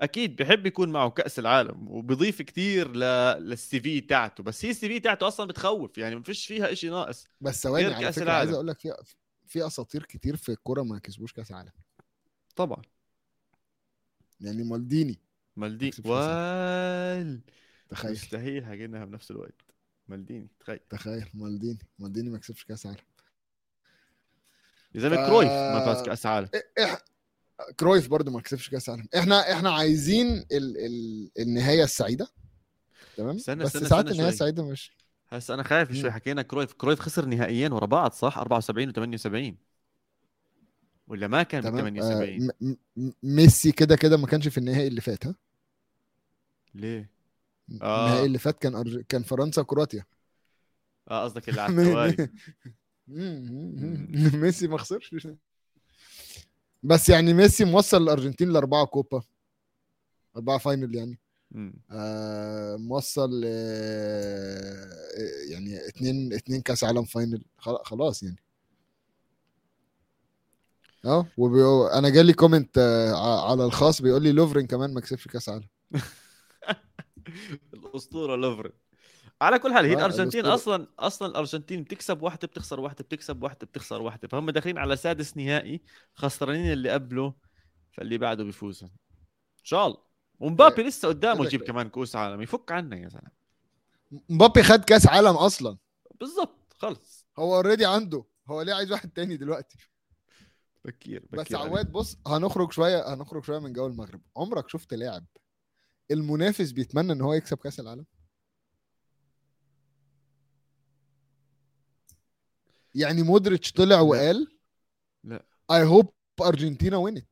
أكيد 0.00 0.36
بحب 0.36 0.66
يكون 0.66 0.88
معه 0.88 1.10
كأس 1.10 1.38
العالم 1.38 1.88
وبضيف 1.88 2.42
كتير 2.42 2.96
ل... 2.96 3.00
لل 3.48 3.80
CV 3.80 4.00
تاعته. 4.00 4.42
بس 4.42 4.64
هي 4.64 4.70
ال 4.70 4.88
CV 4.88 5.00
تاعته 5.00 5.28
أصلا 5.28 5.46
بتخوف. 5.46 5.98
يعني 5.98 6.16
ما 6.16 6.22
فيش 6.22 6.46
فيها 6.46 6.72
إشي 6.72 6.90
ناقص. 6.90 7.26
بس 7.40 7.62
ثواني 7.62 7.94
على 7.94 8.04
كأس 8.04 8.18
فكرة 8.18 8.32
عايز. 8.32 8.50
أقول 8.52 8.66
لك 8.66 8.78
في 8.78 8.94
في 9.46 9.66
أساطير 9.66 10.02
كتير 10.02 10.36
في 10.36 10.48
الكورة 10.48 10.82
ما 10.82 10.98
كسبوش 10.98 11.32
كأس 11.32 11.52
عالم 11.52 11.72
طبعا. 12.56 12.82
يعني 14.40 14.64
مالديني. 14.64 15.20
مالديني 15.56 15.92
وال 16.04 17.40
تخيل. 17.88 18.12
مستحيل 18.12 18.64
حقيناها 18.64 19.04
بنفس 19.04 19.30
الوقت. 19.30 19.73
مالديني 20.08 20.48
تخيل. 20.60 20.80
تخيل 20.90 21.26
مالديني. 21.34 21.78
مالديني 21.98 22.30
ما 22.30 22.38
كسبش 22.38 22.64
كأس 22.64 22.86
عالم. 22.86 22.98
يا 24.94 25.00
زلمه 25.00 25.16
ف- 25.16 25.26
كرويف 25.26 25.48
ما 25.50 25.84
فاز 25.84 26.02
كأس 26.02 26.26
عالم. 26.26 26.48
إح-. 26.80 27.02
كرويف 27.80 28.08
برضو 28.08 28.30
ما 28.30 28.40
كسبش 28.40 28.70
كأس 28.70 28.88
عالم. 28.88 29.06
إحنا 29.18 29.52
إحنا 29.52 29.70
عايزين 29.70 30.26
ال... 30.36 30.46
ال... 30.86 31.30
النهاية 31.38 31.84
السعيدة. 31.84 32.28
تمام؟ 33.16 33.38
استنى- 33.38 33.50
بس 33.50 33.76
استنى- 33.76 33.86
ساعات 33.86 34.10
النهاية. 34.10 34.28
السعيده 34.28 34.64
مش 34.64 34.92
هسه 35.28 35.54
أنا 35.54 35.62
خايف 35.62 35.92
شوي. 35.92 36.10
حكينا 36.10 36.42
كرويف. 36.42 36.72
كرويف 36.72 37.00
خسر 37.00 37.24
نهائيين 37.26 37.72
ورا 37.72 37.86
بعض 37.86 38.12
صح؟ 38.12 38.38
74 38.38 38.92
و78 38.92 39.54
ولا 41.08 41.26
ما 41.28 41.42
كان 41.42 41.60
ب 41.60 41.64
تمام 41.64 41.78
78 41.96 42.42
آه 42.50 42.54
م... 42.60 42.76
م... 42.96 43.10
ميسي 43.22 43.72
كده 43.72 43.96
كده 43.96 44.16
ما 44.16 44.26
كانش 44.26 44.48
في 44.48 44.58
النهائي 44.58 44.86
اللي 44.88 45.00
فات 45.00 45.26
ها؟ 45.26 45.34
ليه؟ 46.74 47.10
آه. 47.82 48.06
النهائي 48.06 48.26
اللي 48.26 48.38
فات 48.38 48.58
كان 48.58 48.74
أرج... 48.74 49.00
كان 49.08 49.22
فرنسا 49.22 49.62
كرواتيا 49.62 50.04
آه 51.10 51.24
قصدك 51.24 51.48
اللي 51.48 51.60
على 51.60 51.72
التوالي 51.82 52.28
ميسي 54.38 54.68
ما 54.68 54.78
خسرش. 54.78 55.28
بس 56.82 57.08
يعني 57.08 57.34
ميسي 57.34 57.64
موصل 57.64 58.02
الأرجنتين 58.02 58.48
لأربعة 58.52 58.86
كوبا. 58.86 59.22
أربعة 60.36 60.58
final 60.58 60.94
يعني. 60.94 61.18
آه 61.90 62.76
موصل 62.76 63.42
آه 63.44 64.88
يعني 65.50 65.88
اتنين 65.88 66.32
اتنين 66.32 66.60
كأس 66.60 66.84
عالم 66.84 67.04
final. 67.04 67.44
خلا- 67.58 67.82
خلاص 67.84 68.22
يعني. 68.22 68.36
آه 71.04 71.26
وبيقو... 71.36 71.86
أنا 71.86 72.08
جالي 72.08 72.32
comment 72.32 72.78
آه 72.78 73.50
على 73.50 73.64
الخاص 73.64 74.02
بيقول 74.02 74.22
لي 74.22 74.32
لوفرين 74.32 74.66
كمان 74.66 74.94
ما 74.94 75.00
كسبش 75.00 75.28
كأس 75.28 75.48
عالم. 75.48 75.68
الأسطورة 77.74 78.36
لوفرين 78.36 78.72
على 79.42 79.58
كل 79.58 79.74
حال 79.74 79.84
هي 79.84 79.94
الأرجنتين. 79.94 80.46
أصلا 80.46 80.86
أصلا 80.98 81.28
الأرجنتين 81.28 81.82
بتكسب 81.82 82.22
واحدة 82.22 82.48
بتخسر 82.48 82.80
واحدة 82.80 83.04
بتكسب 83.04 83.42
واحدة 83.42 83.66
بتخسر 83.66 84.02
واحدة. 84.02 84.28
فهم 84.28 84.50
داخلين 84.50 84.78
على 84.78 84.96
سادس 84.96 85.36
نهائي 85.36 85.82
خسرانين 86.14 86.72
اللي 86.72 86.90
قبله 86.90 87.34
فاللي 87.92 88.18
بعده 88.18 88.44
بيفوز. 88.44 88.82
إن 88.82 88.90
شاء 89.62 89.86
الله. 89.86 89.98
ومبابي 90.40 90.82
لسه 90.82 91.08
قدامه 91.08 91.46
يجيب. 91.46 91.62
كمان 91.62 91.88
كأس 91.88 92.16
عالم 92.16 92.42
يفك 92.42 92.72
عنا 92.72 92.96
يا 92.96 93.08
زلمة. 93.08 93.30
مبابي 94.28 94.62
خد 94.62 94.84
كأس 94.84 95.06
عالم 95.06 95.36
أصلا. 95.36 95.78
بالضبط 96.20 96.74
خلص. 96.78 97.26
هو 97.38 97.56
already 97.56 97.86
عنده. 97.86 98.24
هو 98.48 98.62
ليه 98.62 98.74
عايز 98.74 98.92
واحد 98.92 99.10
تاني 99.10 99.36
دلوقتي؟ 99.36 99.78
بكير 100.84 101.24
بس 101.32 101.40
بكير 101.40 101.56
عليه. 101.56 101.70
عواد 101.70 101.92
بص 101.92 102.18
هنخرج 102.26 102.72
شوية 102.72 103.14
هنخرج 103.14 103.44
شوية 103.44 103.58
من 103.58 103.72
جو 103.72 103.86
المغرب. 103.86 104.20
عمرك 104.36 104.68
شفت 104.68 104.94
لاعب 104.94 105.24
المنافس 106.10 106.70
بيتمنى 106.70 107.12
إن 107.12 107.20
هو 107.20 107.34
يكسب 107.34 107.56
كأس 107.58 107.80
العالم؟ 107.80 108.04
يعني 112.94 113.22
مودريتش 113.22 113.72
طلع 113.72 114.00
وقال 114.00 114.56
لا. 115.24 115.44
I 115.70 115.82
hope 115.84 116.12
Argentina 116.40 116.96
win 116.96 117.15
it 117.15 117.28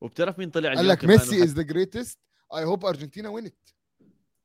وبتعرف 0.00 0.38
مين 0.38 0.50
طلع 0.50 0.74
قال 0.74 0.88
لك 0.88 1.04
Messi 1.04 1.44
is 1.44 1.52
the 1.54 1.62
greatest 1.62 2.18
I 2.54 2.64
hope 2.64 2.84
Argentina 2.84 3.28
win 3.28 3.44
it 3.44 3.54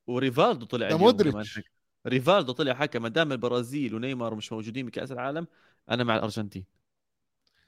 وريفالدو 0.07 0.65
طلع 0.65 0.79
ده 0.89 0.95
اليوم 0.95 1.01
مودريتش. 1.01 1.59
ريفالدو 2.07 2.51
طلع 2.51 2.73
حكى 2.73 2.99
ما 2.99 3.09
دام 3.09 3.31
البرازيل 3.31 3.95
ونيمار 3.95 4.35
مش 4.35 4.51
موجودين 4.51 4.85
بكأس 4.85 5.11
العالم 5.11 5.47
أنا 5.89 6.03
مع 6.03 6.15
الأرجنتين. 6.15 6.65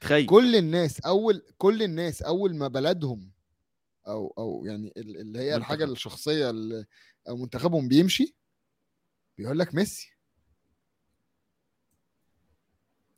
تخيل. 0.00 0.26
كل 0.26 0.56
الناس 0.56 1.00
أول 1.00 1.42
كل 1.58 1.82
الناس 1.82 2.22
أول 2.22 2.56
ما 2.56 2.68
بلدهم 2.68 3.30
أو 4.08 4.34
أو 4.38 4.64
يعني 4.66 4.92
ال- 4.96 5.20
اللي 5.20 5.38
هي 5.38 5.56
الحاجة. 5.56 5.84
الشخصية 5.84 6.50
اللي 6.50 6.86
منتخبهم 7.28 7.88
بيمشي 7.88 8.36
بيقول 9.38 9.58
لك 9.58 9.74
ميسي. 9.74 10.08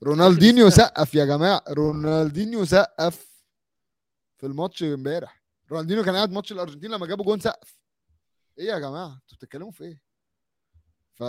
رونالدينيو. 0.02 0.70
سقف 0.80 1.14
يا 1.14 1.24
جماعة. 1.24 1.62
رونالدينيو 1.68 2.64
سقف 2.64 3.44
في 4.38 4.46
الماتش 4.46 4.82
امبارح. 4.82 5.42
رونالدينيو 5.70 6.04
كان 6.04 6.14
قاعد 6.16 6.30
ماتش 6.32 6.52
الأرجنتين 6.52 6.90
لما 6.90 7.06
جابوا 7.06 7.24
جون 7.24 7.40
سقف. 7.40 7.78
إيه 8.58 8.66
يا 8.66 8.78
جماعة؟ 8.78 9.06
أنتوا 9.22 9.36
بتتكلموا 9.38 9.70
في 9.70 9.84
إيه؟ 9.84 10.02
ف 11.14 11.22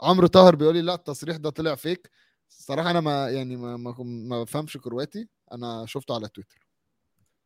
عمرو 0.00 0.26
طاهر 0.26 0.54
بيقول 0.56 0.74
لي 0.74 0.82
لا 0.82 0.94
التصريح 0.94 1.36
ده 1.36 1.50
طلع 1.50 1.74
فيك. 1.74 2.10
الصراحة 2.50 2.90
أنا 2.90 3.00
ما 3.00 3.30
يعني 3.30 3.56
ما 3.56 3.76
ما, 3.76 3.94
ما 4.02 4.42
بفهمش 4.42 4.76
كرواتي. 4.76 5.28
أنا 5.52 5.86
شفته 5.86 6.14
على 6.14 6.28
تويتر. 6.28 6.66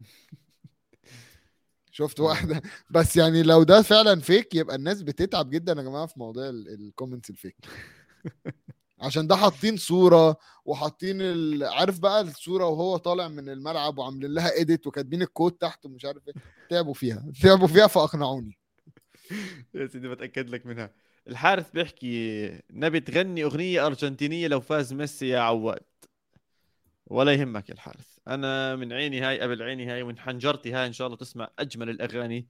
شفت 1.91 2.21
واحدة. 2.21 2.63
بس 2.91 3.17
يعني 3.17 3.43
لو 3.43 3.63
ده 3.63 3.83
فعلا 3.83 4.21
fake 4.21 4.55
يبقى 4.55 4.77
الناس 4.77 5.03
بتتعب 5.03 5.51
جدا 5.51 5.73
يا 5.73 5.83
جماعة 5.83 6.07
في 6.07 6.19
موضوع 6.19 6.49
ال- 6.49 6.69
ال 6.69 6.76
comments 6.76 7.31
ال 7.31 7.36
fake 7.36 7.57
عشان 9.01 9.27
ده 9.27 9.37
حاطين 9.37 9.77
صورة 9.77 10.37
وحاطين 10.65 11.21
ال... 11.21 11.65
عارف 11.65 11.99
بقى 11.99 12.21
الصورة 12.21 12.67
وهو 12.67 12.97
طالع 12.97 13.29
من 13.29 13.49
الملعب 13.49 13.99
وعاملين 13.99 14.31
لها 14.35 14.53
edit 14.53 14.87
وكاتبين 14.87 15.23
ال 15.23 15.28
quote 15.28 15.53
تحت 15.53 15.87
ومش 15.87 16.05
عارف 16.05 16.29
إيه. 16.29 16.35
تعبوا 16.71 16.95
فيها. 16.95 17.25
تعبوا 17.43 17.67
فيها 17.69 17.87
فأقنعوني. 17.87 18.59
يا 19.75 19.87
سيدي 19.87 20.09
بتأكد 20.09 20.51
لك 20.51 20.67
منها. 20.67 20.91
الحارث 21.29 21.71
بيحكي 21.71 22.49
نبي 22.71 23.01
تغني 23.01 23.45
أغنية 23.45 23.87
أرجنتينية 23.87 24.49
لو 24.49 24.61
فاز 24.61 24.93
ميسي 24.93 25.29
يا 25.29 25.39
عواد. 25.41 25.81
ولا 27.15 27.33
يهمك 27.35 27.69
يا 27.69 27.75
الحارث. 27.75 28.19
أنا 28.29 28.77
من 28.77 28.93
عيني 28.93 29.21
هاي 29.21 29.41
قبل 29.41 29.63
عيني 29.63 29.87
هاي 29.93 30.03
ومن 30.03 30.19
حنجرتي 30.19 30.73
هاي 30.73 30.87
إن 30.87 30.93
شاء 30.93 31.07
الله 31.07 31.17
تسمع 31.19 31.49
أجمل 31.59 31.91
الأغاني 31.91 32.49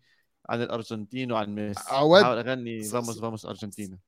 عن 0.48 0.62
الأرجنتين 0.62 1.32
وعن 1.32 1.54
ميسي. 1.54 1.80
عواد 1.88 2.22
أحاول 2.22 2.38
أغني 2.38 2.84
فاموس 2.84 3.20
فاموس 3.20 3.46
أرجنتينا. 3.46 3.98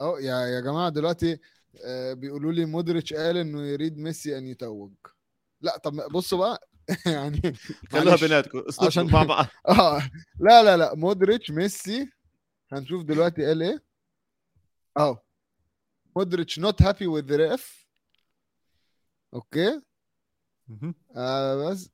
آه 0.00 0.20
يا 0.20 0.34
يا 0.46 0.60
جماعة 0.60 0.88
دلوقتي 0.88 1.38
آه، 1.84 2.12
بيقولوا 2.12 2.52
لي 2.52 2.64
مودريتش 2.64 3.12
قال 3.14 3.36
إنه 3.36 3.62
يريد 3.66 3.98
ميسي 3.98 4.38
أن 4.38 4.46
يتوج. 4.46 4.92
لا 5.60 5.78
طب 5.78 5.92
بصوا 6.12 6.38
بقى. 6.38 6.68
يعني 7.06 7.40
خلوها. 7.92 8.16
بيناتكم. 8.16 8.62
عشان- 8.68 8.86
عشان 8.86 9.06
مع 9.12 9.22
بعض. 9.22 9.46
آه 9.68 10.10
لا 10.40 10.62
لا 10.62 10.76
لا 10.76 10.94
مودريتش 10.94 11.50
ميسي 11.50 12.10
هنشوف 12.72 13.02
دلوقتي 13.04 13.46
قال 13.46 13.62
إيه. 13.62 13.82
آه 14.96 15.24
مودريتش 16.16 16.60
not 16.60 16.74
happy 16.84 17.06
with 17.06 17.24
the 17.30 17.36
ref. 17.38 17.77
okay. 19.34 19.80
آه 21.16 21.70
بس. 21.70 21.90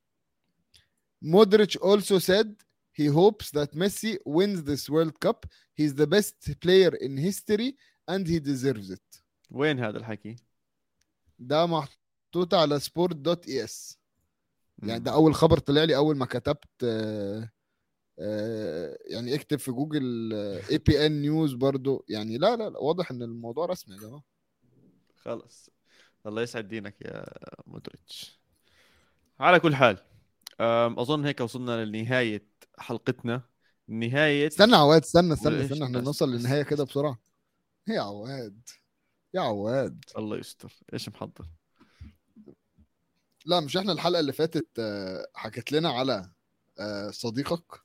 مودريتش 1.22 1.78
also 1.78 2.18
said 2.18 2.48
he 2.92 3.06
hopes 3.06 3.50
that 3.50 3.74
Messi 3.74 4.18
wins 4.26 4.62
this 4.62 4.88
World 4.90 5.18
Cup. 5.20 5.46
He's 5.74 5.94
the 5.94 6.06
best 6.06 6.36
player 6.60 6.92
in 7.06 7.16
history 7.16 7.76
and 8.08 8.26
he 8.26 8.38
deserves 8.40 8.90
it. 8.90 9.22
وين 9.50 9.78
هذا 9.78 9.98
الحكي؟ 9.98 10.36
ده 11.38 11.66
محطوط 11.66 12.54
على 12.54 12.80
sport 12.80 13.16
dot 13.16 13.48
es 13.48 13.98
يعني. 14.82 15.00
ده 15.00 15.12
أول 15.12 15.34
خبر 15.34 15.58
طلع 15.58 15.84
لي 15.84 15.96
أول 15.96 16.16
ما 16.16 16.26
كتبت 16.26 16.84
آه، 16.84 17.50
آه، 18.18 18.98
يعني 19.06 19.34
اكتب 19.34 19.58
في 19.58 19.70
جوجل 19.70 20.32
ABN 20.70 21.22
news 21.22 21.54
برضو. 21.54 22.04
يعني 22.08 22.38
لا 22.38 22.56
لا 22.56 22.70
لا 22.70 22.78
واضح 22.78 23.10
إن 23.10 23.22
الموضوع 23.22 23.66
رسمي 23.66 23.94
يا 23.94 24.00
جماعة. 24.00 24.24
خلص 25.16 25.70
الله 26.26 26.42
يسعد 26.42 26.68
دينك 26.68 27.00
يا 27.02 27.24
مودريتش. 27.66 28.40
على 29.40 29.60
كل 29.60 29.74
حال 29.74 29.98
أظن 30.98 31.24
هيك 31.24 31.40
وصلنا 31.40 31.84
لنهاية 31.84 32.46
حلقتنا. 32.78 33.42
نهاية 33.88 34.46
استنى 34.46 34.76
عواد 34.76 35.02
استنى 35.02 35.32
استنى 35.32 35.64
استنى؟ 35.64 35.84
إحنا 35.84 36.00
نوصل 36.00 36.32
للنهاية 36.32 36.62
كده 36.62 36.84
بسرعة. 36.84 37.18
يا 37.88 38.00
عواد 38.00 38.68
يا 39.34 39.40
عواد. 39.40 40.04
الله 40.18 40.36
يستر. 40.36 40.72
إيش 40.92 41.08
محضر؟ 41.08 41.46
لا 43.46 43.60
مش 43.60 43.76
إحنا 43.76 43.92
الحلقة 43.92 44.20
اللي 44.20 44.32
فاتت 44.32 44.68
آه، 44.78 45.26
حكت 45.34 45.72
لنا 45.72 45.88
على 45.90 46.30
آه، 46.78 47.10
صديقك؟ 47.10 47.80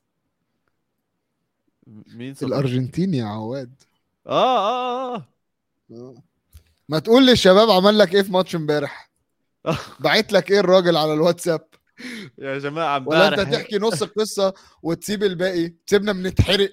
مين 1.86 2.34
صدق؟ 2.34 2.46
الأرجنتيني 2.46 3.16
يا 3.16 3.24
عواد. 3.24 3.82
آه 4.26 4.58
آه 4.58 5.14
آه. 5.16 5.26
آه. 5.92 6.29
ما 6.90 6.98
تقول 6.98 7.26
لي 7.26 7.32
الشباب 7.32 7.70
عمل 7.70 7.98
لك 7.98 8.14
إيه 8.14 8.22
في 8.22 8.32
ماتش 8.32 8.56
امبارح؟ 8.56 9.10
آه. 9.66 9.76
بعت 10.04 10.32
لك 10.32 10.50
إيه 10.50 10.60
الراجل 10.60 10.96
على 10.96 11.14
الواتساب؟ 11.14 11.68
يا 12.38 12.58
جماعة 12.58 13.08
ولا 13.08 13.28
أنت 13.28 13.38
امبارح. 13.38 13.62
تحكي 13.62 13.78
نص 13.78 14.02
القصة 14.02 14.54
وتسيب 14.82 15.22
الباقي؟ 15.22 15.68
تسيبنا 15.68 16.12
بنتحرق. 16.12 16.70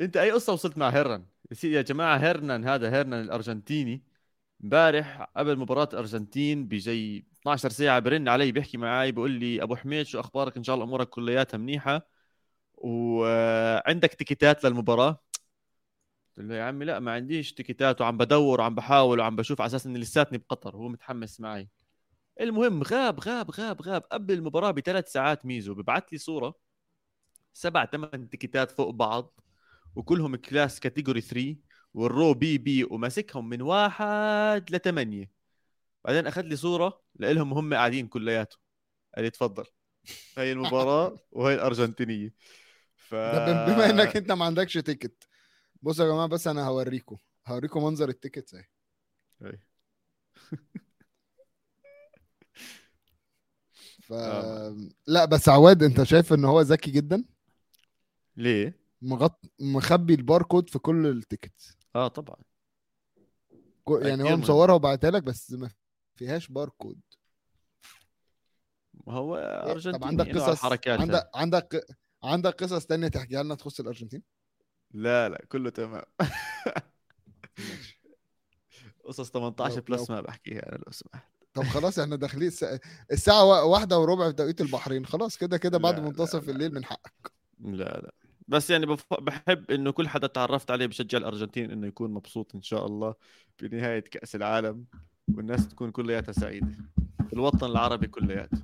أنت 0.00 0.16
أي 0.16 0.30
قصة 0.30 0.52
وصلت 0.52 0.78
مع 0.78 0.88
هيرنان؟ 0.88 1.24
يا 1.64 1.82
جماعة 1.82 2.16
هيرنان 2.16 2.64
هذا 2.64 2.92
هيرنان 2.92 3.20
الأرجنتيني. 3.24 4.02
امبارح 4.64 5.30
قبل 5.36 5.58
مباراة 5.58 5.88
الارجنتين 5.92 6.68
بجي 6.68 7.26
12 7.40 7.68
ساعة 7.68 7.98
برن 7.98 8.28
علي 8.28 8.52
بيحكي 8.52 8.76
معي 8.76 9.12
بيقول 9.12 9.30
لي 9.30 9.62
أبو 9.62 9.76
حميد 9.76 10.06
شو 10.06 10.20
أخبارك؟ 10.20 10.56
إن 10.56 10.62
شاء 10.62 10.74
الله 10.74 10.86
أمورك 10.86 11.08
كلياتها 11.08 11.58
منيحة. 11.58 12.06
وعندك 12.74 14.14
ticket 14.14 14.57
ات 14.57 14.64
للمباراة. 14.64 15.20
قلت 16.38 16.46
له 16.46 16.54
يا 16.54 16.62
عمي 16.62 16.84
لا 16.84 16.98
ما 17.00 17.12
عنديش 17.12 17.52
ticket 17.52 17.93
ات 17.93 18.00
وعم 18.00 18.16
بدور 18.16 18.60
وعم 18.60 18.74
بحاول 18.74 19.20
وعم 19.20 19.36
بشوف 19.36 19.60
على 19.60 19.66
أساس 19.66 19.86
إني 19.86 19.98
لساتني 19.98 20.38
بقطر 20.38 20.76
هو 20.76 20.88
متحمس 20.88 21.40
معي. 21.40 21.68
المهم 22.40 22.82
غاب 22.82 23.20
غاب 23.20 23.50
غاب 23.50 23.82
غاب. 23.82 24.02
قبل 24.02 24.34
المباراة 24.34 24.70
بثلاث 24.70 25.12
ساعات 25.12 25.46
ميزو 25.46 25.74
ببعث 25.74 26.02
لي 26.12 26.18
صورة. 26.18 26.54
سبع 27.52 27.86
ثمان 27.86 28.28
ticket 28.30 28.64
ات 28.64 28.70
فوق 28.70 28.90
بعض 28.90 29.40
وكلهم 29.96 30.36
كلاس 30.36 30.80
كاتيجوري 30.80 31.20
3 31.20 31.56
والرو 31.94 32.34
بي 32.34 32.58
بي 32.58 32.84
وماسكهم 32.84 33.48
من 33.48 33.62
واحد 33.62 34.70
لثمانية. 34.70 35.30
بعدين 36.04 36.26
أخذ 36.26 36.42
لي 36.42 36.56
صورة 36.56 37.02
لهم 37.20 37.52
هم 37.52 37.74
قاعدين 37.74 38.06
كلياتهم 38.06 38.60
قال 39.14 39.24
لي 39.24 39.30
تفضل. 39.30 39.64
هي 40.38 40.52
المباراة 40.52 41.18
وهي 41.32 41.54
الأرجنتينية. 41.54 42.34
ف 42.96 43.14
بما 43.14 43.90
إنك 43.90 44.16
أنت 44.16 44.32
ما 44.32 44.44
عندكش 44.44 44.74
تيكت. 44.74 45.28
بصوا 45.84 46.04
يا 46.04 46.10
جماعة 46.10 46.26
بس 46.26 46.46
أنا 46.46 46.66
هوريكم 46.66 47.16
هوريكم 47.46 47.84
منظر 47.84 48.08
التيكت 48.08 48.54
اهي 48.54 48.64
أي. 49.42 49.58
ف 54.02 54.12
آه. 54.12 54.76
لا 55.06 55.24
بس 55.24 55.48
عواد 55.48 55.82
أنت 55.82 56.02
شايف 56.02 56.32
إن 56.32 56.44
هو 56.44 56.60
ذكي 56.60 56.90
جدا 56.90 57.24
ليه؟ 58.36 58.78
مغط... 59.02 59.40
مخبي 59.60 60.14
الباركود 60.14 60.70
في 60.70 60.78
كل 60.78 61.06
ال 61.06 61.16
ticket 61.16 61.76
آه 61.96 62.08
طبعا 62.08 62.36
كو- 63.84 63.98
يعني 63.98 64.22
هو. 64.32 64.36
مصورها 64.36 64.74
وبعتها 64.74 65.10
لك 65.10 65.22
بس 65.22 65.52
ما 65.52 65.70
فيهاش 66.14 66.48
باركود 66.48 67.00
هو 69.08 69.36
إيه، 69.36 69.70
أرجنتيني 69.70 69.98
طب 69.98 70.04
عندك 70.04 70.36
قصص. 70.38 70.64
عندك 70.64 71.30
عندك 71.34 71.86
عندك 72.22 72.62
قصص 72.64 72.86
تانية 72.86 73.08
تحكيها 73.08 73.42
لنا 73.42 73.54
تخص 73.54 73.80
الأرجنتين 73.80 74.22
لا 74.94 75.28
لا 75.28 75.44
كله 75.48 75.70
تمام. 75.70 76.02
قصص 79.04 79.30
18 79.30 79.74
لو- 79.76 79.82
plus 79.82 80.10
ما 80.10 80.20
بحكيها 80.20 80.68
أنا 80.68 80.76
لو 80.86 80.92
سمحت. 80.92 81.24
طب 81.54 81.62
خلاص 81.62 81.98
إحنا 81.98 82.16
داخلين 82.16 82.48
الساعة, 82.48 82.80
الساعة 83.12 83.44
وا- 83.44 83.60
واحدة 83.62 83.98
وربع 83.98 84.26
في 84.28 84.32
توقيت 84.36 84.60
البحرين. 84.60 85.06
خلاص 85.06 85.36
كده 85.36 85.56
كده 85.56 85.78
بعد 85.78 86.00
منتصف 86.00 86.44
لا، 86.46 86.50
الليل 86.52 86.74
من 86.74 86.84
حقك. 86.84 87.32
لا 87.60 88.00
لا. 88.00 88.14
بس 88.48 88.70
يعني 88.70 88.86
بحب 89.20 89.70
إنه 89.70 89.90
كل 89.90 90.08
حدا 90.08 90.26
تعرفت 90.26 90.70
عليه 90.70 90.86
بشجع 90.86 91.18
الأرجنتين 91.18 91.70
إنه 91.70 91.86
يكون 91.86 92.10
مبسوط 92.10 92.54
إن 92.54 92.62
شاء 92.62 92.86
الله 92.86 93.14
بنهايه 93.62 94.00
كأس 94.00 94.34
العالم 94.36 94.84
والناس 95.34 95.68
تكون 95.68 95.90
كلياتها 95.90 96.32
سعيدة. 96.32 96.76
في 97.26 97.32
الوطن 97.32 97.66
العربي 97.66 98.06
كلياته. 98.06 98.62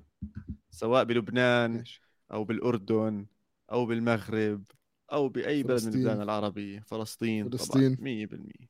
سواء 0.70 1.04
بلبنان 1.04 1.84
أو 2.32 2.44
بالأردن 2.44 3.26
أو 3.72 3.86
بالمغرب 3.86 4.62
أو 5.12 5.28
بأي 5.28 5.62
بلد 5.62 5.82
من. 5.86 5.88
البلدان 5.94 6.22
العربية. 6.22 6.80
فلسطين 6.86 7.50
فلسطين. 7.50 7.94
طبعا 7.96 8.04
100% 8.04 8.66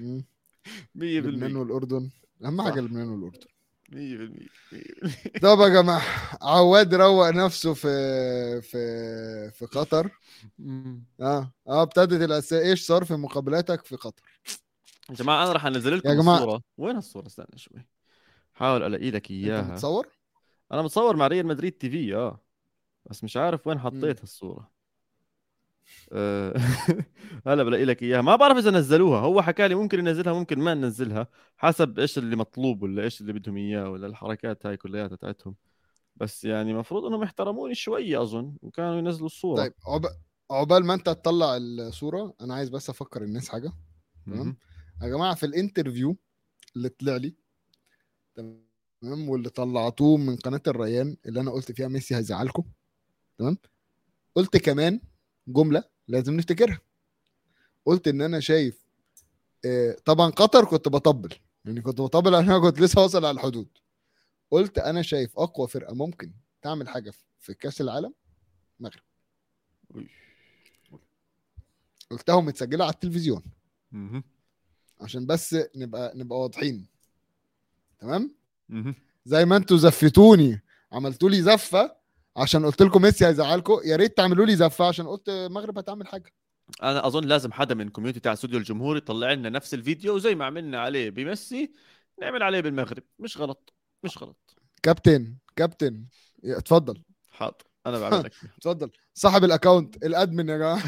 مم. 0.00 0.24
100% 0.94 1.02
لبنان 1.02 1.56
والأردن. 1.56 2.10
أهم 2.44 2.58
صح. 2.58 2.64
حاجة 2.70 2.80
لبنان 2.80 3.08
والأردن. 3.08 3.46
100% 3.92 4.48
100% 4.72 5.40
طب 5.42 5.60
يا 5.60 5.68
جماعة 5.68 6.02
عواد 6.42 6.94
روق 6.94 7.28
نفسه 7.28 7.74
في 7.74 7.88
في 8.62 9.50
في 9.50 9.66
قطر. 9.66 10.10
آه. 11.20 11.52
آه 11.68 11.82
ابتدت 11.82 12.22
الأسئلة. 12.22 12.60
إيش 12.70 12.86
صار 12.86 13.04
في 13.04 13.14
مقابلاتك 13.14 13.84
في 13.84 13.96
قطر؟ 13.96 14.22
يا 15.10 15.14
جماعة 15.14 15.44
أنا 15.44 15.52
راح 15.52 15.66
أنزل 15.66 15.96
لكم 15.96 16.08
يا 16.08 16.14
جماعة- 16.22 16.28
الصورة. 16.28 16.62
وين 16.78 16.96
الصورة؟ 16.96 17.26
استنى 17.26 17.46
شوي. 17.58 17.86
حاول 18.54 18.82
ألاقي 18.82 19.10
لك 19.10 19.14
أنت 19.14 19.30
إياها. 19.30 19.62
متصور؟ 19.72 20.08
أنا 20.72 20.82
متصور 20.82 21.16
مع 21.16 21.26
ريال 21.26 21.46
مدريد 21.46 21.72
تي 21.72 21.90
في 21.90 22.14
آه. 22.14 22.40
بس 23.10 23.24
مش 23.24 23.36
عارف 23.36 23.66
وين 23.66 23.78
حطيت 23.78 24.22
الصورة 24.22 24.70
هلا 27.46 27.62
بلاقي 27.62 27.84
لك 27.84 28.02
إياها. 28.02 28.22
ما 28.22 28.36
بعرف 28.36 28.56
إذا 28.56 28.70
نزلوها. 28.70 29.20
هو 29.20 29.42
حكى 29.42 29.68
لي 29.68 29.74
ممكن 29.74 29.98
ينزلها 29.98 30.32
ممكن 30.32 30.58
ما 30.58 30.74
ننزلها 30.74 31.28
حسب 31.56 31.98
إيش 31.98 32.18
اللي 32.18 32.36
مطلوب 32.36 32.82
ولا 32.82 33.02
إيش 33.02 33.20
اللي 33.20 33.32
بدهم 33.32 33.56
إياه 33.56 33.90
ولا 33.90 34.06
الحركات 34.06 34.66
هاي 34.66 34.76
كلياتها 34.76 35.16
تاعتهم. 35.16 35.54
بس 36.16 36.44
يعني 36.44 36.70
المفروض 36.70 37.04
إنهم 37.04 37.22
يحترموني 37.22 37.74
شوية 37.74 38.22
أظن 38.22 38.56
وكانوا 38.62 38.98
ينزلوا 38.98 39.26
الصورة. 39.26 39.62
طيب 39.62 39.72
عب... 39.86 40.06
عقبال 40.50 40.84
ما 40.84 40.94
أنت 40.94 41.06
تطلع 41.06 41.56
الصورة 41.56 42.34
أنا 42.40 42.54
عايز 42.54 42.68
بس 42.68 42.90
أفكر 42.90 43.22
الناس 43.22 43.48
حاجة. 43.48 43.72
مهم. 44.26 44.56
يا 45.02 45.08
جماعة 45.08 45.34
في 45.34 45.46
ال 45.46 45.53
interview 45.53 46.16
اللي 46.76 46.88
طلع 46.88 47.16
لي 47.16 47.34
تمام 48.34 49.28
واللي 49.28 49.48
طلعتوه 49.48 50.16
من 50.16 50.36
قناة 50.36 50.62
الريان 50.66 51.16
اللي 51.26 51.40
أنا 51.40 51.50
قلت 51.50 51.72
فيها 51.72 51.88
ميسي 51.88 52.16
هيزعلكم 52.16 52.64
تمام؟ 53.38 53.58
قلت 54.34 54.56
كمان 54.56 55.00
جملة 55.48 55.84
لازم 56.08 56.34
نفتكرها 56.36 56.80
قلت 57.84 58.08
إن 58.08 58.22
أنا 58.22 58.40
شايف 58.40 58.86
آه، 59.64 59.96
طبعا 60.04 60.30
قطر 60.30 60.64
كنت 60.64 60.88
بطبل 60.88 61.34
يعني 61.64 61.80
كنت 61.80 62.00
بطبل 62.00 62.34
عشان 62.34 62.50
أنا 62.50 62.58
كنت 62.60 62.80
لسه 62.80 63.02
واصل 63.02 63.24
على 63.24 63.34
الحدود 63.34 63.68
قلت 64.50 64.78
أنا 64.78 65.02
شايف 65.02 65.38
أقوى 65.38 65.68
فرقة 65.68 65.94
ممكن 65.94 66.32
تعمل 66.62 66.88
حاجة 66.88 67.12
في 67.40 67.54
كأس 67.54 67.80
العالم 67.80 68.14
المغرب. 68.80 69.02
قلتها 72.10 72.40
متسجله 72.40 72.84
على 72.84 72.92
التلفزيون. 72.94 73.42
عشان 75.00 75.26
بس 75.26 75.56
نبقى 75.76 76.12
نبقى 76.16 76.38
واضحين 76.38 76.86
تمام. 77.98 78.34
زي 79.24 79.44
ما 79.44 79.56
أنتوا 79.56 79.76
زفتوني 79.76 80.60
عملتوا 80.92 81.30
لي 81.30 81.42
زفة 81.42 81.95
عشان 82.36 82.66
قلت 82.66 82.82
لكم 82.82 83.02
ميسي 83.02 83.26
هيزعلكم. 83.26 83.80
يا 83.84 83.96
ريت 83.96 84.16
تعملوا 84.16 84.46
لي 84.46 84.56
زفة 84.56 84.88
عشان 84.88 85.06
قلت 85.06 85.28
المغرب 85.28 85.78
هتعمل 85.78 86.06
حاجة. 86.06 86.32
أنا 86.82 87.06
أظن 87.06 87.24
لازم 87.24 87.52
حدا 87.52 87.74
من 87.74 87.88
community 87.88 88.20
تاع 88.20 88.32
استوديو 88.32 88.58
الجمهور 88.58 88.96
يطلع 88.96 89.32
لنا 89.32 89.48
نفس 89.48 89.74
الفيديو 89.74 90.14
وزي 90.14 90.34
ما 90.34 90.44
عملنا 90.44 90.80
عليه 90.80 91.10
بميسي 91.10 91.72
نعمل 92.20 92.42
عليه 92.42 92.60
بالمغرب. 92.60 93.02
مش 93.18 93.38
غلط 93.38 93.74
مش 94.04 94.18
غلط. 94.18 94.56
كابتن 94.82 95.36
كابتن. 95.56 96.04
اتفضل. 96.44 97.02
حاضر 97.30 97.64
أنا 97.86 97.98
بعمل 97.98 98.24
لك. 98.24 98.32
اتفضل. 98.58 98.90
صاحب 99.14 99.44
ال 99.44 99.50
account 99.50 99.96
ال 99.96 100.05
admin 100.05 100.48
يا 100.48 100.56
جماعة. 100.56 100.82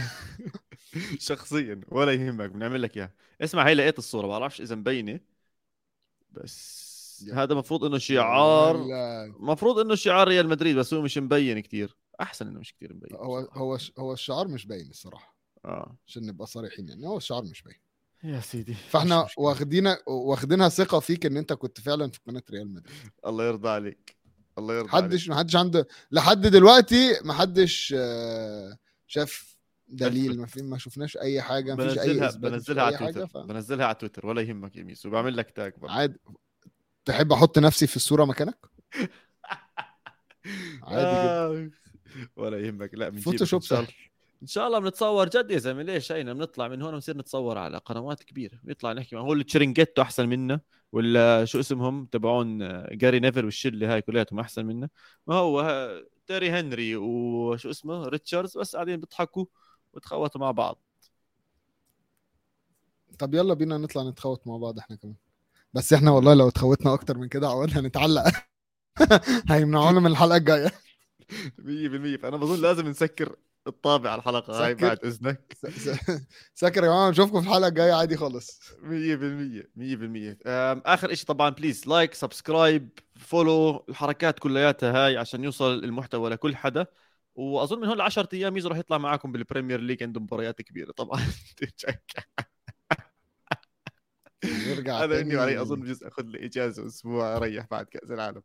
شخصيا 1.18 1.80
ولا 1.88 2.12
يهمك 2.12 2.50
بنعمل 2.50 2.82
لك 2.82 2.96
إياها. 2.96 3.14
اسمع 3.40 3.68
هي 3.68 3.74
لقيت 3.74 3.98
الصورة 3.98 4.26
ما 4.26 4.38
بعرفش 4.38 4.60
إذا 4.60 4.74
مبينة. 4.74 5.20
بس 6.30 6.87
هذا 7.32 7.52
المفروض 7.52 7.84
إنه 7.84 7.98
شعار 7.98 8.76
المفروض 9.40 9.78
إنه 9.78 9.94
شعار 9.94 10.28
ريال 10.28 10.48
مدريد 10.48 10.76
بس 10.76 10.94
هو 10.94 11.02
مش 11.02 11.18
مبين 11.18 11.60
كتير. 11.60 11.96
أحسن 12.20 12.46
إنه 12.46 12.60
مش 12.60 12.72
كتير 12.72 12.94
مبين. 12.94 13.16
هو 13.16 13.38
هو 13.38 13.78
هو 13.98 14.12
الشعار 14.12 14.48
مش 14.48 14.66
باين 14.66 14.90
الصراحة. 14.90 15.36
آه. 15.64 15.96
عشان 16.06 16.26
نبقى 16.26 16.46
صريحين 16.46 16.88
يعني 16.88 17.06
هو 17.06 17.16
الشعار 17.16 17.42
مش 17.44 17.62
باين. 17.62 17.76
يا 18.24 18.40
سيدي. 18.40 18.74
فإحنا 18.74 19.24
مشكلة. 19.24 19.98
واخدينها 20.06 20.68
ثقة 20.68 21.00
فيك 21.00 21.26
إن 21.26 21.36
أنت 21.36 21.52
كنت 21.52 21.80
فعلا 21.80 22.10
في 22.10 22.18
قناة 22.26 22.42
ريال 22.50 22.74
مدريد. 22.74 22.96
الله 23.26 23.44
يرضى 23.44 23.68
عليك. 23.68 24.16
الله 24.58 24.74
يرضى 24.74 24.90
عليك. 24.90 25.04
محدش 25.04 25.28
محدش 25.28 25.56
عنده 25.56 25.86
لحد 26.10 26.40
دلوقتي 26.40 27.18
محدش 27.24 27.94
آه، 27.98 28.78
شاف 29.06 29.58
دليل 29.88 30.38
ما 30.38 30.46
في 30.46 30.62
ما 30.62 30.78
شفناش 30.78 31.16
أي 31.16 31.42
حاجة 31.42 31.74
ما 31.74 31.88
فيش 31.88 31.98
أي 31.98 32.06
بنزلها 32.06 32.28
إثبات 32.28 32.52
مفيش 32.52 32.66
بنزلها 32.68 32.84
على 32.84 32.96
تويتر. 32.98 33.26
ف... 33.26 33.36
بنزلها 33.36 33.86
على 33.86 33.94
تويتر 33.94 34.26
ولا 34.26 34.42
يهمك 34.42 34.76
يا 34.76 34.82
ميسو 34.82 35.10
بعمل 35.10 35.36
لك 35.36 35.50
tag 35.50 35.72
برضه. 35.78 35.94
عادي. 35.94 36.18
تحب 37.04 37.32
أحط 37.32 37.58
نفسي 37.58 37.86
في 37.86 37.96
الصورة 37.96 38.24
مكانك؟ 38.24 38.66
عادي 40.82 41.00
جدا. 41.02 41.46
آه. 41.46 41.70
ولا 42.36 42.58
يهمك. 42.60 42.94
لا 42.94 43.08
بنجيبك 43.08 43.24
فوتوشوب 43.24 43.60
إن 43.60 43.66
شاء 43.66 43.78
الله. 43.78 43.88
سهل 43.90 43.96
إن 44.42 44.46
شاء 44.46 44.66
الله 44.66 44.78
بنتصور 44.78 45.28
جد 45.28 45.50
يا 45.50 45.58
زلمة. 45.58 45.82
ليش؟ 45.82 46.12
هينا 46.12 46.32
بنطلع 46.32 46.68
من 46.68 46.82
هون 46.82 46.94
ونصير 46.94 47.16
نتصور 47.16 47.58
على 47.58 47.78
قنوات 47.78 48.22
كبيرة. 48.22 48.60
نطلع 48.64 48.92
نحكي 48.92 49.16
مع 49.16 49.22
هو 49.22 49.32
التشرينجيتو 49.32 50.02
أحسن 50.02 50.28
منا 50.28 50.60
ولا 50.92 51.44
شو 51.44 51.60
اسمهم؟ 51.60 52.06
تبعون 52.06 52.62
آه، 52.62 52.88
جاري 52.92 53.20
نيفيل 53.20 53.44
والشلة 53.44 53.94
هاي 53.94 54.02
كلياتهم 54.02 54.40
أحسن 54.40 54.66
منا. 54.66 54.88
ما 55.26 55.34
هو 55.34 55.60
ها- 55.60 56.02
تيري 56.26 56.50
هنري 56.50 56.96
وشو 56.96 57.70
اسمه؟ 57.70 58.08
ريتشاردز 58.08 58.58
بس 58.58 58.76
قاعدين 58.76 58.96
بيضحكوا 59.00 59.44
وتخوتوا 59.92 60.40
مع 60.40 60.50
بعض. 60.50 60.82
طب 63.18 63.34
يلا 63.34 63.54
بينا 63.54 63.78
نطلع 63.78 64.02
نتخوت 64.02 64.46
مع 64.46 64.56
بعض 64.56 64.78
إحنا 64.78 64.96
كمان. 64.96 65.14
بس 65.78 65.92
إحنا 65.92 66.10
والله 66.10 66.34
لو 66.34 66.48
اتخوتنا 66.48 66.94
أكتر 66.94 67.18
من 67.18 67.28
كده 67.28 67.48
عواد 67.48 67.78
هنتعلق. 67.78 68.24
هيمنعونا 69.50 70.00
من 70.00 70.06
الحلقة 70.06 70.36
الجاية. 70.36 70.72
100% 71.58 72.16
فأنا 72.22 72.36
بظن 72.36 72.62
لازم 72.62 72.86
نسكر 72.88 73.36
الطابق 73.66 74.10
على 74.10 74.18
الحلقة 74.18 74.64
هاي 74.64 74.74
سكر. 74.74 74.86
بعد 74.86 74.98
إذنك. 75.04 75.56
س- 75.56 75.66
س- 75.66 75.98
ساكر 76.60 76.84
يا 76.84 76.88
جماعة 76.88 77.10
نشوفكم 77.10 77.40
في 77.42 77.48
الحلقة 77.48 77.68
الجاية 77.68 77.92
عادي 77.92 78.16
خالص. 78.16 78.60
100% 78.82 79.70
100% 79.76 80.38
أم، 80.46 80.82
آخر 80.86 81.14
شيء 81.14 81.26
طبعا 81.26 81.50
please 81.50 81.86
like 81.88 82.14
subscribe 82.14 82.88
follow 83.16 83.84
الحركات 83.88 84.38
كلياتها 84.38 85.06
هاي 85.06 85.16
عشان 85.16 85.44
يوصل 85.44 85.84
المحتوى 85.84 86.30
لكل 86.30 86.56
حدا. 86.56 86.86
وأظن 87.34 87.80
من 87.80 87.86
هون 87.88 87.96
ل 87.98 88.00
10 88.00 88.28
أيام 88.34 88.56
يزو 88.56 88.68
راح 88.68 88.78
يطلع 88.78 88.98
معاكم 88.98 89.32
بال 89.32 89.43
Premier 89.43 89.80
League 89.80 90.02
عنده 90.02 90.20
مباريات 90.20 90.62
كبيرة 90.62 90.92
طبعا. 90.92 91.20
نرجع 94.44 95.04
أنا 95.04 95.20
إني 95.20 95.36
تاني. 95.36 95.36
علي 95.36 95.60
أظن 95.60 95.80
بجوز 95.80 96.04
آخذ 96.04 96.22
لي 96.22 96.44
اجازه 96.46 96.86
أسبوع 96.86 97.36
أريح 97.36 97.66
بعد 97.70 97.86
كأس 97.86 98.10
العالم. 98.10 98.42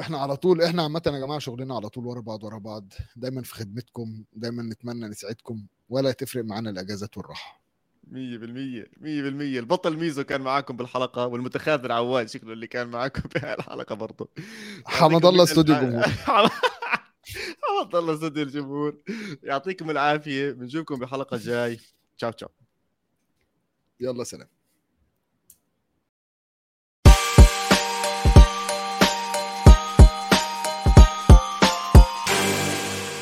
إحنا 0.00 0.18
على 0.18 0.36
طول 0.36 0.62
إحنا 0.62 0.82
عامة 0.82 1.02
يا 1.06 1.10
جماعة 1.18 1.38
شغلنا 1.38 1.74
على 1.74 1.88
طول 1.88 2.06
ورا 2.06 2.20
بعض 2.20 2.44
ورا 2.44 2.58
بعض. 2.58 2.92
دايما 3.16 3.42
في 3.42 3.54
خدمتكم 3.54 4.24
دايما 4.32 4.62
نتمنى 4.62 5.08
نسعدكم 5.08 5.66
ولا 5.88 6.12
تفرق 6.12 6.44
معانا 6.44 6.70
الاجازات 6.70 7.16
والراحة. 7.18 7.60
100% 8.10 8.12
100% 8.12 8.16
البطل 9.58 9.96
ميزو 9.96 10.24
كان 10.24 10.40
معاكم 10.40 10.76
بالحلقة 10.76 11.26
والمتخاذل 11.26 11.92
عواد 11.92 12.28
شكله 12.28 12.52
اللي 12.52 12.66
كان 12.66 12.88
معاكم 12.88 13.22
بهاي 13.34 13.54
الحلقة 13.54 13.94
برضه. 13.94 14.28
حمد 14.86 15.24
الله 15.24 15.44
استوديو 15.44 15.74
الجمهور. 15.74 16.04
حمد 17.62 17.94
الله 17.94 18.14
استوديو 18.14 18.42
الجمهور. 18.42 18.96
يعطيكم 19.42 19.90
العافية. 19.90 20.50
بنشوفكم 20.50 20.94
بالحلقة 20.98 21.34
الجاي 21.34 21.80
تشاو 22.18 22.30
تشاو. 22.30 22.48
يلا 24.00 24.24
سلام. 24.24 24.48